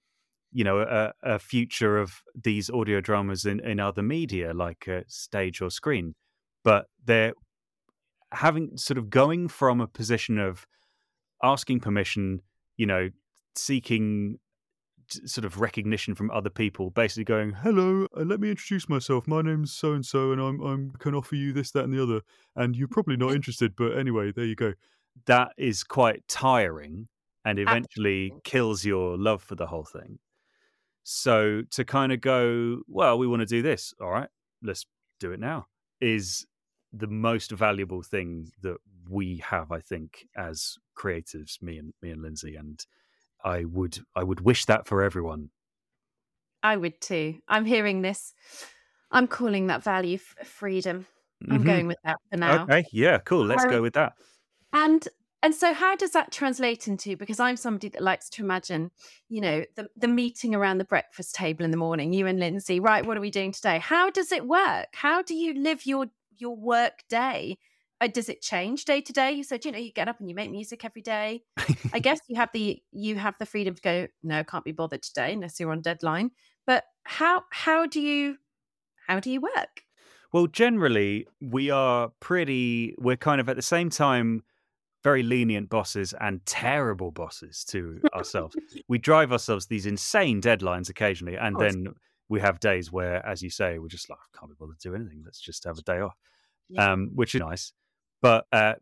you 0.53 0.65
know 0.65 0.81
a, 0.81 1.13
a 1.23 1.39
future 1.39 1.99
of 1.99 2.23
these 2.35 2.71
audio 2.71 3.01
dramas 3.01 3.45
in, 3.45 3.61
in 3.61 3.81
other 3.81 4.03
media 4.03 4.53
like 4.53 4.87
uh, 4.89 5.01
stage 5.09 5.61
or 5.61 5.71
screen 5.71 6.15
but 6.63 6.87
they're 7.05 7.33
having 8.33 8.77
sort 8.77 8.99
of 8.99 9.11
going 9.11 9.49
from 9.49 9.81
a 9.81 9.87
position 9.87 10.39
of 10.39 10.67
asking 11.43 11.81
permission 11.81 12.41
you 12.77 12.87
know 12.87 13.09
seeking 13.57 14.39
sort 15.25 15.45
of 15.45 15.61
recognition 15.61 16.15
from 16.15 16.31
other 16.31 16.51
people 16.51 16.91
basically 16.91 17.25
going 17.25 17.53
hello 17.53 18.07
uh, 18.17 18.23
let 18.23 18.41
me 18.41 18.51
introduce 18.51 18.89
myself 18.89 19.27
my 19.27 19.43
name's 19.43 19.73
so 19.73 19.93
and 19.93 20.05
so 20.05 20.33
and 20.33 20.41
i'm 20.41 20.61
i'm 20.61 20.91
can 20.99 21.15
offer 21.15 21.35
you 21.35 21.53
this 21.53 21.71
that 21.71 21.85
and 21.85 21.93
the 21.93 22.03
other 22.03 22.21
and 22.57 22.77
you're 22.77 22.89
probably 22.89 23.17
not 23.17 23.35
interested 23.35 23.75
but 23.77 23.97
anyway 23.99 24.33
there 24.33 24.45
you 24.45 24.55
go 24.55 24.73
that 25.27 25.49
is 25.57 25.85
quite 25.85 26.27
tiring 26.29 27.09
and 27.45 27.59
eventually 27.59 28.27
Absolutely. 28.27 28.41
kills 28.45 28.85
your 28.85 29.19
love 29.19 29.43
for 29.43 29.55
the 29.55 29.67
whole 29.67 29.85
thing 29.85 30.19
so 31.05 31.63
to 31.71 31.85
kind 31.85 32.13
of 32.13 32.21
go, 32.23 32.81
well, 32.89 33.19
we 33.19 33.27
want 33.27 33.41
to 33.41 33.47
do 33.47 33.63
this. 33.63 33.93
All 34.01 34.11
right, 34.11 34.29
let's 34.63 34.87
do 35.21 35.33
it 35.33 35.41
now. 35.41 35.67
Is 36.01 36.47
the 36.93 37.07
most 37.07 37.51
valuable 37.51 38.03
thing 38.03 38.49
that 38.63 38.79
we 39.09 39.43
have, 39.45 39.71
I 39.71 39.81
think, 39.81 40.27
as 40.37 40.77
creatives, 40.99 41.63
me 41.63 41.79
and 41.79 41.93
me 42.03 42.11
and 42.11 42.23
Lindsay, 42.23 42.57
and 42.57 42.85
I 43.45 43.65
would 43.65 44.05
I 44.17 44.25
would 44.25 44.41
wish 44.41 44.65
that 44.65 44.89
for 44.89 45.01
everyone. 45.03 45.51
I 46.63 46.77
would 46.77 47.01
too. 47.01 47.41
I'm 47.49 47.65
hearing 47.65 48.03
this. 48.03 48.35
I'm 49.11 49.29
calling 49.29 49.67
that 49.69 49.83
value 49.83 50.17
f- 50.17 50.47
freedom. 50.47 51.07
I'm 51.51 51.63
Mhm. 51.63 51.65
going 51.65 51.87
with 51.87 51.99
that 52.05 52.19
for 52.31 52.39
now. 52.39 52.71
Okay, 52.71 52.85
yeah, 52.93 53.19
cool. 53.19 53.47
Let's 53.47 53.65
Um, 53.65 53.67
go 53.67 53.83
with 53.83 53.95
that. 53.95 54.15
And 54.73 55.07
and 55.43 55.55
so 55.55 55.75
how 55.75 55.95
does 55.95 56.13
that 56.13 56.33
translate 56.33 56.89
into 56.89 57.17
because 57.17 57.39
I'm 57.39 57.57
somebody 57.57 57.89
that 57.91 58.03
likes 58.03 58.31
to 58.31 58.43
imagine, 58.43 58.91
you 59.29 59.41
know, 59.41 59.65
the 59.77 59.91
the 59.97 60.09
meeting 60.09 60.55
around 60.55 60.79
the 60.79 60.85
breakfast 60.85 61.35
table 61.35 61.65
in 61.65 61.71
the 61.71 61.77
morning, 61.77 62.13
you 62.13 62.27
and 62.27 62.39
Lindsay, 62.41 62.81
right, 62.81 63.05
what 63.07 63.17
are 63.17 63.21
we 63.21 63.31
doing 63.31 63.53
today? 63.53 63.79
How 63.79 64.11
does 64.11 64.33
it 64.33 64.47
work? 64.47 64.89
How 64.95 65.23
do 65.23 65.35
you 65.35 65.55
live 65.55 65.87
your 65.87 66.07
your 66.37 66.57
work 66.57 67.05
day? 67.09 67.59
Uh, 68.01 68.09
does 68.09 68.29
it 68.29 68.43
change 68.43 68.85
day 68.85 69.01
to 69.01 69.13
day? 69.13 69.33
You 69.33 69.45
said, 69.45 69.65
you 69.65 69.73
know, 69.73 69.79
you 69.79 69.93
get 69.93 70.09
up 70.09 70.21
and 70.21 70.29
you 70.29 70.35
make 70.35 70.51
music 70.51 70.85
every 70.85 71.03
day. 71.03 71.43
I 71.93 71.99
guess 72.01 72.21
you 72.29 72.37
have 72.37 72.51
the 72.53 72.83
you 72.93 73.17
have 73.17 73.35
the 73.39 73.47
freedom 73.47 73.75
to 73.75 73.81
go, 73.83 74.07
no, 74.23 74.45
can't 74.45 74.65
be 74.65 74.73
bothered 74.73 75.03
today 75.03 75.33
unless 75.33 75.59
you're 75.61 75.71
on 75.71 75.81
deadline. 75.81 76.31
But 76.67 76.85
how 77.05 77.45
how 77.51 77.87
do 77.87 78.01
you 78.01 78.37
how 79.07 79.21
do 79.21 79.31
you 79.31 79.41
work? 79.41 79.83
Well, 80.33 80.49
generally, 80.49 81.29
we 81.41 81.71
are 81.71 82.11
pretty, 82.19 82.97
we're 82.99 83.17
kind 83.17 83.41
of 83.41 83.49
at 83.49 83.55
the 83.55 83.63
same 83.63 83.89
time 83.89 84.43
very 85.05 85.23
lenient 85.23 85.69
bosses 85.69 86.13
and 86.21 86.45
terrible 86.45 87.13
bosses 87.13 87.65
to 87.67 88.01
ourselves. 88.15 88.57
we 88.89 88.99
drive 88.99 89.31
ourselves 89.31 89.67
these 89.67 89.87
insane 89.87 90.41
deadlines 90.41 90.89
occasionally. 90.89 91.37
And 91.37 91.57
then 91.61 91.95
we 92.29 92.41
have 92.41 92.59
days 92.59 92.91
where, 92.91 93.25
as 93.25 93.43
you 93.43 93.51
say, 93.51 93.79
we're 93.79 93.87
just 93.87 94.11
like, 94.11 94.19
I 94.19 94.39
can't 94.39 94.51
be 94.51 94.57
bothered 94.59 94.81
to 94.81 94.89
do 94.89 94.95
anything. 94.97 95.23
Let's 95.25 95.41
just 95.41 95.63
have 95.65 95.79
a 95.79 95.83
day 95.83 96.01
off, 96.01 96.17
Yeah. 96.69 96.93
um, 96.93 97.11
which 97.15 97.35
is 97.37 97.41
nice. 97.41 97.73
But 98.25 98.47
uh, 98.53 98.73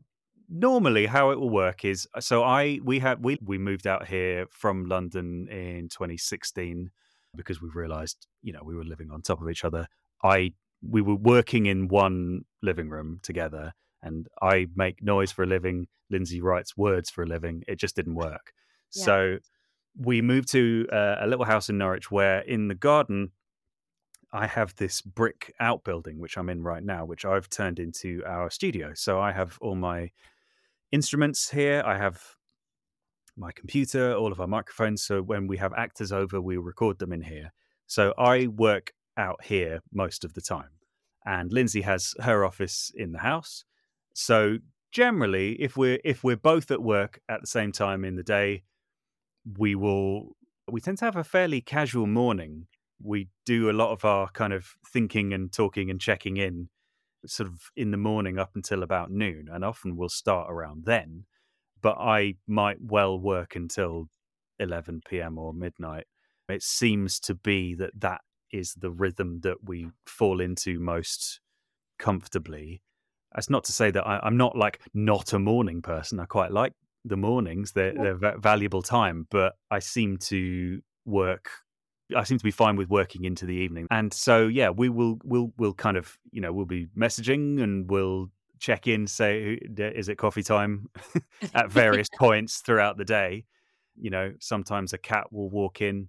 normally, 0.49 1.07
how 1.07 1.31
it 1.31 1.41
will 1.41 1.51
work 1.51 1.85
is 1.85 2.07
so 2.21 2.45
I, 2.45 2.79
we 2.85 3.01
have, 3.01 3.19
we, 3.19 3.39
we 3.45 3.59
moved 3.59 3.89
out 3.89 4.07
here 4.07 4.47
from 4.53 4.85
London 4.85 5.49
in 5.51 5.89
2016 5.89 6.93
because 7.35 7.61
we 7.61 7.69
realized, 7.75 8.29
you 8.43 8.53
know, 8.53 8.61
we 8.65 8.77
were 8.77 8.85
living 8.85 9.11
on 9.11 9.21
top 9.21 9.43
of 9.43 9.51
each 9.51 9.65
other. 9.65 9.89
I 10.23 10.53
we 10.81 11.03
were 11.03 11.17
working 11.17 11.67
in 11.67 11.89
one 11.89 12.43
living 12.63 12.89
room 12.89 13.19
together 13.25 13.73
and 14.01 14.29
I 14.41 14.69
make 14.77 15.03
noise 15.03 15.33
for 15.33 15.43
a 15.43 15.47
living. 15.47 15.89
Lindsay 16.09 16.41
writes 16.41 16.77
words 16.77 17.11
for 17.11 17.25
a 17.25 17.27
living. 17.27 17.65
It 17.67 17.81
just 17.81 17.97
didn't 17.97 18.15
work. 18.15 18.53
Yeah. 18.95 19.05
So 19.05 19.39
we 19.99 20.23
moved 20.23 20.53
to 20.53 20.87
uh, 20.93 21.17
a 21.21 21.27
little 21.27 21.47
house 21.47 21.69
in 21.69 21.79
Norwich 21.79 22.13
where 22.13 22.43
in 22.43 22.69
the 22.69 22.77
garden 22.77 23.33
I 24.33 24.47
have 24.47 24.75
this 24.77 25.03
brick 25.03 25.55
outbuilding, 25.61 26.19
which 26.19 26.39
I'm 26.39 26.49
in 26.49 26.63
right 26.63 26.83
now, 26.83 27.05
which 27.05 27.25
I've 27.25 27.51
turned 27.51 27.79
into 27.79 28.23
our 28.27 28.51
studio. 28.51 28.93
So 28.95 29.21
I 29.21 29.33
have 29.33 29.59
all 29.61 29.75
my 29.75 30.11
instruments 30.91 31.51
here. 31.51 31.83
I 31.85 31.99
have 31.99 32.37
my 33.37 33.53
computer, 33.53 34.15
all 34.15 34.33
of 34.33 34.41
our 34.41 34.47
microphones. 34.47 35.03
So 35.03 35.23
when 35.23 35.47
we 35.47 35.59
have 35.59 35.73
actors 35.75 36.13
over, 36.13 36.41
we 36.41 36.57
record 36.57 36.99
them 36.99 37.13
in 37.13 37.23
here. 37.23 37.53
So 37.87 38.15
I 38.17 38.47
work 38.47 38.93
out 39.17 39.45
here 39.45 39.81
most 39.93 40.25
of 40.25 40.35
the 40.35 40.41
time. 40.41 40.71
And 41.25 41.53
Lindsay 41.53 41.83
has 41.83 42.15
her 42.21 42.45
office 42.45 42.91
in 42.95 43.13
the 43.13 43.21
house. 43.21 43.65
So 44.15 44.59
generally, 44.91 45.61
if 45.61 45.77
we're 45.77 45.99
if 46.05 46.25
we're 46.25 46.37
both 46.37 46.71
at 46.71 46.83
work 46.83 47.21
at 47.29 47.41
the 47.41 47.47
same 47.47 47.73
time 47.73 48.05
in 48.05 48.17
the 48.17 48.23
day, 48.23 48.63
we 49.59 49.75
will 49.75 50.37
we 50.71 50.81
tend 50.81 50.99
to 50.99 51.05
have 51.05 51.17
a 51.17 51.25
fairly 51.25 51.61
casual 51.61 52.07
morning. 52.07 52.67
We 53.03 53.29
do 53.45 53.71
a 53.71 53.73
lot 53.73 53.93
of 53.93 54.05
our 54.05 54.29
kind 54.31 54.53
of 54.53 54.67
thinking 54.93 55.33
and 55.33 55.53
talking 55.53 55.91
and 55.91 56.01
checking 56.01 56.37
in 56.37 56.69
sort 57.27 57.49
of 57.49 57.71
in 57.77 57.91
the 57.91 57.97
morning 57.97 58.39
up 58.39 58.51
until 58.55 58.83
about 58.83 59.11
noon, 59.11 59.49
and 59.51 59.65
often 59.65 59.97
we'll 59.97 60.09
start 60.09 60.51
around 60.51 60.85
then. 60.85 61.25
But 61.81 61.97
I 61.99 62.35
might 62.47 62.79
well 62.81 63.19
work 63.19 63.57
until 63.57 64.09
11 64.59 65.03
p.m. 65.09 65.39
or 65.39 65.53
midnight. 65.53 66.05
It 66.49 66.63
seems 66.63 67.19
to 67.21 67.35
be 67.35 67.75
that 67.75 67.93
that 68.01 68.21
is 68.53 68.75
the 68.75 68.91
rhythm 68.91 69.41
that 69.41 69.65
we 69.65 69.89
fall 70.07 70.41
into 70.41 70.79
most 70.79 71.41
comfortably. 71.99 72.83
That's 73.35 73.49
not 73.49 73.65
to 73.65 73.73
say 73.73 73.91
that 73.91 74.07
I, 74.07 74.21
I'm 74.23 74.37
not 74.37 74.57
like 74.57 74.81
not 74.93 75.33
a 75.33 75.39
morning 75.39 75.81
person. 75.83 76.21
I 76.21 76.27
quite 76.27 76.53
like 76.53 76.75
the 77.05 77.17
mornings; 77.17 77.73
they're, 77.73 77.95
they're 77.95 78.39
valuable 78.39 78.83
time. 78.83 79.27
But 79.31 79.55
I 79.71 79.79
seem 79.79 80.19
to 80.19 80.83
work. 81.05 81.51
I 82.15 82.25
seem 82.25 82.39
to 82.39 82.45
be 82.45 82.51
fine 82.51 82.77
with 82.77 82.89
working 82.89 83.25
into 83.25 83.47
the 83.47 83.55
evening, 83.55 83.87
and 83.91 84.13
so 84.13 84.47
yeah, 84.47 84.71
we 84.71 84.89
will 84.89 85.19
we'll 85.25 85.53
we'll 85.57 85.75
kind 85.75 85.97
of 85.97 86.19
you 86.31 86.41
know 86.41 86.53
we'll 86.53 86.67
be 86.67 86.87
messaging 86.97 87.63
and 87.63 87.91
we'll 87.91 88.29
check 88.59 88.87
in, 88.87 89.07
say 89.07 89.59
is 89.77 90.09
it 90.09 90.19
coffee 90.19 90.43
time 90.43 90.89
at 91.55 91.71
various 91.71 92.09
points 92.09 92.59
throughout 92.61 92.97
the 92.97 93.05
day. 93.05 93.45
You 93.97 94.11
know, 94.11 94.35
sometimes 94.41 94.93
a 94.93 94.99
cat 94.99 95.33
will 95.33 95.51
walk 95.51 95.81
in 95.81 96.09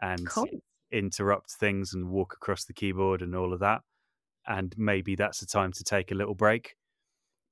and 0.00 0.32
Cool. 0.32 0.62
interrupt 0.90 1.50
things 1.52 1.94
and 1.94 2.10
walk 2.10 2.34
across 2.34 2.64
the 2.64 2.72
keyboard 2.74 3.22
and 3.22 3.34
all 3.34 3.52
of 3.52 3.60
that. 3.60 3.82
And 4.46 4.74
maybe 4.78 5.16
that's 5.16 5.40
the 5.40 5.46
time 5.46 5.72
to 5.72 5.84
take 5.84 6.10
a 6.12 6.14
little 6.14 6.34
break. 6.34 6.76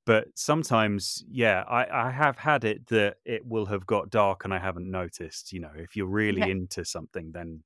But 0.07 0.29
sometimes, 0.39 1.25
yeah, 1.31 1.63
I, 1.69 2.09
I 2.09 2.11
have 2.11 2.39
had 2.39 2.65
it 2.65 2.87
that 2.89 3.19
it 3.25 3.47
will 3.47 3.67
have 3.67 3.87
got 3.87 4.11
dark 4.11 4.45
and 4.45 4.53
I 4.53 4.59
haven't 4.59 4.91
noticed. 4.91 5.53
You 5.53 5.61
know, 5.61 5.73
if 5.77 5.95
you're 5.95 6.07
really 6.07 6.41
Yeah. 6.41 6.51
into 6.51 6.85
something, 6.85 7.33
then 7.33 7.63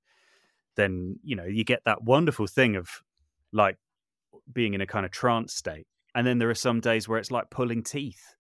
then 0.77 1.19
you 1.23 1.37
know 1.37 1.45
you 1.45 1.65
get 1.65 1.83
that 1.85 2.03
wonderful 2.03 2.47
thing 2.47 2.77
of 2.77 2.89
like 3.53 3.79
being 4.53 4.75
in 4.75 4.81
a 4.81 4.87
kind 4.87 5.07
of 5.07 5.13
trance 5.13 5.55
state. 5.55 5.87
And 6.15 6.27
then 6.27 6.39
there 6.39 6.51
are 6.51 6.55
some 6.55 6.81
days 6.81 7.09
where 7.09 7.19
it's 7.19 7.31
like 7.31 7.51
pulling 7.51 7.83
teeth 7.83 8.35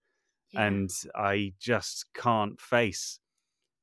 Yeah. 0.52 0.66
and 0.66 0.90
I 1.14 1.54
just 1.58 2.06
can't 2.14 2.60
face 2.60 3.18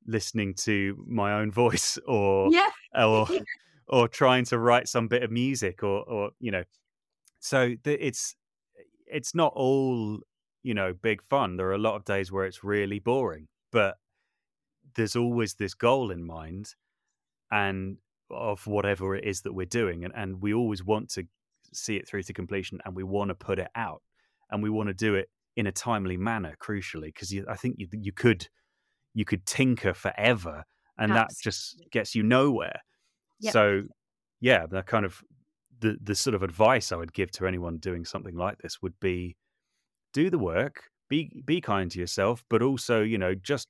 listening 0.06 0.54
to 0.56 1.04
my 1.08 1.34
own 1.34 1.52
voice 1.64 1.97
or 2.08 2.49
yeah. 2.52 2.70
or 2.95 3.28
or 3.88 4.08
trying 4.08 4.45
to 4.45 4.58
write 4.60 4.88
some 4.88 5.08
bit 5.08 5.24
of 5.24 5.32
music 5.32 5.84
or 5.84 6.04
or 6.04 6.32
you 6.39 6.52
know 6.52 6.64
so 7.39 7.76
the, 7.84 8.06
it's 8.06 8.36
it's 9.08 9.36
not 9.36 9.52
all 9.56 10.20
you 10.64 10.74
know 10.74 10.93
big 10.93 11.22
fun 11.24 11.58
there 11.58 11.68
are 11.68 11.74
a 11.74 11.78
lot 11.78 11.95
of 11.95 12.06
days 12.06 12.32
where 12.32 12.45
it's 12.45 12.64
really 12.64 12.99
boring 12.99 13.47
but 13.72 13.97
there's 14.95 15.16
always 15.16 15.56
this 15.56 15.74
goal 15.74 16.12
in 16.12 16.24
mind 16.24 16.76
and 17.52 17.97
of 18.34 18.66
whatever 18.68 19.16
it 19.16 19.24
is 19.26 19.42
that 19.42 19.54
we're 19.54 19.66
doing 19.66 20.04
and, 20.04 20.14
and 20.16 20.42
we 20.42 20.54
always 20.54 20.84
want 20.84 21.10
to 21.10 21.24
see 21.74 21.96
it 21.96 22.08
through 22.08 22.24
to 22.24 22.34
completion 22.34 22.80
and 22.86 22.96
we 22.96 23.04
want 23.04 23.30
to 23.30 23.36
put 23.36 23.60
it 23.60 23.70
out 23.76 24.02
and 24.50 24.62
we 24.62 24.70
want 24.70 24.88
to 24.88 24.94
do 24.94 25.16
it 25.16 25.30
in 25.56 25.68
a 25.68 25.72
timely 25.72 26.18
manner 26.18 26.56
crucially 26.62 27.08
because 27.14 27.34
i 27.50 27.56
think 27.56 27.76
you, 27.78 27.88
you 27.92 28.12
could 28.12 28.48
you 29.14 29.26
could 29.26 29.46
tinker 29.46 29.94
forever 29.94 30.64
and 30.98 31.12
that 31.16 31.30
just 31.42 31.82
gets 31.92 32.16
you 32.16 32.24
nowhere 32.24 32.80
Yep. 33.42 33.54
so 33.54 33.82
yeah 34.40 34.66
the 34.68 34.84
kind 34.84 35.06
of 35.06 35.22
the 35.80 35.98
the 36.02 36.16
sort 36.16 36.36
of 36.36 36.44
advice 36.44 36.92
i 36.92 36.96
would 36.96 37.14
give 37.14 37.32
to 37.32 37.48
anyone 37.48 37.78
doing 37.78 38.06
something 38.06 38.36
like 38.36 38.58
this 38.60 38.82
would 38.82 39.00
be 39.00 39.36
do 40.14 40.30
the 40.30 40.38
work 40.38 40.84
be 41.10 41.42
be 41.46 41.60
kind 41.60 41.90
to 41.92 42.00
yourself 42.00 42.44
but 42.50 42.62
also 42.62 43.02
you 43.02 43.18
know 43.18 43.34
just 43.34 43.68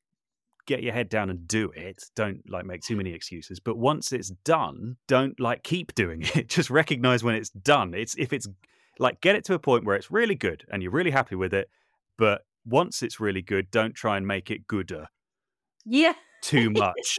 get 0.65 0.83
your 0.83 0.93
head 0.93 1.09
down 1.09 1.29
and 1.29 1.47
do 1.47 1.71
it. 1.75 2.03
Don't 2.15 2.47
like 2.49 2.65
make 2.65 2.81
too 2.81 2.95
many 2.95 3.13
excuses. 3.13 3.59
But 3.59 3.77
once 3.77 4.11
it's 4.11 4.29
done 4.43 4.97
don't 5.07 5.39
like 5.39 5.63
keep 5.63 5.93
doing 5.95 6.21
it. 6.35 6.47
Just 6.49 6.69
recognize 6.69 7.23
when 7.23 7.35
it's 7.35 7.49
done. 7.49 7.93
It's 7.93 8.15
if 8.17 8.33
it's 8.33 8.47
like 8.99 9.21
get 9.21 9.35
it 9.35 9.43
to 9.45 9.53
a 9.53 9.59
point 9.59 9.85
where 9.85 9.95
it's 9.95 10.11
really 10.11 10.35
good 10.35 10.63
and 10.71 10.83
you're 10.83 10.91
really 10.91 11.11
happy 11.11 11.35
with 11.35 11.53
it 11.53 11.69
but 12.17 12.41
once 12.65 13.01
it's 13.01 13.19
really 13.19 13.41
good 13.41 13.71
don't 13.71 13.95
try 13.95 14.17
and 14.17 14.27
make 14.27 14.51
it 14.51 14.67
gooder. 14.67 15.07
Yeah. 15.85 16.13
too 16.43 16.69
much. 16.83 17.17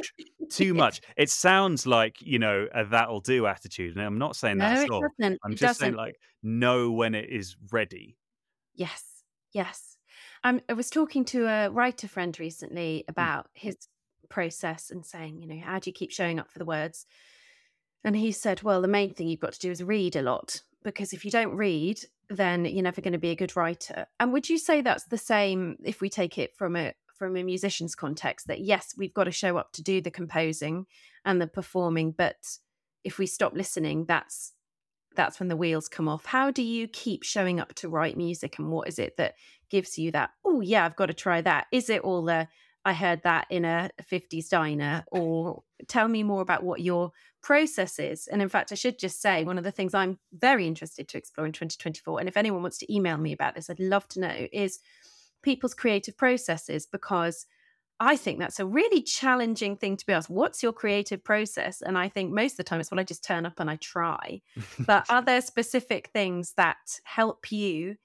Too 0.51 0.75
much. 0.75 1.01
It 1.17 1.31
sounds 1.31 1.87
like 1.87 2.17
you 2.21 2.39
know 2.39 2.67
a 2.75 2.85
that'll 2.85 3.21
do 3.21 3.47
attitude 3.47 3.97
and 3.97 4.05
i'm 4.05 4.19
not 4.19 4.37
saying 4.37 4.59
No, 4.59 4.67
that 4.69 4.85
at 4.85 4.91
all. 4.91 5.03
doesn't. 5.19 5.39
i'm 5.45 5.53
it 5.53 5.57
just 5.57 5.81
saying 5.81 5.93
doesn't. 5.93 6.05
like 6.05 6.17
know 6.43 6.93
when 6.93 7.15
it 7.15 7.29
is 7.31 7.57
ready. 7.73 8.17
Yes, 8.75 9.03
yes. 9.53 9.97
Um, 10.45 10.61
I 10.69 10.73
was 10.73 10.91
talking 10.91 11.25
to 11.27 11.47
a 11.47 11.71
writer 11.71 12.09
friend 12.09 12.39
recently 12.39 13.05
about 13.09 13.49
his 13.55 13.77
process 14.29 14.91
and 14.91 15.05
saying, 15.07 15.41
you 15.41 15.47
know, 15.47 15.63
how 15.65 15.79
do 15.79 15.89
you 15.89 15.95
keep 15.95 16.11
showing 16.11 16.39
up 16.39 16.51
for 16.51 16.59
the 16.59 16.65
words? 16.65 17.07
And 18.05 18.17
he 18.17 18.33
said, 18.33 18.63
well, 18.63 18.83
the 18.83 18.89
main 18.89 19.15
thing 19.15 19.29
you've 19.29 19.41
got 19.41 19.53
to 19.53 19.61
do 19.61 19.71
is 19.71 19.83
read 19.83 20.17
a 20.17 20.23
lot 20.23 20.63
because 20.83 21.13
if 21.13 21.25
you 21.25 21.31
don't 21.31 21.55
read, 21.55 22.01
then 22.29 22.65
you're 22.65 22.83
never 22.83 23.01
going 23.01 23.13
to 23.13 23.19
be 23.19 23.31
a 23.31 23.37
good 23.37 23.55
writer. 23.55 24.07
And 24.19 24.33
would 24.33 24.49
you 24.49 24.59
say 24.59 24.81
that's 24.81 25.05
the 25.05 25.19
same 25.19 25.77
if 25.85 26.01
we 26.01 26.09
take 26.09 26.39
it 26.39 26.57
from 26.57 26.77
a 26.77 26.95
from 27.17 27.37
a 27.37 27.43
musician's 27.45 27.95
context 27.95 28.49
that 28.49 28.63
yes, 28.63 28.95
we've 28.97 29.15
got 29.15 29.25
to 29.25 29.31
show 29.31 29.57
up 29.57 29.73
to 29.75 29.83
do 29.83 30.01
the 30.01 30.11
composing 30.11 30.87
and 31.25 31.41
the 31.41 31.47
performing, 31.47 32.11
but 32.11 32.59
if 33.05 33.19
we 33.19 33.27
stop 33.27 33.55
listening, 33.55 34.07
that's 34.07 34.55
that's 35.15 35.39
when 35.39 35.49
the 35.49 35.57
wheels 35.57 35.89
come 35.89 36.09
off. 36.09 36.25
How 36.25 36.51
do 36.51 36.63
you 36.63 36.89
keep 36.89 37.23
showing 37.23 37.61
up 37.61 37.75
to 37.75 37.89
write 37.89 38.17
music 38.17 38.59
and 38.59 38.71
what 38.71 38.89
is 38.89 38.99
it 38.99 39.17
that 39.19 39.35
gives 39.73 39.99
you 39.99 40.13
that, 40.13 40.31
oh 40.45 40.61
yeah, 40.61 40.85
I've 40.85 40.95
got 40.95 41.07
to 41.07 41.15
try 41.15 41.41
that? 41.41 41.67
Is 41.73 41.91
it 41.91 42.03
all 42.03 42.23
the 42.23 42.47
I 42.85 42.95
heard 42.95 43.23
that 43.23 43.47
in 43.49 43.65
a 43.65 43.91
50s 44.11 44.49
diner 44.49 45.05
or 45.13 45.63
tell 45.87 46.09
me 46.09 46.23
more 46.23 46.43
about 46.43 46.65
what 46.65 46.81
your 46.81 47.13
process 47.43 47.99
is. 47.99 48.27
And 48.27 48.43
in 48.43 48.49
fact, 48.49 48.73
I 48.73 48.77
should 48.77 48.99
just 48.99 49.21
say 49.21 49.45
one 49.45 49.59
of 49.59 49.65
the 49.65 49.71
things 49.71 49.95
I'm 49.95 50.19
very 50.33 50.67
interested 50.67 51.09
to 51.09 51.19
explore 51.19 51.47
in 51.47 51.53
2024, 51.53 52.21
and 52.21 52.29
if 52.29 52.37
anyone 52.37 52.63
wants 52.63 52.79
to 52.79 52.93
email 52.93 53.19
me 53.19 53.33
about 53.33 53.55
this, 53.55 53.71
I'd 53.71 53.81
love 53.81 54.09
to 54.09 54.21
know, 54.21 54.47
is 54.53 54.81
people's 55.43 55.75
creative 55.75 56.17
processes 56.17 56.87
because 56.87 57.47
I 58.01 58.17
think 58.17 58.41
that's 58.41 58.59
a 58.59 58.67
really 58.67 59.03
challenging 59.03 59.77
thing 59.77 59.97
to 59.97 60.07
be 60.07 60.13
asked. 60.13 60.31
What's 60.31 60.63
your 60.63 60.73
creative 60.73 61.23
process? 61.23 61.83
And 61.83 61.97
I 61.97 62.09
think 62.09 62.33
most 62.33 62.55
of 62.55 62.57
the 62.59 62.65
time 62.65 62.81
it's 62.81 62.91
when 62.91 62.99
I 62.99 63.05
just 63.05 63.23
turn 63.23 63.47
up 63.47 63.61
and 63.61 63.71
I 63.71 63.77
try. 63.77 64.41
but 64.81 65.09
are 65.09 65.23
there 65.23 65.41
specific 65.41 66.09
things 66.13 66.55
that 66.57 66.79
help 67.05 67.53
you 67.53 67.97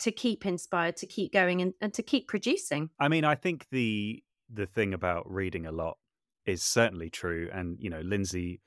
to 0.00 0.12
keep 0.12 0.46
inspired, 0.46 0.96
to 0.98 1.06
keep 1.06 1.32
going 1.32 1.62
and, 1.62 1.74
and 1.80 1.92
to 1.94 2.02
keep 2.02 2.28
producing? 2.28 2.90
I 2.98 3.08
mean, 3.08 3.24
I 3.24 3.34
think 3.34 3.66
the 3.70 4.22
the 4.52 4.66
thing 4.66 4.94
about 4.94 5.30
reading 5.30 5.66
a 5.66 5.72
lot 5.72 5.98
is 6.44 6.62
certainly 6.62 7.10
true. 7.10 7.50
And, 7.52 7.76
you 7.80 7.90
know, 7.90 8.00
Lindsay 8.00 8.60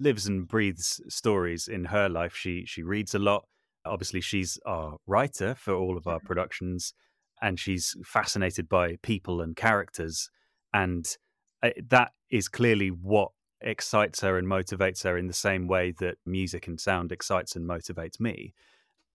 lives 0.00 0.26
and 0.26 0.48
breathes 0.48 1.00
stories 1.08 1.68
in 1.68 1.86
her 1.86 2.08
life. 2.08 2.34
She 2.34 2.64
she 2.66 2.82
reads 2.82 3.14
a 3.14 3.18
lot. 3.18 3.46
Obviously, 3.84 4.20
she's 4.20 4.58
our 4.66 4.96
writer 5.06 5.54
for 5.54 5.74
all 5.74 5.96
of 5.96 6.06
our 6.06 6.18
mm-hmm. 6.18 6.26
productions 6.26 6.94
and 7.42 7.58
she's 7.58 7.94
fascinated 8.04 8.68
by 8.68 8.96
people 9.02 9.40
and 9.40 9.56
characters 9.56 10.30
and 10.72 11.16
uh, 11.62 11.70
that 11.88 12.12
is 12.30 12.48
clearly 12.48 12.88
what 12.88 13.30
excites 13.60 14.20
her 14.20 14.38
and 14.38 14.46
motivates 14.46 15.04
her 15.04 15.16
in 15.16 15.26
the 15.26 15.32
same 15.32 15.66
way 15.66 15.92
that 15.98 16.16
music 16.26 16.66
and 16.66 16.80
sound 16.80 17.12
excites 17.12 17.56
and 17.56 17.68
motivates 17.68 18.20
me 18.20 18.54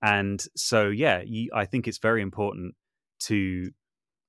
and 0.02 0.46
so 0.56 0.90
yeah 0.90 1.22
you, 1.26 1.50
i 1.54 1.66
think 1.66 1.88
it's 1.88 1.98
very 1.98 2.22
important 2.22 2.76
to 3.20 3.72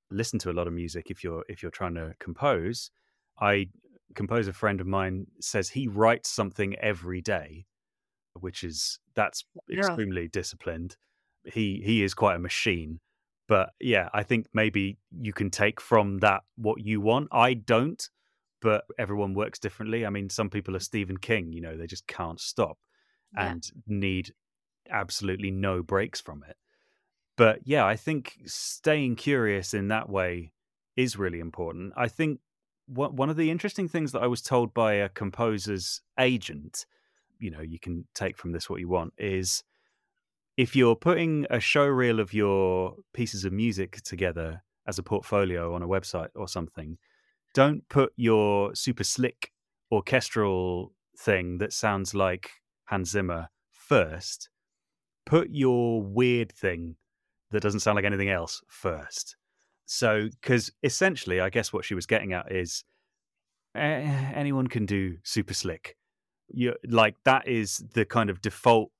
listen 0.09 0.37
to 0.37 0.49
a 0.49 0.53
lot 0.53 0.67
of 0.67 0.73
music 0.73 1.09
if 1.09 1.23
you're 1.23 1.43
if 1.47 1.61
you're 1.61 1.71
trying 1.71 1.95
to 1.95 2.13
compose 2.19 2.91
i 3.39 3.67
composer 4.15 4.51
friend 4.51 4.81
of 4.81 4.87
mine 4.87 5.25
says 5.39 5.69
he 5.69 5.87
writes 5.87 6.29
something 6.29 6.75
every 6.79 7.21
day 7.21 7.65
which 8.39 8.63
is 8.63 8.99
that's 9.15 9.45
yeah. 9.69 9.79
extremely 9.79 10.27
disciplined 10.27 10.97
he 11.45 11.81
he 11.83 12.03
is 12.03 12.13
quite 12.13 12.35
a 12.35 12.39
machine 12.39 12.99
but 13.51 13.71
yeah, 13.81 14.07
I 14.13 14.23
think 14.23 14.47
maybe 14.53 14.97
you 15.11 15.33
can 15.33 15.49
take 15.49 15.81
from 15.81 16.19
that 16.19 16.43
what 16.55 16.79
you 16.79 17.01
want. 17.01 17.27
I 17.33 17.53
don't, 17.53 18.01
but 18.61 18.85
everyone 18.97 19.33
works 19.33 19.59
differently. 19.59 20.05
I 20.05 20.09
mean, 20.09 20.29
some 20.29 20.49
people 20.49 20.73
are 20.73 20.79
Stephen 20.79 21.17
King, 21.17 21.51
you 21.51 21.59
know, 21.59 21.75
they 21.75 21.85
just 21.85 22.07
can't 22.07 22.39
stop 22.39 22.77
yeah. 23.35 23.51
and 23.51 23.63
need 23.85 24.31
absolutely 24.89 25.51
no 25.51 25.81
breaks 25.83 26.19
from 26.19 26.43
it. 26.47 26.57
But 27.37 27.59
yeah, 27.65 27.85
I 27.85 27.95
think 27.95 28.37
staying 28.45 29.15
curious 29.15 29.73
in 29.73 29.87
that 29.87 30.09
way 30.09 30.53
is 30.95 31.17
really 31.17 31.39
important. 31.39 31.93
I 31.95 32.07
think 32.07 32.39
one 32.87 33.29
of 33.29 33.37
the 33.37 33.49
interesting 33.49 33.87
things 33.87 34.11
that 34.11 34.21
I 34.21 34.27
was 34.27 34.41
told 34.41 34.73
by 34.73 34.93
a 34.93 35.09
composer's 35.09 36.01
agent, 36.19 36.85
you 37.39 37.49
know, 37.49 37.61
you 37.61 37.79
can 37.79 38.05
take 38.13 38.37
from 38.37 38.51
this 38.51 38.69
what 38.69 38.81
you 38.81 38.89
want, 38.89 39.13
is 39.17 39.63
if 40.57 40.75
you're 40.75 40.95
putting 40.95 41.47
a 41.49 41.59
show 41.59 41.85
reel 41.85 42.19
of 42.19 42.33
your 42.33 42.95
pieces 43.13 43.45
of 43.45 43.53
music 43.53 44.01
together 44.01 44.63
as 44.85 44.99
a 44.99 45.03
portfolio 45.03 45.73
on 45.73 45.81
a 45.81 45.87
website 45.87 46.29
or 46.35 46.47
something, 46.47 46.97
don't 47.53 47.87
put 47.87 48.11
your 48.17 48.75
super 48.75 49.03
slick 49.03 49.51
orchestral 49.91 50.91
thing 51.17 51.57
that 51.59 51.71
sounds 51.71 52.13
like 52.13 52.51
Hans 52.85 53.11
Zimmer 53.11 53.49
first. 53.71 54.49
Put 55.25 55.49
your 55.51 56.01
weird 56.01 56.51
thing 56.51 56.95
that 57.51 57.61
doesn't 57.61 57.81
sound 57.81 57.95
like 57.95 58.05
anything 58.05 58.29
else 58.29 58.61
first. 58.67 59.35
So, 59.85 60.29
because 60.29 60.71
essentially, 60.83 61.41
I 61.41 61.49
guess 61.49 61.73
what 61.73 61.85
she 61.85 61.95
was 61.95 62.05
getting 62.05 62.33
at 62.33 62.51
is 62.51 62.83
eh, 63.75 64.31
anyone 64.33 64.67
can 64.67 64.85
do 64.85 65.17
super 65.23 65.53
slick. 65.53 65.97
You 66.49 66.75
like 66.87 67.15
that 67.25 67.47
is 67.47 67.83
the 67.93 68.05
kind 68.05 68.29
of 68.29 68.41
default, 68.41 68.91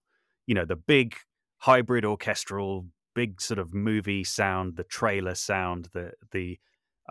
you 0.47 0.55
know, 0.55 0.65
the 0.65 0.75
big 0.75 1.15
hybrid 1.59 2.05
orchestral, 2.05 2.87
big 3.13 3.41
sort 3.41 3.59
of 3.59 3.73
movie 3.73 4.23
sound, 4.23 4.75
the 4.75 4.83
trailer 4.83 5.35
sound, 5.35 5.89
the 5.93 6.11
the 6.31 6.59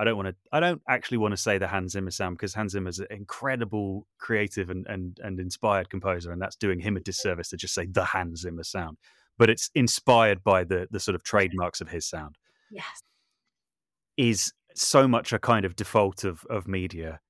I 0.00 0.04
don't 0.04 0.16
want 0.16 0.28
to 0.28 0.34
I 0.50 0.60
don't 0.60 0.80
actually 0.88 1.18
want 1.18 1.32
to 1.32 1.36
say 1.36 1.58
the 1.58 1.68
Hans 1.68 1.92
Zimmer 1.92 2.10
sound 2.10 2.38
because 2.38 2.54
Hans 2.54 2.72
Zimmer 2.72 2.88
is 2.88 3.00
an 3.00 3.08
incredible 3.10 4.06
creative 4.18 4.70
and, 4.70 4.86
and 4.88 5.20
and 5.22 5.38
inspired 5.38 5.90
composer, 5.90 6.32
and 6.32 6.40
that's 6.40 6.56
doing 6.56 6.80
him 6.80 6.96
a 6.96 7.00
disservice 7.00 7.50
to 7.50 7.58
just 7.58 7.74
say 7.74 7.84
the 7.84 8.04
Hans 8.04 8.40
Zimmer 8.40 8.64
sound. 8.64 8.96
But 9.36 9.50
it's 9.50 9.70
inspired 9.74 10.42
by 10.42 10.64
the 10.64 10.88
the 10.90 11.00
sort 11.00 11.16
of 11.16 11.22
trademarks 11.22 11.82
of 11.82 11.90
his 11.90 12.08
sound. 12.08 12.36
Yes. 12.70 13.02
Is 14.16 14.54
so 14.74 15.06
much 15.06 15.34
a 15.34 15.38
kind 15.38 15.66
of 15.66 15.76
default 15.76 16.24
of 16.24 16.44
of 16.48 16.66
media 16.66 17.20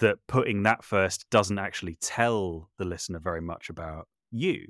that 0.00 0.18
putting 0.28 0.64
that 0.64 0.84
first 0.84 1.24
doesn't 1.30 1.58
actually 1.58 1.96
tell 2.02 2.68
the 2.76 2.84
listener 2.84 3.20
very 3.20 3.40
much 3.40 3.70
about 3.70 4.06
you. 4.30 4.66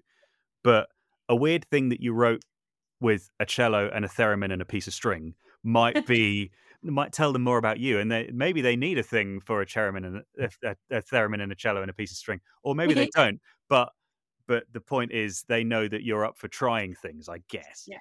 But 0.62 0.88
a 1.28 1.34
weird 1.34 1.64
thing 1.64 1.88
that 1.88 2.01
you 2.01 2.12
wrote 2.12 2.45
with 3.01 3.30
a 3.40 3.47
cello 3.47 3.90
and 3.93 4.05
a 4.05 4.09
theremin 4.09 4.53
and 4.53 4.62
a 4.62 4.66
piece 4.66 4.86
of 4.86 4.95
string 4.95 5.34
might 5.64 6.07
be 6.07 6.53
might 6.82 7.12
tell 7.12 7.32
them 7.32 7.42
more 7.42 7.58
about 7.58 7.78
you 7.78 7.98
and 7.98 8.10
they, 8.10 8.30
maybe 8.32 8.60
they 8.60 8.76
need 8.76 8.98
a 8.98 9.02
thing 9.02 9.40
for 9.40 9.62
a 9.62 9.66
theremin 9.66 10.06
and 10.06 10.22
a, 10.38 10.50
a, 10.64 10.76
a, 10.98 11.02
theremin 11.02 11.42
and 11.42 11.52
a 11.52 11.54
cello 11.54 11.80
and 11.80 11.90
a 11.90 11.94
piece 11.94 12.10
of 12.10 12.16
string 12.16 12.40
or 12.62 12.74
maybe 12.74 12.94
they 12.94 13.08
don't 13.14 13.40
but 13.68 13.92
but 14.46 14.64
the 14.72 14.80
point 14.80 15.12
is 15.12 15.44
they 15.48 15.62
know 15.62 15.86
that 15.86 16.02
you're 16.02 16.24
up 16.24 16.36
for 16.36 16.48
trying 16.48 16.94
things 16.94 17.28
i 17.28 17.38
guess 17.48 17.84
yeah 17.86 17.98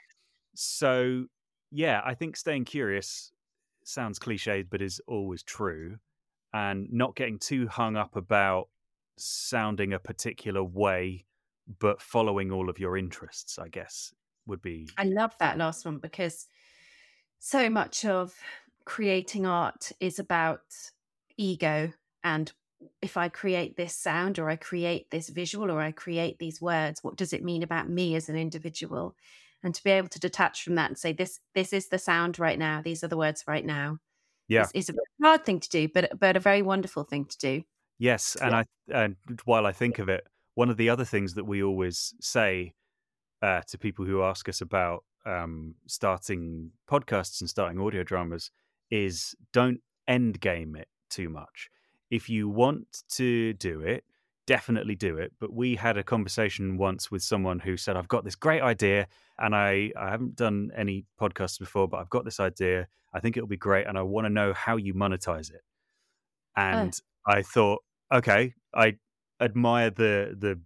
so 0.56 1.26
yeah 1.72 2.02
i 2.04 2.14
think 2.14 2.36
staying 2.36 2.66
curious 2.66 3.32
sounds 3.84 4.20
cliched 4.20 4.68
but 4.70 4.82
is 4.82 5.02
always 5.08 5.44
true 5.44 5.98
and 6.54 6.88
not 6.92 7.16
getting 7.16 7.40
too 7.40 7.68
hung 7.68 7.96
up 7.96 8.16
about 8.16 8.68
sounding 9.18 9.94
a 9.94 10.00
particular 10.00 10.64
way 10.64 11.26
but 11.80 12.02
following 12.02 12.52
all 12.52 12.70
of 12.70 12.80
your 12.80 12.98
interests, 12.98 13.60
I 13.60 13.68
guess, 13.68 14.14
would 14.46 14.62
be. 14.62 14.90
I 14.98 15.04
love 15.04 15.36
that 15.40 15.58
last 15.58 15.86
one 15.86 15.98
because 15.98 16.48
so 17.40 17.70
much 17.70 18.06
of 18.06 18.34
creating 18.86 19.46
art 19.46 19.92
is 20.00 20.20
about 20.20 20.62
ego 21.38 21.94
and 22.24 22.52
if 23.02 23.18
I 23.18 23.30
create 23.30 23.78
this 23.78 23.96
sound 23.96 24.40
or 24.40 24.50
I 24.50 24.56
create 24.56 25.10
this 25.12 25.30
visual 25.30 25.72
or 25.72 25.82
I 25.82 25.92
create 25.92 26.40
these 26.40 26.62
words, 26.62 27.04
what 27.04 27.16
does 27.16 27.34
it 27.34 27.44
mean 27.44 27.64
about 27.64 27.90
me 27.90 28.16
as 28.16 28.30
an 28.30 28.36
individual? 28.36 29.16
And 29.64 29.76
to 29.76 29.84
be 29.84 29.92
able 29.92 30.10
to 30.10 30.20
detach 30.20 30.64
from 30.64 30.76
that 30.76 30.90
and 30.90 30.98
say, 30.98 31.14
this 31.14 31.40
this 31.54 31.74
is 31.74 31.90
the 31.90 32.00
sound 32.00 32.40
right 32.40 32.58
now, 32.58 32.82
these 32.82 33.04
are 33.04 33.08
the 33.08 33.18
words 33.18 33.44
right 33.48 33.66
now. 33.66 34.00
Yeah. 34.48 34.64
Is, 34.74 34.90
is 34.90 34.90
a 34.90 35.24
hard 35.24 35.46
thing 35.46 35.60
to 35.60 35.70
do, 35.70 35.88
but 35.88 36.20
but 36.20 36.36
a 36.36 36.40
very 36.40 36.62
wonderful 36.62 37.04
thing 37.04 37.26
to 37.26 37.38
do. 37.38 37.64
Yes. 38.00 38.36
And 38.42 38.52
yeah. 38.52 38.64
I 38.92 39.04
and 39.04 39.16
while 39.46 39.66
I 39.66 39.72
think 39.72 40.00
of 40.00 40.10
it, 40.10 40.26
one 40.56 40.70
of 40.70 40.78
the 40.78 40.90
other 40.90 41.06
things 41.06 41.36
that 41.36 41.46
we 41.46 41.62
always 41.62 42.14
say 42.20 42.74
uh, 43.42 43.62
to 43.68 43.78
people 43.78 44.06
who 44.06 44.24
ask 44.24 44.50
us 44.50 44.62
about 44.62 45.04
um, 45.26 45.76
starting 45.88 46.72
podcasts 46.90 47.42
and 47.42 47.50
starting 47.50 47.80
audio 47.80 48.04
dramas 48.04 48.50
is 48.92 49.34
don't 49.54 49.80
end 50.08 50.40
game 50.40 50.76
it 50.76 50.88
too 51.10 51.30
much. 51.30 51.70
If 52.10 52.30
you 52.30 52.50
want 52.50 53.04
to 53.14 53.54
do 53.54 53.80
it, 53.82 54.04
definitely 54.46 54.96
do 54.96 55.18
it. 55.18 55.32
But 55.40 55.54
we 55.54 55.76
had 55.76 55.98
a 55.98 56.04
conversation 56.04 56.78
once 56.78 57.10
with 57.10 57.24
someone 57.24 57.60
who 57.60 57.78
said, 57.78 57.96
I've 57.96 58.08
got 58.08 58.26
this 58.26 58.36
great 58.36 58.62
idea 58.62 59.08
and 59.40 59.56
I, 59.56 59.92
I 59.98 60.10
haven't 60.10 60.36
done 60.36 60.72
any 60.76 61.06
podcasts 61.20 61.58
before, 61.58 61.88
but 61.88 61.98
I've 61.98 62.10
got 62.10 62.26
this 62.26 62.40
idea. 62.40 62.88
I 63.14 63.20
think 63.20 63.38
it'll 63.38 63.48
be 63.48 63.58
great 63.58 63.88
and 63.88 63.98
I 63.98 64.02
want 64.02 64.26
to 64.26 64.30
know 64.30 64.54
how 64.54 64.76
you 64.78 64.94
monetize 64.94 65.50
it. 65.52 65.62
And 66.56 66.94
oh. 67.28 67.32
I 67.32 67.42
thought, 67.44 67.82
okay, 68.14 68.54
I 68.76 68.98
admire 69.40 69.90
the 69.90 70.36
the 70.38 70.60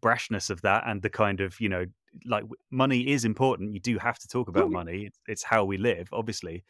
brashness 0.00 0.50
of 0.50 0.62
that 0.62 0.84
and 0.86 1.02
the 1.02 1.10
kind 1.10 1.40
of 1.40 1.60
you 1.60 1.68
know 1.68 1.84
like 2.24 2.44
money 2.70 3.12
is 3.12 3.24
important 3.24 3.72
you 3.72 3.78
do 3.78 3.98
have 3.98 4.18
to 4.18 4.26
talk 4.26 4.48
about 4.48 4.70
money 4.70 5.04
it's, 5.04 5.18
it's 5.28 5.42
how 5.44 5.64
we 5.64 5.76
live 5.76 6.08
obviously 6.12 6.64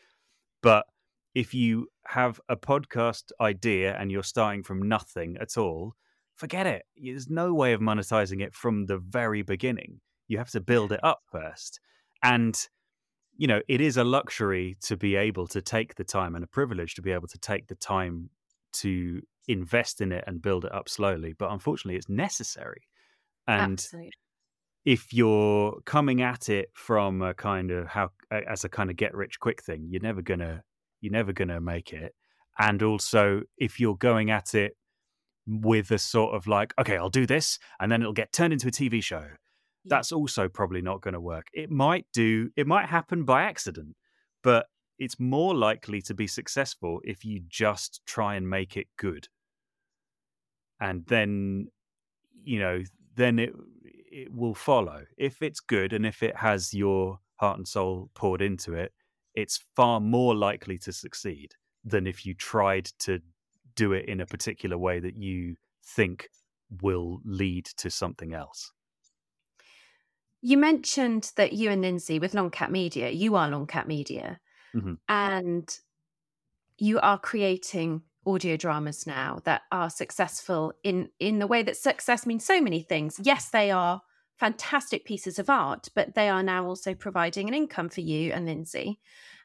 but 0.63 0.87
if 1.35 1.55
you 1.55 1.89
have 2.07 2.41
a 2.49 2.57
podcast 2.57 3.31
idea 3.41 3.97
and 3.99 4.11
you're 4.11 4.23
starting 4.23 4.63
from 4.63 4.89
nothing 4.89 5.37
at 5.41 5.57
all 5.57 5.95
forget 6.35 6.67
it 6.67 6.83
there's 6.97 7.29
no 7.29 7.55
way 7.55 7.73
of 7.73 7.81
monetizing 7.81 8.43
it 8.43 8.55
from 8.55 8.87
the 8.87 8.99
very 8.99 9.43
beginning 9.43 10.01
you 10.29 10.39
have 10.39 10.51
to 10.51 10.61
build 10.61 10.93
it 10.93 11.01
up 11.03 11.21
first 11.31 11.81
and 12.23 12.69
you 13.37 13.47
know 13.47 13.61
it 13.69 13.81
is 13.81 13.97
a 13.97 14.05
luxury 14.05 14.77
to 14.81 14.97
be 14.97 15.17
able 15.17 15.47
to 15.47 15.61
take 15.61 15.95
the 15.95 16.05
time 16.05 16.35
and 16.35 16.45
a 16.45 16.49
privilege 16.49 16.95
to 16.95 17.03
be 17.03 17.13
able 17.13 17.29
to 17.29 17.39
take 17.39 17.67
the 17.69 17.75
time 17.75 18.31
to 18.73 19.23
invest 19.49 20.01
in 20.01 20.13
it 20.13 20.25
and 20.27 20.43
build 20.43 20.65
it 20.65 20.73
up 20.73 20.89
slowly. 20.89 21.35
But 21.39 21.51
unfortunately, 21.51 21.97
it's 21.97 22.09
necessary. 22.09 22.83
And 23.47 23.75
Absolutely. 23.75 24.13
if 24.85 25.13
you're 25.13 25.81
coming 25.85 26.23
at 26.23 26.49
it 26.49 26.71
from 26.75 27.23
a 27.23 27.35
kind 27.35 27.71
of 27.71 27.89
how 27.89 28.11
as 28.49 28.65
a 28.65 28.69
kind 28.69 28.91
of 28.91 28.97
get 28.97 29.15
rich 29.15 29.39
quick 29.41 29.63
thing, 29.63 29.87
you're 29.91 30.03
never 30.03 30.23
gonna 30.23 30.63
you're 31.01 31.13
never 31.13 31.33
gonna 31.33 31.61
make 31.61 31.93
it. 31.93 32.15
And 32.59 32.83
also, 32.83 33.43
if 33.57 33.81
you're 33.81 33.97
going 33.97 34.31
at 34.31 34.55
it 34.55 34.77
with 35.47 35.91
a 35.91 35.99
sort 35.99 36.35
of 36.35 36.47
like, 36.47 36.75
okay, 36.79 36.97
I'll 36.97 37.11
do 37.11 37.27
this, 37.27 37.59
and 37.81 37.91
then 37.91 38.03
it'll 38.03 38.13
get 38.13 38.33
turned 38.33 38.53
into 38.53 38.69
a 38.69 38.71
TV 38.71 39.03
show. 39.03 39.21
Yeah. 39.21 39.37
That's 39.87 40.13
also 40.13 40.49
probably 40.49 40.83
not 40.83 41.01
going 41.01 41.15
to 41.15 41.21
work. 41.21 41.47
It 41.53 41.71
might 41.71 42.07
do. 42.13 42.51
It 42.57 42.67
might 42.67 42.87
happen 42.87 43.25
by 43.25 43.43
accident, 43.43 43.97
but 44.43 44.67
it's 44.99 45.19
more 45.19 45.55
likely 45.55 46.01
to 46.03 46.15
be 46.15 46.27
successful 46.27 47.01
if 47.05 47.25
you 47.25 47.41
just 47.49 48.03
try 48.07 48.37
and 48.37 48.49
make 48.49 48.77
it 48.77 48.87
good. 48.97 49.29
And 50.81 51.05
then, 51.07 51.69
you 52.45 52.61
know, 52.61 52.83
then 53.17 53.39
it 53.39 53.53
it 54.13 54.33
will 54.33 54.55
follow. 54.55 55.05
If 55.17 55.43
it's 55.43 55.61
good 55.61 55.93
and 55.93 56.05
if 56.07 56.23
it 56.23 56.37
has 56.37 56.75
your 56.75 57.19
heart 57.43 57.59
and 57.59 57.67
soul 57.67 58.09
poured 58.15 58.41
into 58.41 58.73
it, 58.75 58.93
it's 59.35 59.65
far 59.75 59.99
more 59.99 60.35
likely 60.35 60.79
to 60.79 60.93
succeed 60.93 61.55
than 61.85 62.07
if 62.07 62.25
you 62.25 62.35
tried 62.35 62.85
to 63.01 63.21
do 63.75 63.93
it 63.93 64.07
in 64.07 64.21
a 64.21 64.27
particular 64.27 64.79
way 64.79 65.01
that 65.01 65.17
you 65.17 65.57
think 65.85 66.29
will 66.81 67.21
lead 67.25 67.65
to 67.65 67.91
something 67.91 68.33
else. 68.33 68.71
You 70.41 70.57
mentioned 70.57 71.33
that 71.37 71.53
you 71.53 71.71
and 71.71 71.83
Lindsay 71.83 72.21
with 72.21 72.33
Long 72.33 72.51
Cat 72.51 72.71
Media, 72.71 73.11
you 73.11 73.35
are 73.35 73.49
Long 73.49 73.67
Cat 73.67 73.89
Media, 73.89 74.39
mm-hmm. 74.75 74.95
and 75.09 75.79
you 76.79 77.01
are 77.01 77.19
creating 77.19 78.03
audio 78.25 78.57
dramas 78.57 79.05
now 79.05 79.41
that 79.45 79.63
are 79.73 79.91
successful 79.91 80.73
in 80.85 81.09
in 81.19 81.41
the 81.41 81.47
way 81.47 81.63
that 81.65 81.77
success 81.77 82.25
means 82.25 82.45
so 82.45 82.61
many 82.61 82.83
things. 82.83 83.21
Yes, 83.23 83.51
they 83.51 83.71
are 83.73 84.01
fantastic 84.39 85.05
pieces 85.05 85.39
of 85.39 85.51
art, 85.51 85.89
but 85.95 86.15
they 86.15 86.29
are 86.29 86.43
now 86.43 86.67
also 86.67 86.95
providing 86.95 87.49
an 87.49 87.55
income 87.55 87.89
for 87.89 88.01
you 88.01 88.33
and 88.33 88.47
Lindsay. 88.47 88.99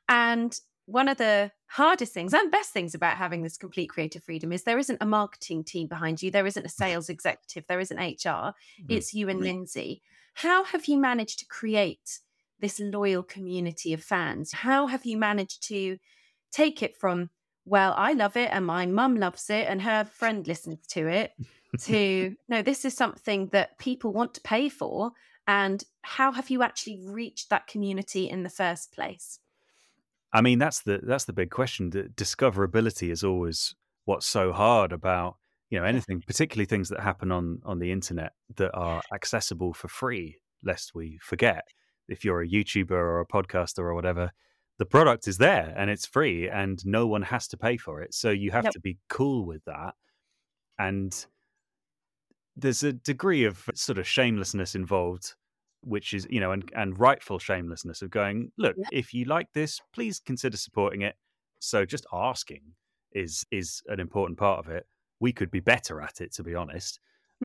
And 0.10 0.58
one 0.88 1.10
of 1.10 1.18
the 1.18 1.52
hardest 1.68 2.14
things 2.14 2.34
and 2.34 2.50
best 2.50 2.72
things 2.72 2.96
about 2.96 3.18
having 3.18 3.44
this 3.44 3.58
complete 3.58 3.90
creative 3.90 4.24
freedom 4.24 4.54
is 4.54 4.64
there 4.64 4.80
isn't 4.80 5.02
a 5.02 5.06
marketing 5.06 5.64
team 5.64 5.88
behind 5.88 6.24
you, 6.24 6.32
there 6.32 6.48
isn't 6.48 6.66
a 6.66 6.70
sales 6.70 7.10
executive, 7.10 7.66
there 7.68 7.82
isn't 7.82 7.98
HR, 7.98 8.30
mm-hmm. 8.30 8.86
it's 8.88 9.14
you 9.14 9.28
and 9.30 9.42
Lindsay. 9.42 10.02
How 10.34 10.64
have 10.64 10.86
you 10.86 10.98
managed 10.98 11.40
to 11.40 11.46
create 11.46 12.20
this 12.60 12.80
loyal 12.80 13.22
community 13.22 13.92
of 13.94 14.02
fans? 14.02 14.54
How 14.54 14.88
have 14.88 15.06
you 15.06 15.18
managed 15.18 15.68
to 15.68 15.98
take 16.52 16.82
it 16.82 16.96
from, 16.96 17.32
well, 17.66 17.94
I 17.98 18.14
love 18.14 18.38
it 18.38 18.50
and 18.54 18.66
my 18.66 18.86
mum 18.86 19.18
loves 19.18 19.50
it 19.50 19.68
and 19.68 19.82
her 19.82 20.06
friend 20.06 20.48
listens 20.48 20.88
to 20.88 21.08
it, 21.08 21.34
to 21.86 22.36
no, 22.47 22.61
this 22.61 22.86
is 22.86 22.95
something 22.95 23.47
that 23.47 23.78
people 23.78 24.11
want 24.11 24.34
to 24.36 24.41
pay 24.41 24.69
for? 24.69 25.11
And 25.47 25.84
how 26.01 26.34
have 26.34 26.49
you 26.49 26.61
actually 26.61 26.99
reached 27.05 27.49
that 27.49 27.67
community 27.67 28.30
in 28.30 28.43
the 28.43 28.49
first 28.49 28.93
place? 28.93 29.39
I 30.34 30.41
mean, 30.41 30.59
that's 30.59 30.82
the 30.82 30.99
that's 31.01 31.25
the 31.25 31.34
big 31.34 31.51
question. 31.51 31.89
The 31.89 32.03
discoverability 32.03 33.11
is 33.11 33.23
always 33.23 33.75
what's 34.05 34.25
so 34.25 34.51
hard 34.51 34.91
about 34.91 35.38
you 35.69 35.80
know 35.80 35.86
anything, 35.86 36.21
particularly 36.25 36.65
things 36.65 36.89
that 36.89 36.99
happen 36.99 37.32
on 37.32 37.61
on 37.65 37.80
the 37.80 37.91
internet 37.91 38.34
that 38.57 38.71
are 38.73 39.01
accessible 39.13 39.73
for 39.73 39.88
free. 39.88 40.39
Lest 40.63 40.93
we 40.93 41.19
forget, 41.21 41.63
if 42.09 42.25
you're 42.25 42.41
a 42.41 42.47
YouTuber 42.47 42.91
or 42.91 43.21
a 43.21 43.28
podcaster 43.28 43.80
or 43.80 43.93
whatever, 43.93 44.32
the 44.80 44.86
product 44.86 45.28
is 45.28 45.38
there 45.38 45.73
and 45.78 45.89
it's 45.89 46.05
free, 46.05 46.49
and 46.49 46.86
no 46.86 47.07
one 47.07 47.21
has 47.21 47.47
to 47.49 47.57
pay 47.57 47.78
for 47.78 48.01
it. 48.01 48.13
So 48.13 48.30
you 48.30 48.51
have 48.51 48.65
yep. 48.65 48.73
to 48.73 48.80
be 48.80 48.97
cool 49.07 49.45
with 49.45 49.63
that. 49.65 49.93
And 50.78 51.25
there's 52.58 52.84
a 52.84 52.93
degree 52.93 53.45
of 53.45 53.70
sort 53.76 53.97
of 53.97 54.08
shamelessness 54.08 54.76
involved 54.76 55.36
which 55.82 56.14
is 56.14 56.28
you 56.30 56.39
know 56.39 56.51
and 56.51 56.70
and 56.76 56.99
rightful 56.99 57.39
shamelessness 57.39 58.01
of 58.01 58.10
going 58.10 58.51
look 58.58 58.76
yeah. 58.78 58.88
if 58.91 59.14
you 59.14 59.26
like 59.26 59.47
this 59.53 59.80
please 59.93 60.20
consider 60.20 60.58
supporting 60.58 61.01
it. 61.01 61.16
So 61.60 61.86
just 61.86 62.05
asking 62.12 62.62
is 63.14 63.45
is 63.51 63.82
an 63.88 63.99
important 63.99 64.38
part 64.38 64.60
of 64.60 64.72
it. 64.72 64.86
We 65.20 65.32
could 65.32 65.51
be 65.51 65.60
better 65.60 66.01
at 66.01 66.20
it 66.20 66.34
to 66.34 66.43
be 66.43 66.55
honest. 66.55 66.99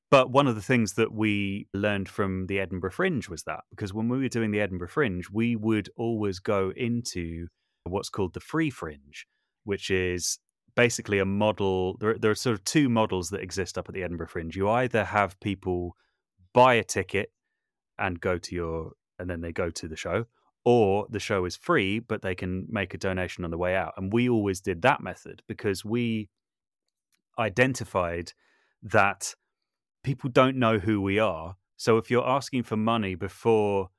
But 0.09 0.31
one 0.31 0.47
of 0.47 0.55
the 0.55 0.61
things 0.61 0.93
that 0.93 1.13
we 1.13 1.67
learned 1.73 2.09
from 2.09 2.47
the 2.47 2.59
Edinburgh 2.59 2.91
Fringe 2.91 3.29
was 3.29 3.43
that 3.43 3.61
because 3.69 3.93
when 3.93 4.09
we 4.09 4.17
were 4.17 4.27
doing 4.27 4.51
the 4.51 4.61
Edinburgh 4.61 4.89
Fringe 4.89 5.29
we 5.31 5.55
would 5.55 5.89
always 5.95 6.39
go 6.39 6.73
into 6.75 7.47
what's 7.83 8.09
called 8.09 8.33
the 8.33 8.39
free 8.39 8.69
fringe 8.69 9.27
which 9.65 9.89
is 9.91 10.39
basically 10.75 11.19
a 11.19 11.25
model 11.25 11.97
there, 11.99 12.17
there 12.17 12.31
are 12.31 12.35
sort 12.35 12.55
of 12.55 12.63
two 12.63 12.89
models 12.89 13.29
that 13.29 13.41
exist 13.41 13.77
up 13.77 13.87
at 13.87 13.93
the 13.93 14.03
Edinburgh 14.03 14.27
Fringe. 14.27 14.55
You 14.55 14.69
either 14.69 15.03
have 15.03 15.39
people 15.39 15.95
buy 16.53 16.75
a 16.75 16.83
ticket 16.83 17.31
and 17.97 18.19
go 18.19 18.37
to 18.37 18.55
your 18.55 18.91
and 19.19 19.29
then 19.29 19.41
they 19.41 19.51
go 19.51 19.69
to 19.69 19.87
the 19.87 19.95
show 19.95 20.25
or 20.65 21.05
the 21.09 21.19
show 21.19 21.45
is 21.45 21.55
free 21.55 21.99
but 21.99 22.21
they 22.21 22.35
can 22.35 22.65
make 22.69 22.93
a 22.93 22.97
donation 22.97 23.43
on 23.43 23.51
the 23.51 23.57
way 23.57 23.75
out. 23.75 23.93
And 23.97 24.11
we 24.11 24.29
always 24.29 24.61
did 24.61 24.81
that 24.81 25.01
method 25.01 25.41
because 25.47 25.85
we 25.85 26.29
identified 27.37 28.33
that 28.81 29.35
people 30.03 30.29
don't 30.29 30.57
know 30.57 30.79
who 30.79 31.01
we 31.01 31.19
are. 31.19 31.55
So 31.77 31.97
if 31.97 32.09
you're 32.11 32.27
asking 32.27 32.63
for 32.63 32.77
money 32.77 33.15
before 33.15 33.89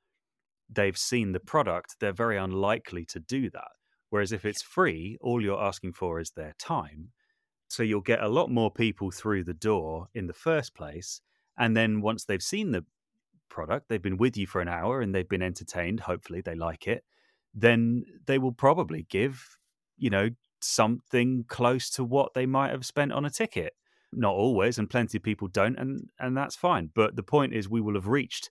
they've 0.70 0.97
seen 0.97 1.33
the 1.33 1.41
product 1.41 1.97
they're 2.01 2.12
very 2.12 2.37
unlikely 2.37 3.05
to 3.05 3.20
do 3.20 3.51
that 3.51 3.68
whereas 4.15 4.33
if 4.33 4.45
it's 4.45 4.62
free 4.62 5.19
all 5.21 5.43
you're 5.43 5.62
asking 5.62 5.93
for 5.93 6.21
is 6.21 6.31
their 6.31 6.55
time 6.59 7.11
so 7.69 7.83
you'll 7.83 8.01
get 8.01 8.23
a 8.23 8.29
lot 8.29 8.51
more 8.51 8.71
people 8.71 9.11
through 9.11 9.43
the 9.45 9.55
door 9.55 10.07
in 10.15 10.27
the 10.27 10.33
first 10.33 10.75
place 10.75 11.21
and 11.59 11.77
then 11.77 12.01
once 12.01 12.25
they've 12.25 12.43
seen 12.43 12.73
the 12.73 12.85
product, 13.55 13.89
they've 13.89 14.03
been 14.03 14.17
with 14.17 14.37
you 14.37 14.47
for 14.47 14.61
an 14.61 14.69
hour 14.69 15.01
and 15.01 15.15
they've 15.15 15.29
been 15.29 15.43
entertained, 15.43 16.01
hopefully 16.01 16.41
they 16.41 16.55
like 16.55 16.87
it, 16.87 17.05
then 17.55 18.05
they 18.27 18.39
will 18.39 18.53
probably 18.53 19.07
give, 19.09 19.57
you 19.97 20.11
know, 20.11 20.29
something 20.61 21.45
close 21.49 21.89
to 21.91 22.05
what 22.05 22.35
they 22.35 22.47
might 22.47 22.73
have 22.73 22.85
spent 22.85 23.12
on 23.12 23.25
a 23.25 23.31
ticket. 23.31 23.75
Not 24.12 24.35
always, 24.35 24.79
and 24.79 24.91
plenty 24.91 25.19
of 25.19 25.25
people 25.25 25.49
don't, 25.49 25.77
and 25.77 26.09
and 26.21 26.37
that's 26.37 26.55
fine. 26.55 26.91
But 26.95 27.17
the 27.17 27.25
point 27.25 27.53
is, 27.53 27.69
we 27.69 27.81
will 27.81 27.95
have 27.95 28.07
reached 28.07 28.51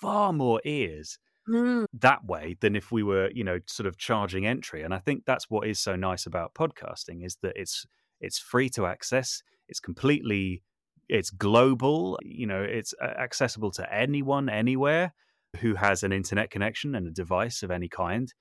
far 0.00 0.32
more 0.32 0.60
ears 0.64 1.18
mm. 1.50 1.86
that 1.92 2.24
way 2.24 2.56
than 2.60 2.76
if 2.76 2.92
we 2.92 3.02
were, 3.02 3.30
you 3.34 3.44
know, 3.44 3.58
sort 3.66 3.86
of 3.86 3.98
charging 3.98 4.46
entry. 4.46 4.82
And 4.82 4.94
I 4.94 4.98
think 4.98 5.24
that's 5.26 5.50
what 5.50 5.66
is 5.66 5.80
so 5.80 5.96
nice 5.96 6.26
about 6.26 6.54
podcasting 6.54 7.24
is 7.24 7.36
that 7.42 7.52
it's 7.56 7.86
it's 8.20 8.38
free 8.38 8.68
to 8.70 8.86
access. 8.86 9.42
It's 9.68 9.80
completely 9.80 10.62
it's 11.10 11.30
global 11.30 12.18
you 12.22 12.46
know 12.46 12.62
it's 12.62 12.94
accessible 13.00 13.70
to 13.72 13.92
anyone 13.92 14.48
anywhere 14.48 15.12
who 15.58 15.74
has 15.74 16.04
an 16.04 16.12
internet 16.12 16.50
connection 16.50 16.94
and 16.94 17.06
a 17.06 17.10
device 17.10 17.62
of 17.62 17.70
any 17.70 17.88
kind 17.88 18.32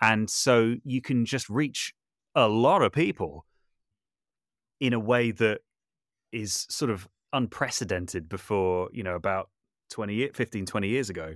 and 0.00 0.28
so 0.28 0.74
you 0.84 1.00
can 1.00 1.24
just 1.24 1.48
reach 1.48 1.94
a 2.34 2.48
lot 2.48 2.82
of 2.82 2.92
people 2.92 3.46
in 4.80 4.92
a 4.92 4.98
way 4.98 5.30
that 5.30 5.60
is 6.32 6.66
sort 6.68 6.90
of 6.90 7.08
unprecedented 7.32 8.28
before 8.28 8.88
you 8.92 9.04
know 9.04 9.14
about 9.14 9.48
20 9.90 10.30
15 10.34 10.66
20 10.66 10.88
years 10.88 11.08
ago 11.08 11.34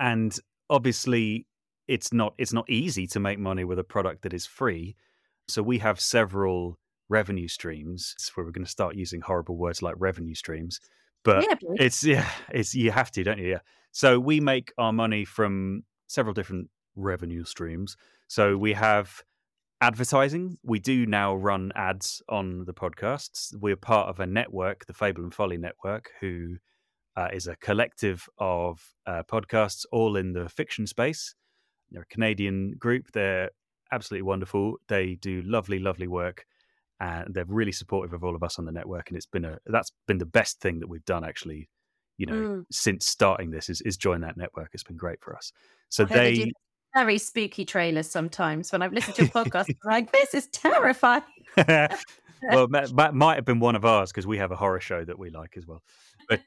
and 0.00 0.36
obviously 0.68 1.46
it's 1.86 2.12
not 2.12 2.34
it's 2.38 2.52
not 2.52 2.68
easy 2.68 3.06
to 3.06 3.20
make 3.20 3.38
money 3.38 3.64
with 3.64 3.78
a 3.78 3.84
product 3.84 4.22
that 4.22 4.34
is 4.34 4.46
free 4.46 4.96
so 5.48 5.62
we 5.62 5.78
have 5.78 6.00
several 6.00 6.78
revenue 7.10 7.48
streams. 7.48 8.14
It's 8.16 8.34
where 8.34 8.46
we're 8.46 8.52
going 8.52 8.64
to 8.64 8.70
start 8.70 8.94
using 8.94 9.20
horrible 9.20 9.56
words 9.56 9.82
like 9.82 9.96
revenue 9.98 10.34
streams. 10.34 10.80
But 11.22 11.44
yeah, 11.46 11.56
it's 11.74 12.02
yeah, 12.02 12.30
it's 12.50 12.74
you 12.74 12.92
have 12.92 13.10
to, 13.10 13.22
don't 13.22 13.38
you? 13.38 13.48
Yeah. 13.48 13.58
So 13.92 14.18
we 14.18 14.40
make 14.40 14.72
our 14.78 14.92
money 14.92 15.26
from 15.26 15.82
several 16.06 16.32
different 16.32 16.70
revenue 16.96 17.44
streams. 17.44 17.96
So 18.28 18.56
we 18.56 18.72
have 18.72 19.22
advertising. 19.82 20.56
We 20.62 20.78
do 20.78 21.04
now 21.04 21.34
run 21.34 21.72
ads 21.74 22.22
on 22.28 22.64
the 22.64 22.72
podcasts. 22.72 23.54
We're 23.54 23.76
part 23.76 24.08
of 24.08 24.20
a 24.20 24.26
network, 24.26 24.86
the 24.86 24.94
Fable 24.94 25.24
and 25.24 25.34
Folly 25.34 25.58
Network, 25.58 26.10
who 26.20 26.56
uh, 27.16 27.28
is 27.32 27.46
a 27.46 27.56
collective 27.56 28.28
of 28.38 28.80
uh, 29.06 29.22
podcasts 29.30 29.84
all 29.92 30.16
in 30.16 30.32
the 30.32 30.48
fiction 30.48 30.86
space. 30.86 31.34
They're 31.90 32.02
a 32.02 32.06
Canadian 32.06 32.76
group. 32.78 33.12
They're 33.12 33.50
absolutely 33.92 34.22
wonderful. 34.22 34.76
They 34.88 35.16
do 35.16 35.42
lovely, 35.42 35.78
lovely 35.78 36.06
work 36.06 36.46
and 37.00 37.32
they're 37.34 37.46
really 37.46 37.72
supportive 37.72 38.12
of 38.12 38.22
all 38.22 38.36
of 38.36 38.42
us 38.42 38.58
on 38.58 38.66
the 38.66 38.72
network 38.72 39.08
and 39.08 39.16
it's 39.16 39.26
been 39.26 39.44
a 39.44 39.58
that's 39.66 39.92
been 40.06 40.18
the 40.18 40.26
best 40.26 40.60
thing 40.60 40.78
that 40.80 40.88
we've 40.88 41.04
done 41.04 41.24
actually 41.24 41.68
you 42.18 42.26
know 42.26 42.34
mm. 42.34 42.64
since 42.70 43.06
starting 43.06 43.50
this 43.50 43.68
is, 43.68 43.80
is 43.82 43.96
join 43.96 44.20
that 44.20 44.36
network 44.36 44.68
it's 44.72 44.84
been 44.84 44.96
great 44.96 45.20
for 45.20 45.34
us 45.34 45.52
so 45.88 46.04
they, 46.04 46.36
they 46.36 46.52
very 46.94 47.18
spooky 47.18 47.64
trailers 47.64 48.08
sometimes 48.08 48.70
when 48.70 48.82
i've 48.82 48.92
listened 48.92 49.16
to 49.16 49.24
a 49.24 49.44
podcast 49.44 49.68
like 49.84 50.12
this 50.12 50.34
is 50.34 50.46
terrifying 50.48 51.22
well 51.56 52.68
that 52.68 53.10
might 53.14 53.36
have 53.36 53.44
been 53.44 53.60
one 53.60 53.76
of 53.76 53.84
ours 53.84 54.10
because 54.10 54.26
we 54.26 54.38
have 54.38 54.50
a 54.50 54.56
horror 54.56 54.80
show 54.80 55.04
that 55.04 55.18
we 55.18 55.30
like 55.30 55.56
as 55.56 55.66
well 55.66 55.82
but 56.28 56.40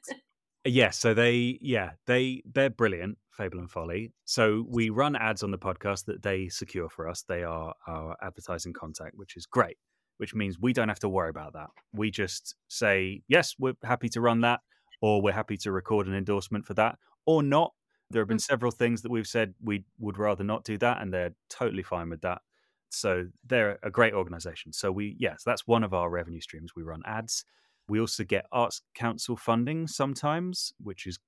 yeah 0.64 0.90
so 0.90 1.14
they 1.14 1.58
yeah 1.60 1.90
they 2.06 2.42
they're 2.52 2.70
brilliant 2.70 3.18
fable 3.30 3.58
and 3.58 3.70
folly 3.70 4.12
so 4.24 4.64
we 4.68 4.90
run 4.90 5.16
ads 5.16 5.42
on 5.42 5.50
the 5.50 5.58
podcast 5.58 6.04
that 6.04 6.22
they 6.22 6.48
secure 6.48 6.88
for 6.88 7.08
us 7.08 7.24
they 7.28 7.42
are 7.42 7.74
our 7.86 8.16
advertising 8.22 8.72
contact 8.72 9.16
which 9.16 9.36
is 9.36 9.44
great 9.44 9.76
which 10.18 10.34
means 10.34 10.58
we 10.58 10.72
don't 10.72 10.88
have 10.88 11.00
to 11.00 11.08
worry 11.08 11.30
about 11.30 11.54
that. 11.54 11.70
We 11.92 12.10
just 12.10 12.54
say, 12.68 13.22
yes, 13.28 13.54
we're 13.58 13.74
happy 13.82 14.08
to 14.10 14.20
run 14.20 14.40
that, 14.42 14.60
or 15.00 15.20
we're 15.20 15.32
happy 15.32 15.56
to 15.58 15.72
record 15.72 16.06
an 16.06 16.14
endorsement 16.14 16.66
for 16.66 16.74
that, 16.74 16.98
or 17.26 17.42
not. 17.42 17.72
There 18.10 18.20
have 18.20 18.28
been 18.28 18.36
mm. 18.36 18.42
several 18.42 18.70
things 18.70 19.02
that 19.02 19.10
we've 19.10 19.26
said 19.26 19.54
we 19.62 19.84
would 19.98 20.18
rather 20.18 20.44
not 20.44 20.64
do 20.64 20.78
that, 20.78 21.00
and 21.00 21.12
they're 21.12 21.34
totally 21.48 21.82
fine 21.82 22.10
with 22.10 22.20
that. 22.20 22.42
So 22.90 23.26
they're 23.44 23.78
a 23.82 23.90
great 23.90 24.14
organization. 24.14 24.72
So 24.72 24.92
we, 24.92 25.16
yes, 25.18 25.42
that's 25.44 25.66
one 25.66 25.82
of 25.82 25.92
our 25.92 26.08
revenue 26.08 26.40
streams. 26.40 26.72
We 26.76 26.84
run 26.84 27.02
ads. 27.04 27.44
We 27.88 28.00
also 28.00 28.24
get 28.24 28.46
Arts 28.50 28.82
Council 28.94 29.36
funding 29.36 29.86
sometimes, 29.86 30.72
which 30.82 31.06
is 31.06 31.18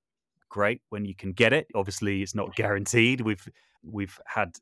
great 0.49 0.81
when 0.89 1.05
you 1.05 1.15
can 1.15 1.33
get 1.33 1.53
it. 1.53 1.67
Obviously, 1.75 2.21
it's 2.21 2.35
not 2.35 2.55
guaranteed. 2.55 3.21
We've 3.21 3.47
we've 3.83 4.19
had 4.25 4.55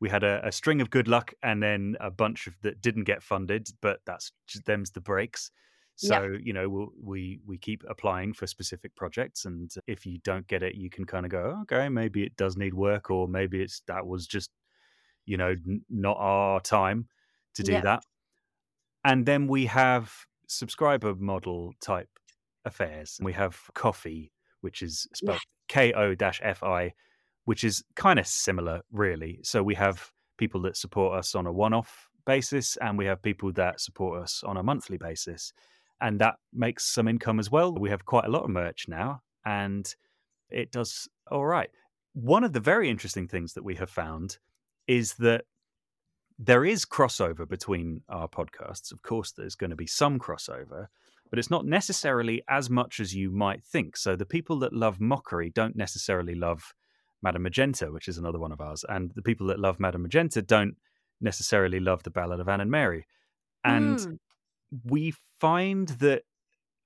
we 0.00 0.08
had 0.08 0.22
a, 0.22 0.46
a, 0.46 0.52
string 0.52 0.80
of 0.80 0.90
good 0.90 1.08
luck 1.08 1.32
and 1.42 1.60
then 1.60 1.96
a 2.00 2.10
bunch 2.10 2.46
of 2.46 2.54
that 2.62 2.80
didn't 2.80 3.04
get 3.04 3.20
funded, 3.20 3.68
but 3.80 3.98
that's 4.06 4.30
just, 4.46 4.64
them's 4.64 4.92
the 4.92 5.00
breaks. 5.00 5.50
So 5.96 6.22
yeah. 6.22 6.38
you 6.40 6.52
know 6.52 6.68
we'll, 6.68 6.92
we 7.02 7.40
we 7.44 7.58
keep 7.58 7.82
applying 7.88 8.32
for 8.32 8.46
specific 8.46 8.94
projects, 8.94 9.46
and 9.46 9.68
if 9.88 10.06
you 10.06 10.18
don't 10.22 10.46
get 10.46 10.62
it, 10.62 10.76
you 10.76 10.90
can 10.90 11.04
kind 11.04 11.26
of 11.26 11.32
go, 11.32 11.58
okay, 11.62 11.88
maybe 11.88 12.22
it 12.22 12.36
does 12.36 12.56
need 12.56 12.72
work, 12.72 13.10
or 13.10 13.26
maybe 13.26 13.60
it's 13.60 13.82
that 13.88 14.06
was 14.06 14.28
just 14.28 14.50
you 15.26 15.36
know 15.36 15.56
n- 15.66 15.84
not 15.90 16.16
our 16.20 16.60
time 16.60 17.08
to 17.54 17.64
do 17.64 17.72
yeah. 17.72 17.80
that. 17.80 18.04
And 19.04 19.26
then 19.26 19.48
we 19.48 19.66
have 19.66 20.12
subscriber 20.48 21.14
model 21.14 21.72
type 21.80 22.08
affairs. 22.64 23.20
We 23.22 23.32
have 23.34 23.56
Ko-fi, 23.74 24.30
which 24.62 24.82
is 24.82 25.06
spelled 25.14 25.38
K 25.68 25.92
O 25.92 26.16
F 26.20 26.62
I, 26.64 26.92
which 27.44 27.62
is 27.62 27.84
kind 27.94 28.18
of 28.18 28.26
similar, 28.26 28.82
really. 28.90 29.38
So 29.42 29.62
we 29.62 29.76
have 29.76 30.10
people 30.36 30.60
that 30.62 30.76
support 30.76 31.16
us 31.18 31.34
on 31.34 31.46
a 31.46 31.52
one 31.52 31.72
off 31.72 32.08
basis, 32.26 32.76
and 32.80 32.98
we 32.98 33.06
have 33.06 33.22
people 33.22 33.52
that 33.52 33.80
support 33.80 34.22
us 34.22 34.42
on 34.44 34.56
a 34.56 34.62
monthly 34.62 34.98
basis 34.98 35.52
and 36.00 36.20
that 36.20 36.36
makes 36.52 36.84
some 36.84 37.08
income 37.08 37.40
as 37.40 37.50
well. 37.50 37.74
We 37.74 37.90
have 37.90 38.04
quite 38.04 38.26
a 38.26 38.30
lot 38.30 38.44
of 38.44 38.50
merch 38.50 38.86
now, 38.86 39.22
and 39.44 39.92
it 40.50 40.70
does 40.70 41.08
all 41.30 41.44
right. 41.44 41.70
One 42.12 42.44
of 42.44 42.52
the 42.52 42.60
very 42.60 42.88
interesting 42.88 43.28
things 43.28 43.54
that 43.54 43.64
we 43.64 43.74
have 43.76 43.90
found 43.90 44.38
is 44.86 45.14
that 45.14 45.44
there 46.38 46.64
is 46.64 46.84
crossover 46.84 47.48
between 47.48 48.02
our 48.08 48.28
podcasts. 48.28 48.92
Of 48.92 49.02
course, 49.02 49.32
there's 49.32 49.56
going 49.56 49.70
to 49.70 49.76
be 49.76 49.86
some 49.86 50.18
crossover, 50.18 50.86
but 51.30 51.38
it's 51.38 51.50
not 51.50 51.66
necessarily 51.66 52.42
as 52.48 52.70
much 52.70 53.00
as 53.00 53.14
you 53.14 53.30
might 53.30 53.64
think. 53.64 53.96
So 53.96 54.14
the 54.14 54.26
people 54.26 54.58
that 54.60 54.72
love 54.72 55.00
mockery 55.00 55.50
don't 55.50 55.76
necessarily 55.76 56.34
love 56.34 56.74
Madame 57.22 57.42
Magenta, 57.42 57.90
which 57.90 58.08
is 58.08 58.18
another 58.18 58.38
one 58.38 58.52
of 58.52 58.60
ours, 58.60 58.84
and 58.88 59.10
the 59.16 59.22
people 59.22 59.48
that 59.48 59.58
love 59.58 59.80
Madame 59.80 60.02
Magenta 60.02 60.40
don't 60.40 60.76
necessarily 61.20 61.80
love 61.80 62.04
the 62.04 62.10
Ballad 62.10 62.38
of 62.38 62.48
Anne 62.48 62.60
and 62.60 62.70
Mary. 62.70 63.06
And 63.64 63.98
mm 63.98 64.18
we 64.84 65.14
find 65.40 65.88
that 65.88 66.22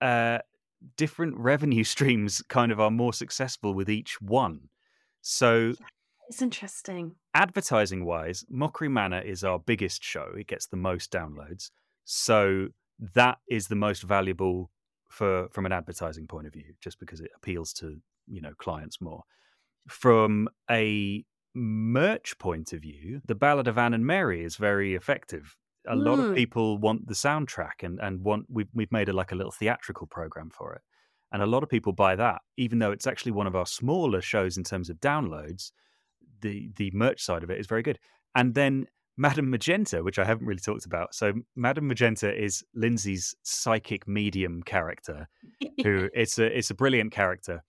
uh, 0.00 0.38
different 0.96 1.36
revenue 1.36 1.84
streams 1.94 2.42
kind 2.48 2.72
of 2.72 2.80
are 2.80 2.90
more 2.90 3.12
successful 3.12 3.74
with 3.74 3.90
each 3.90 4.20
one. 4.20 4.68
So 5.20 5.74
it's 6.32 6.42
interesting. 6.42 7.16
Advertising 7.34 8.04
wise, 8.06 8.44
Mockery 8.48 8.88
Manor 8.88 9.20
is 9.20 9.44
our 9.44 9.58
biggest 9.58 10.02
show. 10.02 10.28
It 10.36 10.46
gets 10.46 10.66
the 10.66 10.76
most 10.76 11.12
downloads. 11.12 11.70
So 12.04 12.68
that 13.14 13.38
is 13.48 13.68
the 13.68 13.76
most 13.76 14.02
valuable 14.02 14.70
for 15.10 15.48
from 15.50 15.66
an 15.66 15.72
advertising 15.72 16.26
point 16.26 16.46
of 16.46 16.54
view, 16.54 16.74
just 16.80 16.98
because 16.98 17.20
it 17.20 17.30
appeals 17.36 17.72
to, 17.74 17.98
you 18.26 18.40
know, 18.40 18.54
clients 18.56 18.98
more. 19.00 19.24
From 19.86 20.48
a 20.70 21.24
merch 21.54 22.38
point 22.38 22.72
of 22.72 22.80
view, 22.80 23.20
the 23.26 23.34
Ballad 23.34 23.68
of 23.68 23.76
Anne 23.76 23.92
and 23.92 24.06
Mary 24.06 24.42
is 24.42 24.56
very 24.56 24.94
effective 24.94 25.56
a 25.86 25.94
mm. 25.94 26.04
lot 26.04 26.18
of 26.18 26.26
mm. 26.26 26.34
people 26.34 26.78
want 26.78 27.08
the 27.08 27.14
soundtrack 27.14 27.82
and 27.82 27.98
and 28.00 28.22
want 28.22 28.46
we've 28.48 28.68
we've 28.72 28.92
made 28.92 29.08
a 29.08 29.12
like 29.12 29.32
a 29.32 29.34
little 29.34 29.52
theatrical 29.52 30.06
program 30.06 30.50
for 30.50 30.74
it, 30.74 30.82
and 31.32 31.42
a 31.42 31.46
lot 31.46 31.62
of 31.62 31.68
people 31.68 31.92
buy 31.92 32.14
that, 32.16 32.40
even 32.56 32.78
though 32.78 32.92
it's 32.92 33.06
actually 33.06 33.32
one 33.32 33.46
of 33.46 33.56
our 33.56 33.66
smaller 33.66 34.20
shows 34.20 34.56
in 34.56 34.64
terms 34.64 34.88
of 34.88 35.00
downloads. 35.00 35.72
The 36.42 36.70
the 36.76 36.90
merch 36.92 37.22
side 37.22 37.42
of 37.42 37.50
it 37.50 37.58
is 37.58 37.66
very 37.66 37.82
good, 37.82 37.98
and 38.34 38.54
then 38.54 38.86
Madame 39.16 39.50
Magenta, 39.50 40.02
which 40.02 40.18
I 40.18 40.24
haven't 40.24 40.46
really 40.46 40.60
talked 40.60 40.86
about. 40.86 41.14
So 41.14 41.32
Madame 41.56 41.88
Magenta 41.88 42.32
is 42.32 42.62
Lindsay's 42.74 43.34
psychic 43.42 44.06
medium 44.06 44.62
character, 44.62 45.28
who 45.82 46.08
it's 46.14 46.38
a 46.38 46.46
it's 46.56 46.70
a 46.70 46.74
brilliant 46.74 47.12
character. 47.12 47.62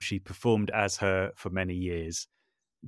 She 0.00 0.18
performed 0.18 0.70
as 0.70 0.96
her 0.98 1.32
for 1.36 1.50
many 1.50 1.74
years, 1.74 2.26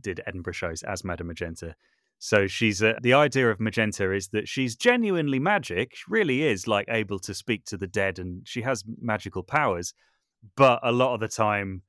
did 0.00 0.20
Edinburgh 0.26 0.54
shows 0.54 0.82
as 0.82 1.04
Madame 1.04 1.28
Magenta 1.28 1.74
so 2.18 2.46
she's 2.46 2.82
uh, 2.82 2.94
the 3.02 3.14
idea 3.14 3.50
of 3.50 3.60
Magenta 3.60 4.12
is 4.12 4.28
that 4.28 4.48
she's 4.48 4.74
genuinely 4.74 5.38
magic. 5.38 5.94
She 5.94 6.04
really 6.08 6.42
is 6.42 6.66
like 6.66 6.86
able 6.88 7.18
to 7.20 7.34
speak 7.34 7.64
to 7.66 7.76
the 7.76 7.86
dead, 7.86 8.18
and 8.18 8.46
she 8.46 8.62
has 8.62 8.84
magical 9.00 9.42
powers. 9.42 9.92
But 10.56 10.80
a 10.82 10.92
lot 10.92 11.14
of 11.14 11.20
the 11.20 11.28
time, 11.28 11.82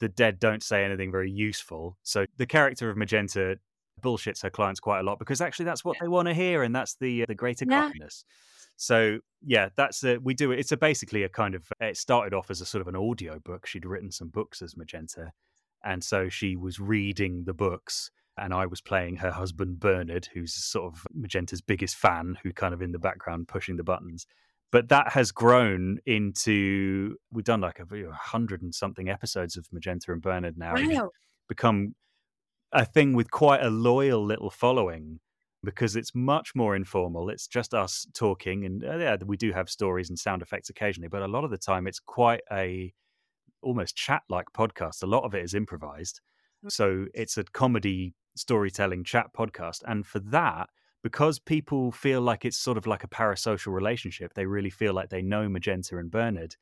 the 0.00 0.08
dead 0.08 0.38
don't 0.38 0.62
say 0.62 0.84
anything 0.84 1.10
very 1.10 1.30
useful. 1.30 1.96
So 2.02 2.26
the 2.36 2.46
character 2.46 2.90
of 2.90 2.96
Magenta 2.96 3.58
bullshits 4.00 4.42
her 4.42 4.50
clients 4.50 4.80
quite 4.80 5.00
a 5.00 5.02
lot 5.02 5.18
because 5.18 5.40
actually 5.40 5.64
that's 5.64 5.84
what 5.84 5.96
they 6.00 6.08
want 6.08 6.28
to 6.28 6.34
hear, 6.34 6.62
and 6.62 6.74
that's 6.74 6.96
the 7.00 7.22
uh, 7.22 7.26
the 7.28 7.34
greater 7.34 7.64
yeah. 7.68 7.82
kindness. 7.82 8.24
So 8.76 9.18
yeah, 9.42 9.70
that's 9.76 10.04
a, 10.04 10.18
we 10.18 10.34
do 10.34 10.52
it. 10.52 10.60
It's 10.60 10.72
a 10.72 10.76
basically 10.76 11.24
a 11.24 11.28
kind 11.28 11.54
of. 11.54 11.70
It 11.80 11.96
started 11.96 12.34
off 12.34 12.50
as 12.50 12.60
a 12.60 12.66
sort 12.66 12.82
of 12.82 12.88
an 12.88 12.96
audio 12.96 13.38
book. 13.38 13.66
She'd 13.66 13.86
written 13.86 14.10
some 14.10 14.28
books 14.28 14.62
as 14.62 14.76
Magenta, 14.76 15.32
and 15.84 16.02
so 16.02 16.28
she 16.28 16.56
was 16.56 16.78
reading 16.78 17.44
the 17.44 17.54
books 17.54 18.10
and 18.38 18.54
I 18.54 18.66
was 18.66 18.80
playing 18.80 19.16
her 19.16 19.30
husband 19.30 19.80
Bernard, 19.80 20.28
who's 20.32 20.54
sort 20.54 20.92
of 20.92 21.06
Magenta's 21.12 21.60
biggest 21.60 21.96
fan, 21.96 22.38
who 22.42 22.52
kind 22.52 22.72
of 22.72 22.80
in 22.82 22.92
the 22.92 22.98
background 22.98 23.48
pushing 23.48 23.76
the 23.76 23.82
buttons. 23.82 24.26
But 24.70 24.88
that 24.90 25.12
has 25.12 25.32
grown 25.32 25.98
into 26.04 27.16
we've 27.32 27.44
done 27.44 27.62
like 27.62 27.80
a 27.80 27.86
hundred 28.12 28.62
and 28.62 28.74
something 28.74 29.08
episodes 29.08 29.56
of 29.56 29.66
Magenta 29.72 30.12
and 30.12 30.20
Bernard 30.20 30.58
now. 30.58 30.74
Wow. 30.76 31.10
Become 31.48 31.94
a 32.72 32.84
thing 32.84 33.14
with 33.14 33.30
quite 33.30 33.62
a 33.62 33.70
loyal 33.70 34.22
little 34.22 34.50
following 34.50 35.20
because 35.64 35.96
it's 35.96 36.14
much 36.14 36.54
more 36.54 36.76
informal. 36.76 37.30
It's 37.30 37.46
just 37.46 37.72
us 37.72 38.06
talking, 38.14 38.64
and 38.64 38.84
uh, 38.84 38.96
yeah, 38.98 39.16
we 39.24 39.36
do 39.36 39.52
have 39.52 39.70
stories 39.70 40.10
and 40.10 40.18
sound 40.18 40.42
effects 40.42 40.68
occasionally, 40.68 41.08
but 41.08 41.22
a 41.22 41.28
lot 41.28 41.44
of 41.44 41.50
the 41.50 41.58
time 41.58 41.86
it's 41.86 42.00
quite 42.00 42.42
a 42.52 42.92
almost 43.62 43.96
chat 43.96 44.22
like 44.28 44.46
podcast. 44.56 45.02
A 45.02 45.06
lot 45.06 45.24
of 45.24 45.34
it 45.34 45.42
is 45.42 45.54
improvised. 45.54 46.20
Mm. 46.64 46.72
So 46.72 47.06
it's 47.14 47.36
a 47.36 47.44
comedy 47.44 48.14
storytelling 48.36 49.04
chat 49.04 49.26
podcast. 49.36 49.82
And 49.86 50.06
for 50.06 50.20
that, 50.20 50.68
because 51.02 51.38
people 51.38 51.92
feel 51.92 52.20
like 52.20 52.44
it's 52.44 52.58
sort 52.58 52.76
of 52.76 52.86
like 52.86 53.04
a 53.04 53.08
parasocial 53.08 53.72
relationship, 53.72 54.34
they 54.34 54.46
really 54.46 54.70
feel 54.70 54.92
like 54.92 55.10
they 55.10 55.22
know 55.22 55.48
Magenta 55.48 55.98
and 55.98 56.10
Bernard. 56.10 56.56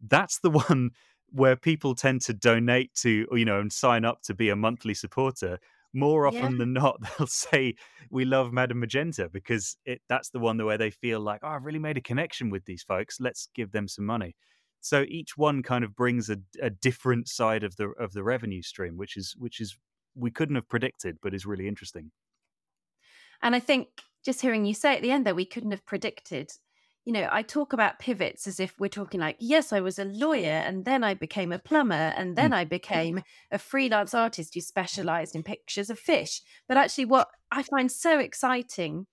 That's 0.00 0.38
the 0.40 0.50
one 0.68 0.90
where 1.30 1.56
people 1.56 1.94
tend 1.94 2.20
to 2.22 2.32
donate 2.32 2.94
to, 2.94 3.26
you 3.32 3.44
know, 3.44 3.60
and 3.60 3.72
sign 3.72 4.04
up 4.04 4.22
to 4.22 4.34
be 4.34 4.48
a 4.48 4.56
monthly 4.56 4.94
supporter. 4.94 5.58
More 5.92 6.26
often 6.26 6.52
yeah. 6.52 6.58
than 6.58 6.72
not, 6.72 7.00
they'll 7.18 7.26
say 7.26 7.74
we 8.10 8.24
love 8.24 8.52
Madame 8.52 8.80
Magenta 8.80 9.28
because 9.28 9.76
it 9.84 10.00
that's 10.08 10.30
the 10.30 10.40
one 10.40 10.64
where 10.64 10.78
they 10.78 10.90
feel 10.90 11.20
like, 11.20 11.40
oh, 11.42 11.48
I've 11.48 11.64
really 11.64 11.78
made 11.78 11.96
a 11.96 12.02
connection 12.02 12.50
with 12.50 12.64
these 12.64 12.82
folks. 12.82 13.20
Let's 13.20 13.48
give 13.54 13.72
them 13.72 13.88
some 13.88 14.04
money. 14.04 14.34
So 14.80 15.04
each 15.08 15.36
one 15.36 15.62
kind 15.62 15.82
of 15.82 15.96
brings 15.96 16.28
a, 16.28 16.36
a 16.60 16.68
different 16.68 17.28
side 17.28 17.64
of 17.64 17.76
the 17.76 17.90
of 17.98 18.12
the 18.12 18.22
revenue 18.22 18.62
stream, 18.62 18.96
which 18.96 19.16
is 19.16 19.34
which 19.38 19.60
is 19.60 19.78
we 20.14 20.30
couldn't 20.30 20.56
have 20.56 20.68
predicted, 20.68 21.18
but 21.22 21.34
is 21.34 21.46
really 21.46 21.68
interesting. 21.68 22.10
And 23.44 23.54
I 23.54 23.60
think 23.60 23.88
just 24.24 24.40
hearing 24.40 24.64
you 24.64 24.74
say 24.74 24.96
at 24.96 25.02
the 25.02 25.10
end 25.10 25.26
that 25.26 25.36
we 25.36 25.44
couldn't 25.44 25.70
have 25.70 25.84
predicted. 25.84 26.50
You 27.04 27.12
know, 27.12 27.28
I 27.30 27.42
talk 27.42 27.74
about 27.74 27.98
pivots 27.98 28.46
as 28.46 28.58
if 28.58 28.80
we're 28.80 28.88
talking 28.88 29.20
like, 29.20 29.36
yes, 29.38 29.70
I 29.74 29.80
was 29.80 29.98
a 29.98 30.06
lawyer 30.06 30.62
and 30.64 30.86
then 30.86 31.04
I 31.04 31.12
became 31.12 31.52
a 31.52 31.58
plumber 31.58 32.14
and 32.16 32.34
then 32.34 32.52
mm. 32.52 32.54
I 32.54 32.64
became 32.64 33.22
a 33.52 33.58
freelance 33.58 34.14
artist 34.14 34.54
who 34.54 34.62
specialized 34.62 35.36
in 35.36 35.42
pictures 35.42 35.90
of 35.90 35.98
fish. 35.98 36.40
But 36.66 36.78
actually, 36.78 37.04
what 37.04 37.28
I 37.52 37.62
find 37.62 37.92
so 37.92 38.18
exciting 38.18 39.06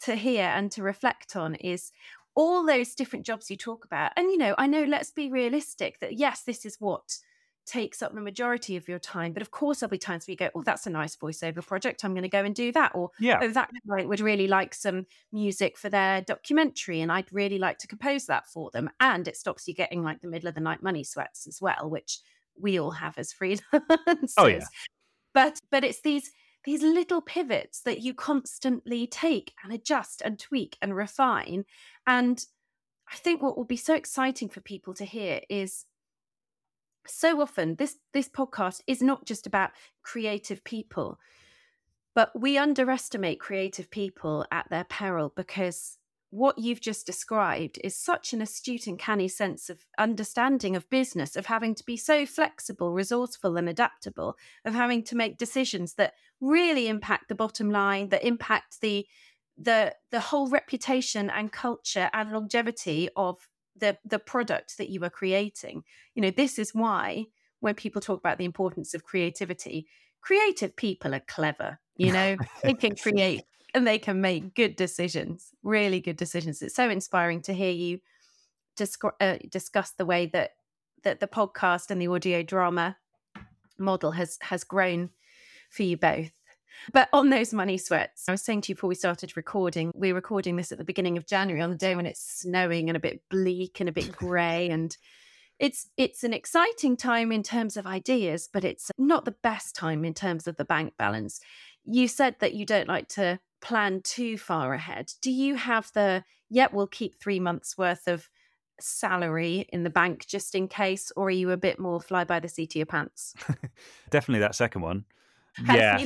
to 0.00 0.16
hear 0.16 0.44
and 0.44 0.72
to 0.72 0.82
reflect 0.82 1.36
on 1.36 1.54
is 1.56 1.92
all 2.34 2.64
those 2.64 2.94
different 2.94 3.26
jobs 3.26 3.50
you 3.50 3.58
talk 3.58 3.84
about. 3.84 4.12
And, 4.16 4.30
you 4.30 4.38
know, 4.38 4.54
I 4.56 4.66
know, 4.66 4.84
let's 4.84 5.10
be 5.10 5.30
realistic 5.30 6.00
that 6.00 6.14
yes, 6.14 6.42
this 6.42 6.64
is 6.64 6.76
what 6.80 7.18
takes 7.64 8.02
up 8.02 8.14
the 8.14 8.20
majority 8.20 8.76
of 8.76 8.88
your 8.88 8.98
time. 8.98 9.32
But 9.32 9.42
of 9.42 9.50
course, 9.50 9.80
there'll 9.80 9.90
be 9.90 9.98
times 9.98 10.26
where 10.26 10.32
you 10.32 10.36
go, 10.36 10.50
oh, 10.54 10.62
that's 10.62 10.86
a 10.86 10.90
nice 10.90 11.16
voiceover 11.16 11.64
project. 11.64 12.04
I'm 12.04 12.12
going 12.12 12.22
to 12.22 12.28
go 12.28 12.44
and 12.44 12.54
do 12.54 12.72
that. 12.72 12.92
Or, 12.94 13.10
yeah. 13.20 13.38
oh, 13.42 13.48
that 13.48 13.70
client 13.86 14.08
would 14.08 14.20
really 14.20 14.48
like 14.48 14.74
some 14.74 15.06
music 15.32 15.78
for 15.78 15.88
their 15.88 16.22
documentary 16.22 17.00
and 17.00 17.12
I'd 17.12 17.32
really 17.32 17.58
like 17.58 17.78
to 17.78 17.86
compose 17.86 18.26
that 18.26 18.46
for 18.46 18.70
them. 18.72 18.90
And 19.00 19.28
it 19.28 19.36
stops 19.36 19.68
you 19.68 19.74
getting 19.74 20.02
like 20.02 20.20
the 20.20 20.28
middle 20.28 20.48
of 20.48 20.54
the 20.54 20.60
night 20.60 20.82
money 20.82 21.04
sweats 21.04 21.46
as 21.46 21.60
well, 21.60 21.88
which 21.88 22.18
we 22.60 22.78
all 22.78 22.90
have 22.90 23.16
as 23.18 23.32
freelancers. 23.32 24.32
Oh, 24.36 24.46
yeah. 24.46 24.64
But, 25.32 25.58
but 25.70 25.84
it's 25.84 26.02
these, 26.02 26.30
these 26.64 26.82
little 26.82 27.22
pivots 27.22 27.80
that 27.82 28.00
you 28.00 28.14
constantly 28.14 29.06
take 29.06 29.52
and 29.64 29.72
adjust 29.72 30.20
and 30.22 30.38
tweak 30.38 30.76
and 30.82 30.94
refine. 30.94 31.64
And 32.06 32.44
I 33.12 33.16
think 33.16 33.42
what 33.42 33.56
will 33.56 33.64
be 33.64 33.76
so 33.76 33.94
exciting 33.94 34.48
for 34.48 34.60
people 34.60 34.94
to 34.94 35.04
hear 35.04 35.40
is 35.48 35.86
so 37.06 37.40
often 37.40 37.76
this 37.76 37.96
this 38.12 38.28
podcast 38.28 38.80
is 38.86 39.02
not 39.02 39.24
just 39.24 39.46
about 39.46 39.70
creative 40.02 40.62
people 40.64 41.18
but 42.14 42.30
we 42.38 42.58
underestimate 42.58 43.40
creative 43.40 43.90
people 43.90 44.44
at 44.52 44.68
their 44.70 44.84
peril 44.84 45.32
because 45.34 45.98
what 46.32 46.56
you've 46.58 46.80
just 46.80 47.04
described 47.04 47.78
is 47.84 47.94
such 47.94 48.32
an 48.32 48.40
astute 48.40 48.86
and 48.86 48.98
canny 48.98 49.28
sense 49.28 49.68
of 49.68 49.84
understanding 49.98 50.74
of 50.74 50.88
business 50.88 51.36
of 51.36 51.44
having 51.44 51.74
to 51.74 51.84
be 51.84 51.96
so 51.96 52.24
flexible 52.24 52.92
resourceful 52.92 53.58
and 53.58 53.68
adaptable 53.68 54.36
of 54.64 54.72
having 54.72 55.02
to 55.04 55.14
make 55.14 55.36
decisions 55.36 55.94
that 55.94 56.14
really 56.40 56.88
impact 56.88 57.28
the 57.28 57.34
bottom 57.34 57.70
line 57.70 58.08
that 58.08 58.24
impact 58.24 58.80
the 58.80 59.06
the 59.58 59.94
the 60.10 60.20
whole 60.20 60.48
reputation 60.48 61.28
and 61.28 61.52
culture 61.52 62.08
and 62.14 62.32
longevity 62.32 63.10
of 63.14 63.46
the 63.76 63.96
the 64.04 64.18
product 64.18 64.76
that 64.78 64.90
you 64.90 65.02
are 65.02 65.10
creating 65.10 65.82
you 66.14 66.22
know 66.22 66.30
this 66.30 66.58
is 66.58 66.74
why 66.74 67.24
when 67.60 67.74
people 67.74 68.00
talk 68.00 68.18
about 68.18 68.38
the 68.38 68.44
importance 68.44 68.94
of 68.94 69.04
creativity 69.04 69.86
creative 70.20 70.76
people 70.76 71.14
are 71.14 71.20
clever 71.20 71.78
You 71.96 72.12
know, 72.12 72.36
they 72.62 72.74
can 72.74 72.96
create 72.96 73.44
and 73.74 73.86
they 73.86 73.98
can 73.98 74.20
make 74.20 74.54
good 74.54 74.76
decisions, 74.76 75.50
really 75.62 76.00
good 76.00 76.16
decisions. 76.16 76.62
It's 76.62 76.74
so 76.74 76.90
inspiring 76.90 77.42
to 77.42 77.54
hear 77.54 77.70
you 77.70 78.00
disc- 78.76 79.04
uh, 79.20 79.38
discuss 79.50 79.92
the 79.92 80.06
way 80.06 80.26
that 80.26 80.50
that 81.04 81.20
the 81.20 81.26
podcast 81.26 81.90
and 81.90 82.00
the 82.00 82.08
audio 82.08 82.42
drama 82.42 82.96
model 83.78 84.12
has 84.12 84.38
has 84.42 84.64
grown 84.64 85.10
for 85.70 85.82
you 85.82 85.96
both. 85.96 86.30
But 86.92 87.08
on 87.12 87.30
those 87.30 87.52
money 87.52 87.78
sweats, 87.78 88.28
I 88.28 88.32
was 88.32 88.42
saying 88.42 88.62
to 88.62 88.72
you 88.72 88.74
before 88.74 88.88
we 88.88 88.94
started 88.94 89.36
recording, 89.36 89.92
we're 89.94 90.14
recording 90.14 90.56
this 90.56 90.72
at 90.72 90.78
the 90.78 90.84
beginning 90.84 91.16
of 91.16 91.26
January 91.26 91.62
on 91.62 91.70
the 91.70 91.76
day 91.76 91.94
when 91.94 92.06
it's 92.06 92.40
snowing 92.40 92.88
and 92.88 92.96
a 92.96 93.00
bit 93.00 93.22
bleak 93.30 93.80
and 93.80 93.88
a 93.88 93.92
bit 93.92 94.12
grey 94.12 94.68
and 94.70 94.96
it's 95.58 95.88
it's 95.96 96.24
an 96.24 96.32
exciting 96.32 96.96
time 96.96 97.30
in 97.30 97.42
terms 97.42 97.76
of 97.76 97.86
ideas, 97.86 98.48
but 98.52 98.64
it's 98.64 98.90
not 98.98 99.24
the 99.24 99.36
best 99.42 99.76
time 99.76 100.04
in 100.04 100.12
terms 100.12 100.48
of 100.48 100.56
the 100.56 100.64
bank 100.64 100.94
balance. 100.98 101.40
You 101.84 102.08
said 102.08 102.36
that 102.40 102.54
you 102.54 102.66
don't 102.66 102.88
like 102.88 103.08
to 103.10 103.38
plan 103.60 104.00
too 104.02 104.36
far 104.36 104.74
ahead. 104.74 105.12
Do 105.20 105.30
you 105.30 105.54
have 105.54 105.90
the 105.94 106.24
yet 106.50 106.70
yeah, 106.70 106.76
we'll 106.76 106.88
keep 106.88 107.20
3 107.20 107.38
months 107.38 107.78
worth 107.78 108.08
of 108.08 108.28
salary 108.80 109.66
in 109.72 109.84
the 109.84 109.90
bank 109.90 110.26
just 110.26 110.54
in 110.54 110.68
case, 110.68 111.12
or 111.16 111.28
are 111.28 111.30
you 111.30 111.50
a 111.50 111.56
bit 111.56 111.78
more 111.78 112.00
fly 112.00 112.24
by 112.24 112.40
the 112.40 112.48
seat 112.48 112.72
of 112.72 112.76
your 112.76 112.86
pants? 112.86 113.34
Definitely 114.10 114.40
that 114.40 114.54
second 114.54 114.82
one. 114.82 115.04
yeah. 115.64 115.98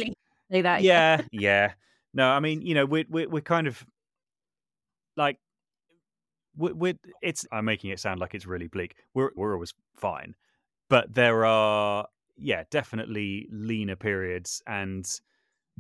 Say 0.51 0.63
that. 0.63 0.83
Yeah, 0.83 1.23
yeah. 1.33 1.73
No, 2.15 2.29
I 2.29 2.41
mean, 2.41 2.63
you 2.63 2.75
know, 2.75 2.87
we're 2.87 3.05
we're, 3.09 3.29
we're 3.29 3.41
kind 3.41 3.67
of 3.67 3.85
like 5.17 5.39
we're, 6.57 6.75
we're, 6.75 6.95
it's 7.23 7.47
i'm 7.53 7.65
making 7.65 7.91
it 7.91 8.01
sound 8.01 8.21
like 8.21 8.35
it's 8.35 8.47
really 8.47 8.67
bleak 8.67 8.97
we're 9.15 9.31
we're 9.35 9.53
always 9.53 9.75
fine 9.95 10.35
but 10.89 11.13
there 11.13 11.45
are 11.45 12.07
yeah 12.37 12.65
definitely 12.71 13.47
leaner 13.51 13.97
periods 13.97 14.63
and 14.67 15.21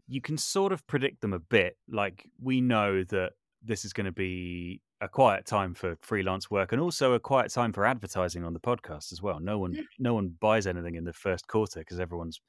you 0.06 0.20
can 0.20 0.36
sort 0.36 0.72
of 0.72 0.86
predict 0.86 1.20
them 1.20 1.32
a 1.32 1.38
bit 1.38 1.76
like 1.88 2.28
we 2.42 2.60
know 2.60 3.02
that 3.04 3.32
this 3.62 3.84
is 3.84 3.92
going 3.92 4.06
to 4.06 4.12
be 4.12 4.80
a 5.00 5.08
quiet 5.08 5.44
time 5.44 5.74
for 5.74 5.96
freelance 6.00 6.50
work 6.50 6.72
and 6.72 6.80
also 6.80 7.12
a 7.12 7.20
quiet 7.20 7.52
time 7.52 7.72
for 7.72 7.84
advertising 7.84 8.44
on 8.44 8.54
the 8.54 8.60
podcast 8.60 9.12
as 9.12 9.20
well. 9.20 9.40
No 9.40 9.58
one 9.58 9.74
mm. 9.74 9.84
no 9.98 10.14
one 10.14 10.34
buys 10.40 10.66
anything 10.66 10.94
in 10.94 11.04
the 11.04 11.12
first 11.12 11.46
quarter 11.48 11.80
because 11.80 12.00
everyone's 12.00 12.40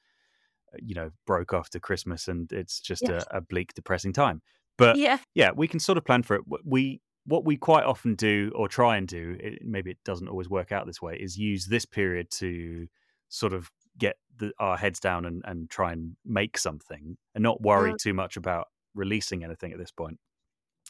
you 0.80 0.96
know 0.96 1.12
broke 1.26 1.54
after 1.54 1.80
Christmas 1.80 2.28
and 2.28 2.52
it's 2.52 2.80
just 2.80 3.04
yes. 3.08 3.26
a, 3.32 3.38
a, 3.38 3.42
bleak 3.42 3.74
depressing 3.74 4.14
time. 4.14 4.42
But 4.78 4.98
yeah. 4.98 5.18
yeah, 5.34 5.52
we 5.56 5.68
can 5.68 5.80
sort 5.80 5.98
of 5.98 6.06
plan 6.06 6.24
for 6.24 6.36
it. 6.36 6.42
We 6.66 7.02
what 7.26 7.46
we 7.46 7.58
quite 7.58 7.84
often 7.84 8.16
do 8.16 8.52
or 8.56 8.68
try 8.70 8.96
and 8.96 9.08
do, 9.08 9.36
it, 9.40 9.60
maybe 9.62 9.92
it 9.92 9.98
doesn't 10.06 10.30
always 10.30 10.50
work 10.50 10.72
out 10.72 10.86
this 10.86 11.02
way, 11.02 11.18
is 11.20 11.38
use 11.38 11.66
this 11.66 11.86
period 11.86 12.30
to 12.32 12.88
sort 13.28 13.54
of 13.54 13.70
get 13.98 14.16
the, 14.38 14.52
our 14.60 14.78
heads 14.78 15.00
down 15.00 15.26
and, 15.26 15.42
and 15.46 15.70
try 15.70 15.92
and 15.92 16.16
make 16.24 16.58
something 16.58 17.18
and 17.36 17.44
not 17.44 17.62
worry 17.62 17.90
mm-hmm. 17.90 17.98
too 18.02 18.14
much 18.14 18.38
about 18.38 18.68
releasing 18.96 19.44
anything 19.44 19.74
at 19.74 19.78
this 19.78 19.92
point 19.92 20.20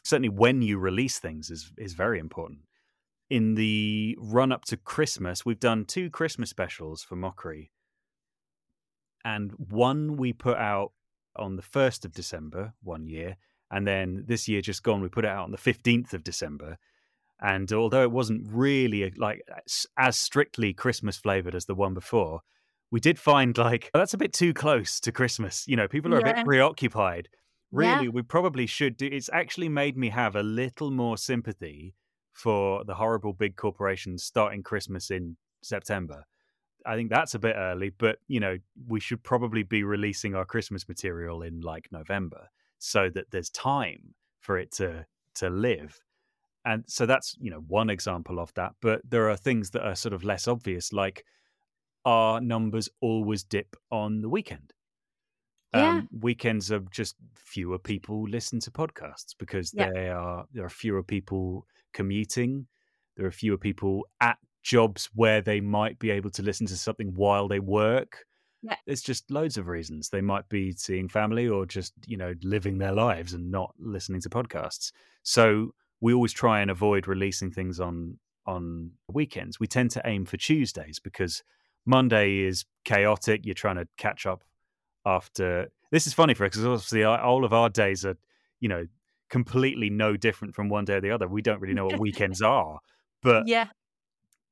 certainly 0.08 0.30
when 0.30 0.62
you 0.62 0.78
release 0.78 1.20
things 1.20 1.50
is 1.50 1.72
is 1.78 1.94
very 1.94 2.20
important. 2.20 2.62
In 3.30 3.56
the 3.56 4.18
run 4.20 4.52
up 4.52 4.64
to 4.66 4.78
Christmas, 4.78 5.46
we've 5.46 5.60
done 5.60 5.84
two 5.86 6.10
Christmas 6.10 6.50
specials 6.50 7.04
for 7.04 7.16
Mockery. 7.16 7.72
And 9.28 9.52
one 9.58 10.16
we 10.16 10.32
put 10.32 10.58
out 10.58 10.94
on 11.36 11.56
the 11.58 11.62
1st 11.62 12.06
of 12.06 12.14
December 12.14 12.74
one 12.82 13.08
year. 13.08 13.36
And 13.70 13.86
then 13.86 14.24
this 14.26 14.48
year 14.48 14.62
just 14.62 14.84
gone, 14.84 15.02
we 15.02 15.10
put 15.10 15.26
it 15.26 15.32
out 15.32 15.44
on 15.44 15.52
the 15.52 15.58
15th 15.58 16.14
of 16.14 16.24
December. 16.24 16.78
And 17.42 17.72
although 17.74 18.04
it 18.04 18.12
wasn't 18.12 18.48
really 18.50 19.04
uh, 19.04 19.10
like 19.18 19.42
as 19.98 20.18
strictly 20.18 20.74
Christmas 20.74 21.18
flavored 21.18 21.56
as 21.56 21.66
the 21.66 21.76
one 21.76 21.94
before, 21.94 22.42
we 22.90 23.02
did 23.02 23.20
find 23.20 23.58
like 23.58 23.92
oh, 23.94 24.00
that's 24.00 24.14
a 24.14 24.18
bit 24.18 24.32
too 24.34 24.54
close 24.54 25.00
to 25.02 25.12
Christmas. 25.12 25.68
You 25.68 25.76
know, 25.76 25.88
people 25.88 26.14
are 26.14 26.22
yeah. 26.22 26.30
a 26.30 26.36
bit 26.36 26.46
preoccupied 26.46 27.28
really 27.72 28.06
yeah. 28.06 28.10
we 28.10 28.22
probably 28.22 28.66
should 28.66 28.96
do 28.98 29.10
it's 29.12 29.30
actually 29.34 29.70
made 29.70 29.98
me 29.98 30.10
have 30.10 30.36
a 30.36 30.44
little 30.44 30.92
more 30.92 31.18
sympathy 31.18 31.94
for 32.34 32.84
the 32.86 32.96
horrible 32.96 33.34
big 33.34 33.56
corporations 33.56 34.24
starting 34.24 34.64
christmas 34.64 35.12
in 35.12 35.36
september 35.62 36.26
i 36.88 36.96
think 36.96 37.10
that's 37.10 37.36
a 37.36 37.40
bit 37.40 37.56
early 37.58 37.92
but 37.98 38.20
you 38.28 38.40
know 38.40 38.58
we 38.88 39.00
should 39.00 39.22
probably 39.24 39.64
be 39.64 39.84
releasing 39.84 40.36
our 40.36 40.46
christmas 40.46 40.88
material 40.88 41.42
in 41.42 41.62
like 41.62 41.88
november 41.92 42.50
so 42.80 43.10
that 43.10 43.26
there's 43.32 43.50
time 43.50 44.14
for 44.40 44.58
it 44.58 44.72
to 44.72 45.06
to 45.34 45.50
live 45.50 46.00
and 46.66 46.84
so 46.88 47.06
that's 47.06 47.36
you 47.40 47.52
know 47.52 47.64
one 47.68 47.90
example 47.90 48.40
of 48.40 48.54
that 48.54 48.74
but 48.82 49.02
there 49.08 49.30
are 49.30 49.38
things 49.38 49.72
that 49.72 49.86
are 49.86 49.96
sort 49.96 50.14
of 50.14 50.24
less 50.24 50.48
obvious 50.48 50.92
like 50.94 51.24
our 52.06 52.40
numbers 52.40 52.90
always 53.02 53.44
dip 53.44 53.76
on 53.92 54.22
the 54.22 54.30
weekend 54.30 54.74
yeah. 55.74 55.90
Um, 55.90 56.10
weekends 56.22 56.72
are 56.72 56.80
just 56.92 57.16
fewer 57.36 57.78
people 57.78 58.28
listen 58.28 58.60
to 58.62 58.72
podcasts 58.72 59.36
because 59.38 59.74
yeah. 59.74 59.90
they 59.92 60.10
are 60.10 60.46
there 60.54 60.66
are 60.66 60.70
fewer 60.70 61.04
people 61.04 61.66
commuting. 61.94 62.68
There 63.16 63.26
are 63.26 63.32
fewer 63.32 63.58
people 63.58 64.08
at 64.22 64.38
jobs 64.68 65.10
where 65.16 65.42
they 65.42 65.62
might 65.62 65.98
be 65.98 66.12
able 66.12 66.30
to 66.30 66.44
listen 66.44 66.68
to 66.68 66.76
something 66.76 67.14
while 67.16 67.48
they 67.48 67.60
work. 67.60 68.26
Yeah. 68.62 68.76
It's 68.86 69.02
just 69.02 69.32
loads 69.32 69.58
of 69.58 69.68
reasons. 69.68 70.10
They 70.10 70.20
might 70.20 70.50
be 70.50 70.74
seeing 70.74 71.08
family 71.08 71.48
or 71.48 71.66
just, 71.66 71.94
you 72.06 72.18
know, 72.18 72.34
living 72.44 72.78
their 72.78 72.92
lives 72.92 73.32
and 73.34 73.50
not 73.50 73.74
listening 73.80 74.20
to 74.22 74.30
podcasts. 74.30 74.92
So 75.24 75.74
we 76.02 76.14
always 76.14 76.34
try 76.34 76.60
and 76.60 76.70
avoid 76.70 77.08
releasing 77.08 77.50
things 77.50 77.80
on 77.80 78.20
on 78.46 78.92
weekends. 79.12 79.60
We 79.60 79.68
tend 79.68 79.92
to 79.92 80.02
aim 80.06 80.26
for 80.26 80.38
Tuesdays 80.38 81.00
because 81.00 81.44
Monday 81.86 82.40
is 82.40 82.66
chaotic. 82.84 83.46
You're 83.46 83.56
trying 83.56 83.78
to 83.78 83.88
catch 83.98 84.26
up 84.26 84.44
after 85.06 85.70
this 85.92 86.08
is 86.08 86.14
funny 86.14 86.34
for 86.34 86.44
us 86.44 86.50
because 86.50 86.66
obviously 86.66 87.06
all 87.06 87.46
of 87.46 87.54
our 87.54 87.70
days 87.70 88.06
are 88.06 88.18
you 88.60 88.68
know 88.68 88.86
completely 89.30 89.90
no 89.90 90.18
different 90.18 90.54
from 90.54 90.68
one 90.68 90.84
day 90.84 90.96
or 90.96 91.02
the 91.02 91.12
other 91.12 91.28
we 91.28 91.42
don't 91.42 91.62
really 91.62 91.74
know 91.74 91.86
what 91.86 92.00
weekends 92.08 92.42
are 92.42 92.80
but 93.22 93.48
yeah 93.48 93.68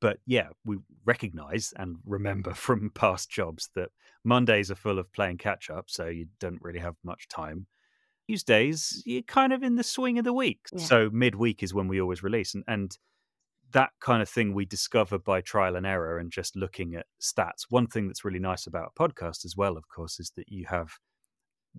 but 0.01 0.17
yeah 0.25 0.47
we 0.65 0.77
recognize 1.05 1.73
and 1.77 1.97
remember 2.05 2.53
from 2.53 2.89
past 2.93 3.29
jobs 3.29 3.69
that 3.75 3.89
mondays 4.23 4.71
are 4.71 4.75
full 4.75 4.99
of 4.99 5.11
playing 5.13 5.37
catch 5.37 5.69
up 5.69 5.85
so 5.87 6.07
you 6.07 6.27
don't 6.39 6.61
really 6.61 6.79
have 6.79 6.95
much 7.03 7.27
time 7.27 7.67
tuesdays 8.27 9.03
you're 9.05 9.21
kind 9.21 9.53
of 9.53 9.61
in 9.61 9.75
the 9.75 9.83
swing 9.83 10.17
of 10.17 10.25
the 10.25 10.33
week 10.33 10.61
yeah. 10.73 10.83
so 10.83 11.09
midweek 11.11 11.61
is 11.61 11.73
when 11.73 11.87
we 11.87 12.01
always 12.01 12.23
release 12.23 12.55
and, 12.55 12.63
and 12.67 12.97
that 13.71 13.91
kind 13.99 14.21
of 14.21 14.29
thing 14.29 14.53
we 14.53 14.65
discover 14.65 15.19
by 15.19 15.41
trial 15.41 15.75
and 15.75 15.85
error 15.85 16.17
and 16.17 16.31
just 16.31 16.55
looking 16.55 16.95
at 16.95 17.07
stats. 17.21 17.65
One 17.69 17.87
thing 17.87 18.07
that's 18.07 18.23
really 18.23 18.39
nice 18.39 18.67
about 18.67 18.93
a 18.95 18.99
podcast 18.99 19.43
as 19.43 19.55
well, 19.57 19.75
of 19.75 19.89
course, 19.89 20.19
is 20.19 20.31
that 20.37 20.47
you 20.47 20.65
have 20.69 20.93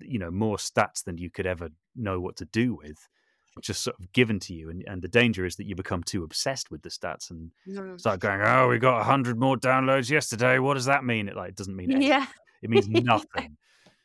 you 0.02 0.18
know 0.18 0.30
more 0.30 0.56
stats 0.58 1.02
than 1.04 1.16
you 1.16 1.30
could 1.30 1.46
ever 1.46 1.70
know 1.94 2.20
what 2.20 2.36
to 2.36 2.44
do 2.44 2.74
with 2.74 3.08
just 3.62 3.82
sort 3.82 3.98
of 3.98 4.12
given 4.12 4.38
to 4.40 4.54
you 4.54 4.70
and, 4.70 4.84
and 4.86 5.02
the 5.02 5.08
danger 5.08 5.44
is 5.44 5.56
that 5.56 5.66
you 5.66 5.74
become 5.74 6.02
too 6.02 6.24
obsessed 6.24 6.70
with 6.70 6.82
the 6.82 6.88
stats 6.88 7.30
and 7.30 7.50
start 8.00 8.20
going 8.20 8.40
oh 8.42 8.68
we 8.68 8.78
got 8.78 8.96
100 8.96 9.38
more 9.38 9.56
downloads 9.56 10.10
yesterday. 10.10 10.58
What 10.58 10.74
does 10.74 10.86
that 10.86 11.04
mean? 11.04 11.28
It 11.28 11.36
like 11.36 11.50
it 11.50 11.56
doesn't 11.56 11.74
mean 11.74 11.90
anything. 11.90 12.08
yeah. 12.08 12.26
It 12.62 12.70
means 12.70 12.88
nothing. 12.88 13.56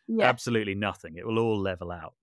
Yeah. 0.07 0.25
absolutely 0.27 0.75
nothing. 0.75 1.15
It 1.15 1.25
will 1.25 1.39
all 1.39 1.59
level 1.59 1.91
out. 1.91 2.13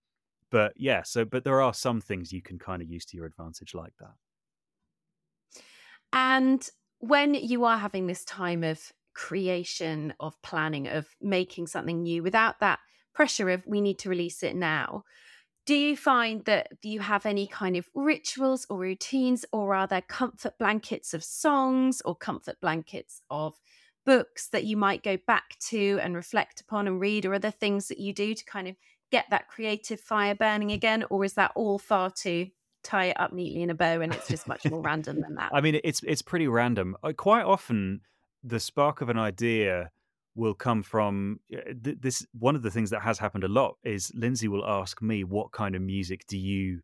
But 0.50 0.72
yeah 0.76 1.02
so 1.02 1.24
but 1.24 1.44
there 1.44 1.60
are 1.60 1.74
some 1.74 2.00
things 2.00 2.32
you 2.32 2.42
can 2.42 2.58
kind 2.58 2.82
of 2.82 2.88
use 2.88 3.04
to 3.06 3.16
your 3.16 3.26
advantage 3.26 3.74
like 3.74 3.92
that. 4.00 4.14
And 6.12 6.66
when 6.98 7.34
you 7.34 7.64
are 7.64 7.78
having 7.78 8.06
this 8.06 8.24
time 8.24 8.64
of 8.64 8.80
creation, 9.14 10.14
of 10.20 10.40
planning, 10.42 10.88
of 10.88 11.06
making 11.20 11.66
something 11.66 12.02
new 12.02 12.22
without 12.22 12.60
that 12.60 12.78
pressure 13.14 13.50
of 13.50 13.66
we 13.66 13.80
need 13.80 13.98
to 13.98 14.08
release 14.08 14.42
it 14.42 14.54
now, 14.56 15.04
do 15.68 15.74
you 15.74 15.98
find 15.98 16.46
that 16.46 16.68
you 16.82 17.00
have 17.00 17.26
any 17.26 17.46
kind 17.46 17.76
of 17.76 17.86
rituals 17.94 18.66
or 18.70 18.78
routines, 18.78 19.44
or 19.52 19.74
are 19.74 19.86
there 19.86 20.00
comfort 20.00 20.54
blankets 20.58 21.12
of 21.12 21.22
songs 21.22 22.00
or 22.06 22.16
comfort 22.16 22.56
blankets 22.62 23.20
of 23.28 23.54
books 24.06 24.48
that 24.48 24.64
you 24.64 24.78
might 24.78 25.02
go 25.02 25.18
back 25.26 25.58
to 25.68 25.98
and 26.02 26.16
reflect 26.16 26.62
upon 26.62 26.86
and 26.88 26.98
read? 26.98 27.26
Or 27.26 27.34
other 27.34 27.50
things 27.50 27.88
that 27.88 27.98
you 27.98 28.14
do 28.14 28.32
to 28.32 28.44
kind 28.46 28.66
of 28.66 28.76
get 29.12 29.26
that 29.28 29.48
creative 29.48 30.00
fire 30.00 30.34
burning 30.34 30.72
again? 30.72 31.04
Or 31.10 31.22
is 31.22 31.34
that 31.34 31.52
all 31.54 31.78
far 31.78 32.10
too 32.10 32.46
tie 32.82 33.06
it 33.06 33.20
up 33.20 33.34
neatly 33.34 33.62
in 33.62 33.68
a 33.68 33.74
bow 33.74 34.00
and 34.00 34.14
it's 34.14 34.28
just 34.28 34.48
much 34.48 34.64
more 34.70 34.80
random 34.80 35.20
than 35.20 35.34
that. 35.34 35.50
I 35.54 35.60
mean, 35.60 35.78
it's 35.84 36.00
it's 36.02 36.22
pretty 36.22 36.48
random. 36.48 36.96
Quite 37.18 37.44
often, 37.44 38.00
the 38.42 38.58
spark 38.58 39.02
of 39.02 39.10
an 39.10 39.18
idea 39.18 39.90
will 40.34 40.54
come 40.54 40.82
from 40.82 41.40
this. 41.50 42.26
One 42.38 42.56
of 42.56 42.62
the 42.62 42.70
things 42.70 42.90
that 42.90 43.02
has 43.02 43.18
happened 43.18 43.44
a 43.44 43.48
lot 43.48 43.76
is 43.84 44.12
Lindsay 44.14 44.48
will 44.48 44.64
ask 44.66 45.02
me, 45.02 45.24
"What 45.24 45.52
kind 45.52 45.74
of 45.76 45.82
music 45.82 46.26
do 46.28 46.38
you 46.38 46.80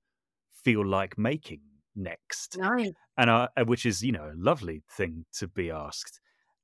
feel 0.51 0.87
like 0.87 1.19
making 1.19 1.61
next?" 1.95 2.59
Nice. 2.59 2.95
And 3.17 3.31
I, 3.31 3.49
which 3.67 3.87
is 3.87 4.03
you 4.03 4.13
know 4.13 4.31
a 4.33 4.37
lovely 4.37 4.83
thing 4.91 5.27
to 5.35 5.49
be 5.49 5.71
asked. 5.71 6.21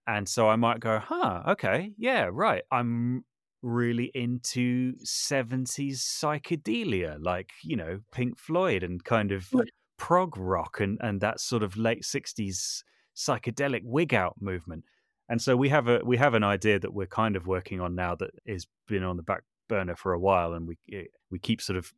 And 0.06 0.28
so 0.28 0.48
I 0.48 0.56
might 0.56 0.80
go, 0.80 0.98
"Huh, 0.98 1.42
okay, 1.48 1.92
yeah, 1.98 2.28
right. 2.32 2.64
I'm 2.72 3.24
really 3.62 4.10
into 4.14 4.94
70s 5.04 6.02
psychedelia, 6.02 7.18
like, 7.20 7.52
you 7.62 7.76
know, 7.76 8.00
Pink 8.12 8.38
Floyd 8.38 8.82
and 8.82 9.04
kind 9.04 9.32
of 9.32 9.54
prog 9.98 10.36
rock 10.36 10.80
and, 10.80 10.98
and 11.02 11.20
that 11.20 11.40
sort 11.40 11.62
of 11.62 11.76
late 11.76 12.04
60s 12.04 12.84
psychedelic 13.14 13.82
wig 13.84 14.14
out 14.14 14.40
movement. 14.40 14.84
And 15.30 15.40
so 15.40 15.56
we 15.56 15.68
have 15.68 15.86
a 15.86 16.00
we 16.04 16.16
have 16.16 16.34
an 16.34 16.42
idea 16.42 16.80
that 16.80 16.92
we're 16.92 17.06
kind 17.06 17.36
of 17.36 17.46
working 17.46 17.80
on 17.80 17.94
now 17.94 18.16
that 18.16 18.32
has 18.48 18.66
been 18.88 19.04
on 19.04 19.16
the 19.16 19.22
back 19.22 19.44
burner 19.68 19.94
for 19.94 20.12
a 20.12 20.18
while, 20.18 20.52
and 20.54 20.66
we 20.66 20.76
eh, 20.92 21.04
we 21.30 21.38
keep 21.38 21.62
sort 21.62 21.78
of 21.78 21.94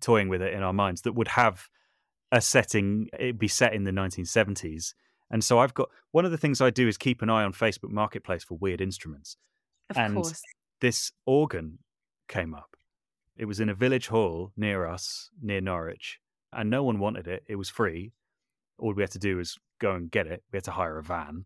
toying 0.00 0.28
with 0.28 0.42
it 0.42 0.52
in 0.52 0.64
our 0.64 0.72
minds 0.72 1.02
that 1.02 1.12
would 1.12 1.28
have 1.28 1.68
a 2.32 2.40
setting. 2.40 3.08
It'd 3.16 3.38
be 3.38 3.46
set 3.46 3.72
in 3.72 3.84
the 3.84 3.92
1970s, 3.92 4.94
and 5.30 5.44
so 5.44 5.60
I've 5.60 5.74
got 5.74 5.90
one 6.10 6.24
of 6.24 6.32
the 6.32 6.36
things 6.36 6.60
I 6.60 6.70
do 6.70 6.88
is 6.88 6.98
keep 6.98 7.22
an 7.22 7.30
eye 7.30 7.44
on 7.44 7.52
Facebook 7.52 7.90
Marketplace 7.90 8.42
for 8.42 8.58
weird 8.58 8.80
instruments. 8.80 9.36
Of 9.88 9.96
and 9.96 10.14
course. 10.16 10.42
this 10.80 11.12
organ 11.24 11.78
came 12.26 12.52
up. 12.52 12.76
It 13.36 13.44
was 13.44 13.60
in 13.60 13.68
a 13.68 13.74
village 13.74 14.08
hall 14.08 14.50
near 14.56 14.86
us, 14.86 15.30
near 15.40 15.60
Norwich, 15.60 16.18
and 16.52 16.68
no 16.68 16.82
one 16.82 16.98
wanted 16.98 17.28
it. 17.28 17.44
It 17.46 17.54
was 17.54 17.70
free. 17.70 18.12
All 18.76 18.92
we 18.92 19.04
had 19.04 19.12
to 19.12 19.20
do 19.20 19.36
was 19.36 19.56
go 19.80 19.92
and 19.94 20.10
get 20.10 20.26
it. 20.26 20.42
We 20.50 20.56
had 20.56 20.64
to 20.64 20.72
hire 20.72 20.98
a 20.98 21.02
van. 21.04 21.44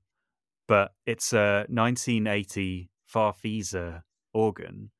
But 0.68 0.92
it's 1.06 1.32
a 1.32 1.66
1980 1.68 2.90
Farfisa 3.12 4.02
organ 4.34 4.90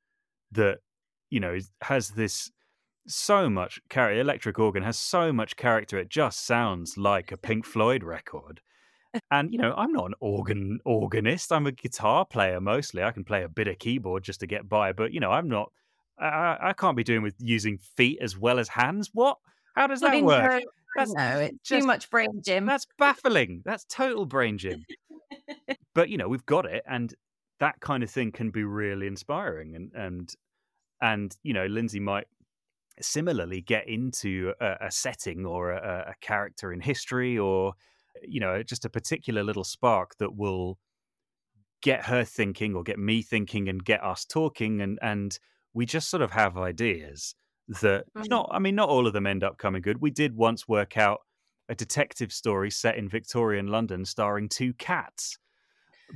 that, 0.53 0.79
you 1.31 1.41
know, 1.41 1.59
has 1.83 2.11
this 2.11 2.51
so 3.09 3.49
much 3.49 3.81
character. 3.89 4.21
Electric 4.21 4.59
organ 4.59 4.83
has 4.83 4.99
so 4.99 5.33
much 5.33 5.57
character. 5.57 5.99
It 5.99 6.09
just 6.09 6.47
sounds 6.47 6.97
like 6.97 7.33
a 7.33 7.37
Pink 7.37 7.65
Floyd 7.65 8.05
record. 8.05 8.61
And 9.31 9.53
you 9.53 9.59
know, 9.59 9.73
I'm 9.77 9.93
not 9.93 10.07
an 10.07 10.15
organ 10.21 10.79
organist. 10.85 11.53
I'm 11.53 11.67
a 11.67 11.73
guitar 11.73 12.25
player 12.25 12.61
mostly. 12.61 13.03
I 13.03 13.13
can 13.13 13.25
play 13.25 13.45
a 13.45 13.49
bit 13.49 13.69
of 13.69 13.79
keyboard 13.79 14.23
just 14.23 14.41
to 14.41 14.47
get 14.47 14.69
by, 14.69 14.93
but 14.93 15.13
you 15.13 15.21
know, 15.21 15.31
I'm 15.31 15.49
not. 15.49 15.73
I, 16.19 16.57
I 16.61 16.73
can't 16.73 16.97
be 16.97 17.05
doing 17.05 17.23
with 17.23 17.35
using 17.39 17.79
feet 17.79 18.19
as 18.23 18.39
well 18.39 18.59
as 18.59 18.69
hands. 18.69 19.11
What? 19.13 19.39
How 19.75 19.87
does 19.87 20.01
that 20.01 20.23
work? 20.23 20.63
That's 20.97 21.13
no, 21.13 21.41
it's 21.41 21.59
just, 21.63 21.83
too 21.83 21.87
much 21.87 22.09
brain 22.09 22.41
gym. 22.43 22.65
That's 22.65 22.87
baffling. 22.99 23.63
That's 23.67 23.85
total 23.85 24.25
brain 24.25 24.57
gym. 24.57 24.85
But 25.95 26.09
you 26.09 26.17
know, 26.19 26.29
we've 26.29 26.47
got 26.47 26.67
it, 26.67 26.85
and 26.87 27.15
that 27.61 27.81
kind 27.81 28.03
of 28.03 28.11
thing 28.11 28.33
can 28.33 28.51
be 28.51 28.65
really 28.65 29.07
inspiring. 29.07 29.75
And 29.75 29.93
and 29.95 30.35
and 31.01 31.37
you 31.43 31.55
know, 31.55 31.67
Lindsay 31.67 32.01
might 32.01 32.27
similarly 33.01 33.63
get 33.63 33.89
into 33.89 34.55
a, 34.61 34.77
a 34.83 34.91
setting 34.91 35.47
or 35.47 35.73
a, 35.73 36.11
a 36.11 36.15
character 36.21 36.73
in 36.73 36.81
history, 36.81 37.39
or 37.39 37.75
you 38.23 38.41
know, 38.41 38.63
just 38.63 38.85
a 38.85 38.91
particular 38.91 39.45
little 39.45 39.65
spark 39.65 40.17
that 40.19 40.37
will 40.37 40.79
get 41.83 42.07
her 42.07 42.25
thinking 42.25 42.75
or 42.75 42.83
get 42.83 42.99
me 42.99 43.23
thinking 43.23 43.69
and 43.69 43.85
get 43.85 44.03
us 44.03 44.25
talking 44.25 44.81
and 44.81 44.99
and 45.03 45.39
we 45.75 45.85
just 45.85 46.09
sort 46.09 46.23
of 46.23 46.31
have 46.31 46.57
ideas 46.57 47.35
that 47.69 48.07
Mm. 48.15 48.27
not 48.31 48.49
I 48.51 48.59
mean 48.59 48.75
not 48.75 48.89
all 48.89 49.07
of 49.07 49.13
them 49.13 49.27
end 49.27 49.45
up 49.45 49.59
coming 49.59 49.83
good. 49.83 50.01
We 50.01 50.11
did 50.11 50.35
once 50.35 50.67
work 50.67 50.97
out 50.97 51.21
a 51.69 51.75
detective 51.75 52.33
story 52.33 52.71
set 52.71 52.97
in 52.97 53.09
Victorian 53.09 53.67
London 53.69 54.05
starring 54.05 54.49
two 54.49 54.73
cats. 54.75 55.39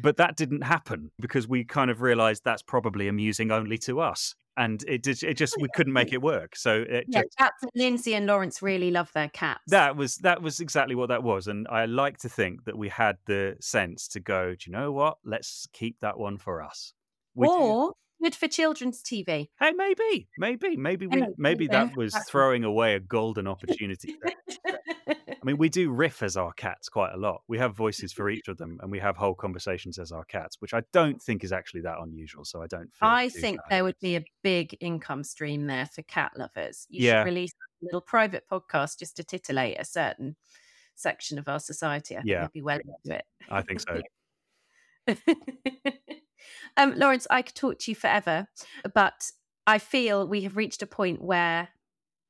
But 0.01 0.16
that 0.18 0.36
didn't 0.36 0.62
happen 0.62 1.11
because 1.18 1.48
we 1.48 1.64
kind 1.64 1.90
of 1.90 2.01
realized 2.01 2.44
that's 2.44 2.62
probably 2.62 3.09
amusing 3.09 3.51
only 3.51 3.76
to 3.78 4.01
us. 4.01 4.36
And 4.57 4.84
it 4.86 5.03
did, 5.03 5.22
it 5.22 5.34
just 5.34 5.57
we 5.61 5.68
couldn't 5.74 5.92
make 5.92 6.12
it 6.12 6.22
work. 6.22 6.55
So 6.55 6.84
it 6.88 7.07
Yeah, 7.09 7.22
just 7.22 7.36
cats. 7.36 7.64
Lindsay 7.74 8.14
and 8.14 8.26
Laurence 8.26 8.62
really 8.62 8.90
love 8.90 9.11
their 9.14 9.28
cats. 9.28 9.62
that 9.68 9.96
was 9.96 10.16
that 10.18 10.42
was 10.42 10.61
exactly 10.61 10.94
what 10.94 11.09
that 11.09 11.22
was. 11.22 11.48
And 11.48 11.66
I 11.68 11.86
like 11.86 12.18
to 12.18 12.28
think 12.28 12.64
that 12.66 12.76
we 12.76 12.88
had 12.88 13.16
the 13.26 13.57
sense 13.61 14.07
to 14.09 14.20
go, 14.20 14.51
do 14.51 14.70
you 14.70 14.72
know 14.72 14.92
what? 14.92 15.18
Let's 15.24 15.66
keep 15.72 15.98
that 16.01 16.18
one 16.18 16.38
for 16.38 16.62
us. 16.62 16.92
We 17.34 17.48
do- 17.48 17.53
or 17.53 17.94
good 18.23 18.35
for 18.35 18.49
children's 18.49 19.03
TV. 19.03 19.49
Hey, 19.59 19.73
maybe, 19.73 20.29
maybe, 20.39 20.77
maybe 20.77 21.07
we, 21.07 21.27
maybe 21.37 21.66
that 21.68 21.97
was 21.97 22.14
throwing 22.29 22.64
away 22.64 22.95
a 22.95 23.01
golden 23.01 23.47
opportunity. 23.47 24.16
I 25.09 25.47
mean, 25.47 25.57
we 25.57 25.71
do 25.71 25.91
riff 25.91 26.23
as 26.23 26.37
our 26.37 26.53
cats 26.53 26.91
quite 26.91 27.14
a 27.14 27.16
lot. 27.16 27.41
We 27.49 27.57
have 27.59 27.75
voices 27.75 28.12
for 28.12 28.29
each 28.29 28.49
of 28.49 28.59
them, 28.59 28.79
and 28.83 28.91
we 28.91 28.99
have 28.99 29.16
whole 29.16 29.35
conversations 29.35 29.99
as 29.99 30.12
our 30.12 30.25
cats, 30.25 30.57
which 30.61 30.75
I 30.75 30.83
don't 30.93 31.21
think 31.21 31.45
is 31.45 31.53
actually 31.53 31.81
that 31.83 31.97
unusual. 31.99 32.45
So 32.45 32.62
I 32.62 32.66
don't. 32.66 32.91
I 33.01 33.31
think 33.31 33.57
bad. 33.59 33.64
there 33.71 33.85
would 33.85 33.99
be 34.01 34.16
a 34.16 34.25
big 34.43 34.77
income 34.81 35.25
stream 35.25 35.66
there 35.66 35.87
for 35.87 36.03
cat 36.03 36.33
lovers. 36.37 36.87
You 36.91 37.07
Yeah. 37.07 37.21
should 37.21 37.27
release 37.29 37.53
a 37.83 37.85
little 37.87 38.03
private 38.03 38.45
podcast 38.51 38.99
just 38.99 39.16
to 39.16 39.25
titillate 39.25 39.81
a 39.81 39.85
certain 39.85 40.37
section 40.95 41.39
of 41.39 41.49
our 41.49 41.59
society. 41.61 42.16
I 42.16 42.21
think 42.21 42.29
Yeah. 42.29 42.43
they'd 42.43 42.53
be 42.53 42.62
well 42.62 42.79
into 42.79 43.16
it. 43.18 43.25
I 43.49 43.62
think 43.62 43.81
so. 43.81 44.03
um, 46.76 46.95
Laurence, 46.97 47.26
I 47.30 47.43
could 47.43 47.55
talk 47.55 47.78
to 47.80 47.91
you 47.91 47.95
forever, 47.95 48.49
but 48.95 49.30
I 49.66 49.78
feel 49.78 50.26
we 50.26 50.43
have 50.43 50.57
reached 50.57 50.82
a 50.82 50.86
point 50.86 51.22
where 51.22 51.68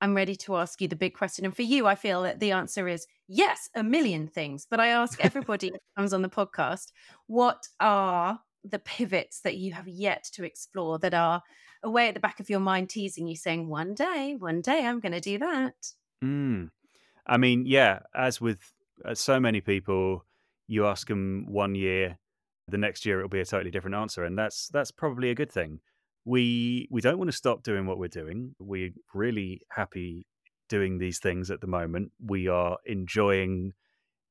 I'm 0.00 0.14
ready 0.14 0.36
to 0.36 0.56
ask 0.56 0.80
you 0.80 0.88
the 0.88 0.96
big 0.96 1.14
question. 1.14 1.44
And 1.44 1.54
for 1.54 1.62
you, 1.62 1.86
I 1.86 1.94
feel 1.94 2.22
that 2.22 2.40
the 2.40 2.52
answer 2.52 2.88
is 2.88 3.06
yes, 3.28 3.68
a 3.74 3.82
million 3.82 4.26
things. 4.26 4.66
But 4.68 4.80
I 4.80 4.88
ask 4.88 5.18
everybody 5.24 5.68
who 5.68 5.78
comes 5.96 6.12
on 6.12 6.22
the 6.22 6.28
podcast, 6.28 6.92
what 7.26 7.68
are 7.78 8.40
the 8.64 8.78
pivots 8.78 9.40
that 9.40 9.56
you 9.56 9.72
have 9.72 9.88
yet 9.88 10.24
to 10.34 10.44
explore 10.44 10.98
that 10.98 11.14
are 11.14 11.42
away 11.82 12.08
at 12.08 12.14
the 12.14 12.20
back 12.20 12.40
of 12.40 12.50
your 12.50 12.61
mind, 12.61 12.90
teasing 12.90 13.26
you, 13.26 13.36
saying, 13.36 13.68
one 13.68 13.94
day, 13.94 14.36
one 14.38 14.61
day 14.61 14.84
I'm 14.84 15.00
going 15.00 15.12
to 15.12 15.20
do 15.20 15.38
that? 15.38 15.74
Mm. 16.22 16.70
I 17.26 17.36
mean, 17.38 17.64
yeah, 17.66 18.00
as 18.14 18.40
with 18.40 18.61
uh, 19.04 19.14
so 19.14 19.40
many 19.40 19.61
people, 19.61 20.24
you 20.66 20.86
ask 20.86 21.08
them 21.08 21.46
one 21.48 21.74
year, 21.74 22.18
the 22.70 22.78
next 22.78 23.04
year 23.04 23.18
it'll 23.18 23.28
be 23.28 23.40
a 23.40 23.44
totally 23.44 23.70
different 23.70 23.96
answer, 23.96 24.24
and 24.24 24.38
that's 24.38 24.68
that's 24.68 24.90
probably 24.90 25.30
a 25.30 25.34
good 25.34 25.52
thing. 25.52 25.80
We 26.24 26.88
we 26.90 27.00
don't 27.00 27.18
want 27.18 27.30
to 27.30 27.36
stop 27.36 27.62
doing 27.62 27.86
what 27.86 27.98
we're 27.98 28.08
doing. 28.08 28.54
We're 28.58 28.92
really 29.14 29.62
happy 29.70 30.26
doing 30.68 30.98
these 30.98 31.18
things 31.18 31.50
at 31.50 31.60
the 31.60 31.66
moment. 31.66 32.12
We 32.24 32.48
are 32.48 32.78
enjoying 32.86 33.72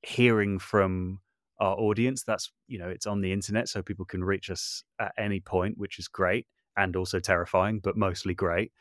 hearing 0.01 0.59
from 0.59 1.19
our 1.59 1.75
audience. 1.75 2.23
That's 2.23 2.51
you 2.67 2.79
know, 2.79 2.89
it's 2.89 3.07
on 3.07 3.21
the 3.21 3.33
internet, 3.33 3.69
so 3.69 3.81
people 3.81 4.05
can 4.05 4.23
reach 4.23 4.49
us 4.49 4.83
at 4.99 5.13
any 5.17 5.39
point, 5.39 5.77
which 5.77 5.99
is 5.99 6.07
great 6.07 6.47
and 6.77 6.95
also 6.95 7.19
terrifying, 7.19 7.79
but 7.79 7.97
mostly 7.97 8.33
great. 8.33 8.71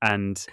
And 0.00 0.44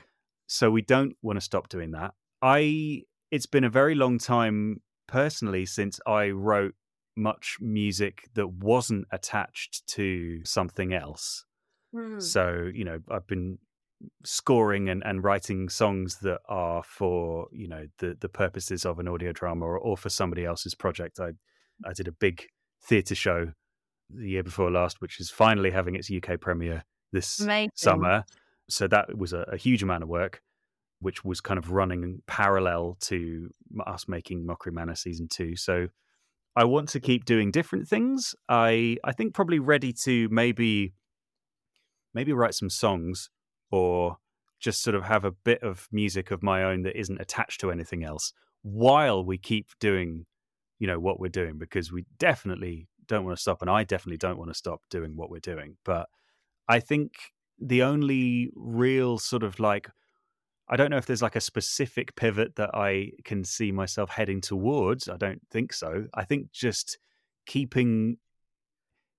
so 0.47 0.71
we 0.71 0.81
don't 0.81 1.15
want 1.21 1.37
to 1.37 1.41
stop 1.41 1.69
doing 1.69 1.91
that. 1.91 2.13
I 2.41 3.03
it's 3.31 3.45
been 3.45 3.63
a 3.63 3.69
very 3.69 3.95
long 3.95 4.17
time 4.17 4.81
personally 5.07 5.65
since 5.65 5.99
I 6.07 6.29
wrote 6.29 6.73
much 7.15 7.57
music 7.61 8.29
that 8.33 8.47
wasn't 8.49 9.05
attached 9.11 9.85
to 9.87 10.43
something 10.43 10.93
else. 10.93 11.45
Hmm. 11.93 12.19
So, 12.19 12.69
you 12.73 12.83
know, 12.83 12.99
I've 13.09 13.27
been 13.27 13.59
scoring 14.23 14.89
and, 14.89 15.01
and 15.05 15.23
writing 15.23 15.69
songs 15.69 16.17
that 16.19 16.39
are 16.49 16.83
for, 16.83 17.47
you 17.51 17.67
know, 17.67 17.85
the 17.99 18.17
the 18.19 18.29
purposes 18.29 18.85
of 18.85 18.99
an 18.99 19.07
audio 19.07 19.31
drama 19.31 19.65
or, 19.65 19.77
or 19.77 19.97
for 19.97 20.09
somebody 20.09 20.45
else's 20.45 20.75
project. 20.75 21.19
I 21.19 21.31
I 21.85 21.93
did 21.93 22.07
a 22.07 22.11
big 22.11 22.45
theatre 22.83 23.15
show 23.15 23.53
the 24.09 24.29
year 24.29 24.43
before 24.43 24.69
last, 24.69 25.01
which 25.01 25.19
is 25.19 25.29
finally 25.29 25.71
having 25.71 25.95
its 25.95 26.11
UK 26.11 26.39
premiere 26.39 26.83
this 27.11 27.39
Amazing. 27.39 27.71
summer. 27.75 28.25
So 28.69 28.87
that 28.87 29.17
was 29.17 29.33
a, 29.33 29.45
a 29.51 29.57
huge 29.57 29.83
amount 29.83 30.03
of 30.03 30.09
work, 30.09 30.41
which 30.99 31.23
was 31.23 31.41
kind 31.41 31.57
of 31.57 31.71
running 31.71 32.21
parallel 32.27 32.97
to 33.01 33.49
us 33.85 34.07
making 34.07 34.45
Mockery 34.45 34.73
Manor 34.73 34.95
season 34.95 35.27
two. 35.29 35.55
So 35.55 35.87
I 36.55 36.63
want 36.63 36.89
to 36.89 36.99
keep 36.99 37.25
doing 37.25 37.51
different 37.51 37.87
things. 37.87 38.35
I 38.47 38.97
I 39.03 39.11
think 39.11 39.33
probably 39.33 39.59
ready 39.59 39.93
to 40.03 40.29
maybe 40.29 40.93
maybe 42.13 42.33
write 42.33 42.53
some 42.53 42.69
songs 42.69 43.29
or 43.71 44.17
just 44.59 44.81
sort 44.81 44.95
of 44.95 45.03
have 45.03 45.25
a 45.25 45.31
bit 45.31 45.61
of 45.61 45.87
music 45.91 46.31
of 46.31 46.41
my 46.41 46.63
own 46.63 46.83
that 46.83 46.97
isn't 46.97 47.19
attached 47.19 47.59
to 47.61 47.71
anything 47.71 48.03
else 48.03 48.31
while 48.63 49.23
we 49.23 49.37
keep 49.37 49.67
doing 49.79 50.25
you 50.79 50.87
know 50.87 50.99
what 50.99 51.19
we're 51.19 51.29
doing 51.29 51.57
because 51.57 51.91
we 51.91 52.05
definitely 52.17 52.87
don't 53.07 53.25
want 53.25 53.37
to 53.37 53.41
stop 53.41 53.61
and 53.61 53.69
I 53.69 53.83
definitely 53.83 54.17
don't 54.17 54.37
want 54.37 54.49
to 54.49 54.55
stop 54.55 54.81
doing 54.89 55.15
what 55.15 55.29
we're 55.29 55.39
doing 55.39 55.77
but 55.83 56.07
I 56.67 56.79
think 56.79 57.11
the 57.59 57.83
only 57.83 58.49
real 58.55 59.19
sort 59.19 59.43
of 59.43 59.59
like 59.59 59.87
I 60.67 60.75
don't 60.75 60.89
know 60.89 60.97
if 60.97 61.05
there's 61.05 61.21
like 61.21 61.35
a 61.35 61.41
specific 61.41 62.15
pivot 62.15 62.55
that 62.55 62.71
I 62.73 63.11
can 63.23 63.43
see 63.43 63.71
myself 63.71 64.09
heading 64.09 64.41
towards. 64.41 65.07
I 65.07 65.17
don't 65.17 65.41
think 65.51 65.73
so. 65.73 66.05
I 66.13 66.23
think 66.23 66.51
just 66.51 66.97
keeping 67.45 68.17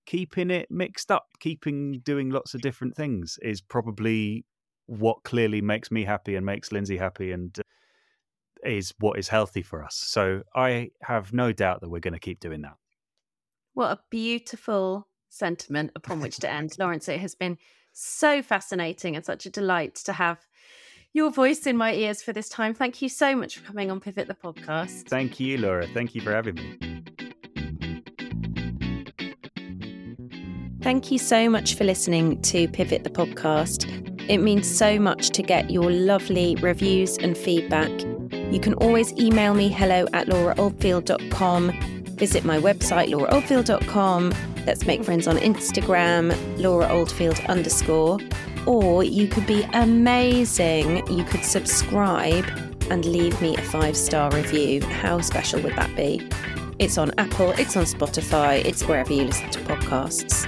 keeping 0.06 0.50
it 0.50 0.70
mixed 0.70 1.10
up, 1.10 1.26
keeping 1.40 2.00
doing 2.00 2.30
lots 2.30 2.54
of 2.54 2.60
different 2.60 2.96
things 2.96 3.38
is 3.42 3.60
probably 3.60 4.44
what 4.86 5.22
clearly 5.24 5.60
makes 5.60 5.90
me 5.90 6.04
happy 6.04 6.36
and 6.36 6.46
makes 6.46 6.70
Lindsay 6.70 6.96
happy 6.96 7.32
and 7.32 7.58
is 8.64 8.94
what 8.98 9.18
is 9.18 9.28
healthy 9.28 9.62
for 9.62 9.82
us. 9.82 9.96
So 9.96 10.42
I 10.54 10.90
have 11.02 11.32
no 11.32 11.52
doubt 11.52 11.80
that 11.80 11.88
we're 11.88 12.00
going 12.00 12.14
to 12.14 12.20
keep 12.20 12.40
doing 12.40 12.62
that. 12.62 12.76
What 13.74 13.90
a 13.90 14.00
beautiful 14.10 15.08
sentiment 15.28 15.92
upon 15.94 16.20
which 16.20 16.38
to 16.38 16.50
end. 16.50 16.76
Laurence, 16.78 17.08
it 17.08 17.20
has 17.20 17.34
been 17.34 17.58
so 17.92 18.42
fascinating 18.42 19.16
and 19.16 19.24
such 19.24 19.46
a 19.46 19.50
delight 19.50 19.96
to 19.96 20.12
have 20.12 20.46
your 21.16 21.30
voice 21.30 21.66
in 21.66 21.76
my 21.76 21.94
ears 21.94 22.22
for 22.22 22.32
this 22.32 22.48
time. 22.48 22.74
Thank 22.74 23.00
you 23.00 23.08
so 23.08 23.34
much 23.34 23.56
for 23.56 23.66
coming 23.66 23.90
on 23.90 24.00
Pivot 24.00 24.28
the 24.28 24.34
podcast. 24.34 25.08
Thank 25.08 25.40
you, 25.40 25.58
Laura. 25.58 25.86
Thank 25.88 26.14
you 26.14 26.20
for 26.20 26.32
having 26.32 26.56
me. 26.56 26.78
Thank 30.82 31.10
you 31.10 31.18
so 31.18 31.50
much 31.50 31.74
for 31.74 31.82
listening 31.82 32.40
to 32.42 32.68
Pivot 32.68 33.02
the 33.02 33.10
podcast. 33.10 33.90
It 34.28 34.38
means 34.38 34.68
so 34.68 35.00
much 35.00 35.30
to 35.30 35.42
get 35.42 35.70
your 35.70 35.90
lovely 35.90 36.54
reviews 36.56 37.16
and 37.18 37.36
feedback. 37.36 37.90
You 38.52 38.60
can 38.60 38.74
always 38.74 39.12
email 39.14 39.54
me 39.54 39.68
hello 39.68 40.06
at 40.12 40.28
lauraoldfield.com. 40.28 41.72
Visit 42.16 42.44
my 42.44 42.58
website, 42.58 43.08
lauraoldfield.com. 43.08 44.32
Let's 44.66 44.86
make 44.86 45.04
friends 45.04 45.26
on 45.26 45.36
Instagram, 45.38 46.32
lauraoldfield 46.56 47.44
underscore. 47.48 48.18
Or 48.66 49.04
you 49.04 49.28
could 49.28 49.46
be 49.46 49.62
amazing. 49.72 51.06
You 51.06 51.24
could 51.24 51.44
subscribe 51.44 52.44
and 52.90 53.04
leave 53.04 53.40
me 53.40 53.56
a 53.56 53.62
five 53.62 53.96
star 53.96 54.30
review. 54.30 54.82
How 54.82 55.20
special 55.20 55.60
would 55.62 55.76
that 55.76 55.94
be? 55.96 56.28
It's 56.78 56.98
on 56.98 57.10
Apple, 57.18 57.52
it's 57.52 57.76
on 57.76 57.84
Spotify, 57.84 58.62
it's 58.64 58.84
wherever 58.84 59.12
you 59.12 59.24
listen 59.24 59.48
to 59.50 59.60
podcasts. 59.60 60.46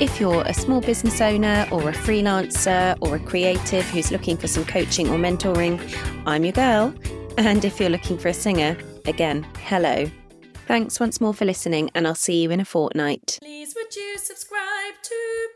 If 0.00 0.18
you're 0.18 0.42
a 0.42 0.54
small 0.54 0.80
business 0.80 1.20
owner 1.20 1.68
or 1.70 1.90
a 1.90 1.92
freelancer 1.92 2.96
or 3.00 3.16
a 3.16 3.20
creative 3.20 3.84
who's 3.90 4.10
looking 4.10 4.36
for 4.36 4.48
some 4.48 4.64
coaching 4.64 5.08
or 5.10 5.18
mentoring, 5.18 5.78
I'm 6.26 6.44
your 6.44 6.54
girl. 6.54 6.94
And 7.38 7.64
if 7.64 7.78
you're 7.78 7.90
looking 7.90 8.18
for 8.18 8.28
a 8.28 8.34
singer, 8.34 8.76
again, 9.06 9.46
hello. 9.64 10.10
Thanks 10.66 10.98
once 10.98 11.20
more 11.20 11.34
for 11.34 11.44
listening, 11.44 11.90
and 11.94 12.06
I'll 12.06 12.14
see 12.14 12.42
you 12.42 12.50
in 12.50 12.60
a 12.60 12.64
fortnight. 12.64 13.38
Please 13.42 13.74
would 13.74 13.94
you 13.94 14.16
subscribe 14.16 14.94
to 15.02 15.48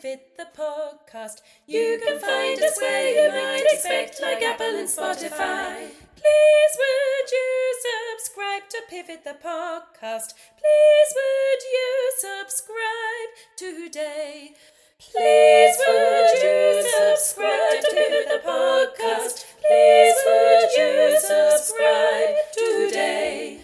Pivot 0.00 0.34
the 0.38 0.46
podcast. 0.56 1.42
You 1.66 2.00
can 2.02 2.18
find 2.20 2.62
us 2.62 2.78
where 2.80 3.08
you 3.12 3.30
might 3.30 3.64
expect, 3.70 4.22
like 4.22 4.42
Apple 4.42 4.78
and 4.78 4.88
Spotify. 4.88 5.90
Please 6.16 6.74
would 6.80 7.30
you 7.30 7.74
subscribe 8.16 8.62
to 8.70 8.82
Pivot 8.88 9.24
the 9.24 9.36
podcast? 9.44 10.32
Please 10.56 11.10
would 11.18 11.62
you 11.74 12.12
subscribe 12.16 13.30
today? 13.58 14.54
Please 14.98 15.76
would 15.86 16.42
you 16.42 16.90
subscribe 16.96 17.82
to 17.82 17.90
Pivot 17.92 18.28
the 18.28 18.48
podcast? 18.48 19.44
Please 19.66 20.14
would 20.24 20.70
you 20.78 21.20
subscribe 21.20 22.36
today? 22.54 23.60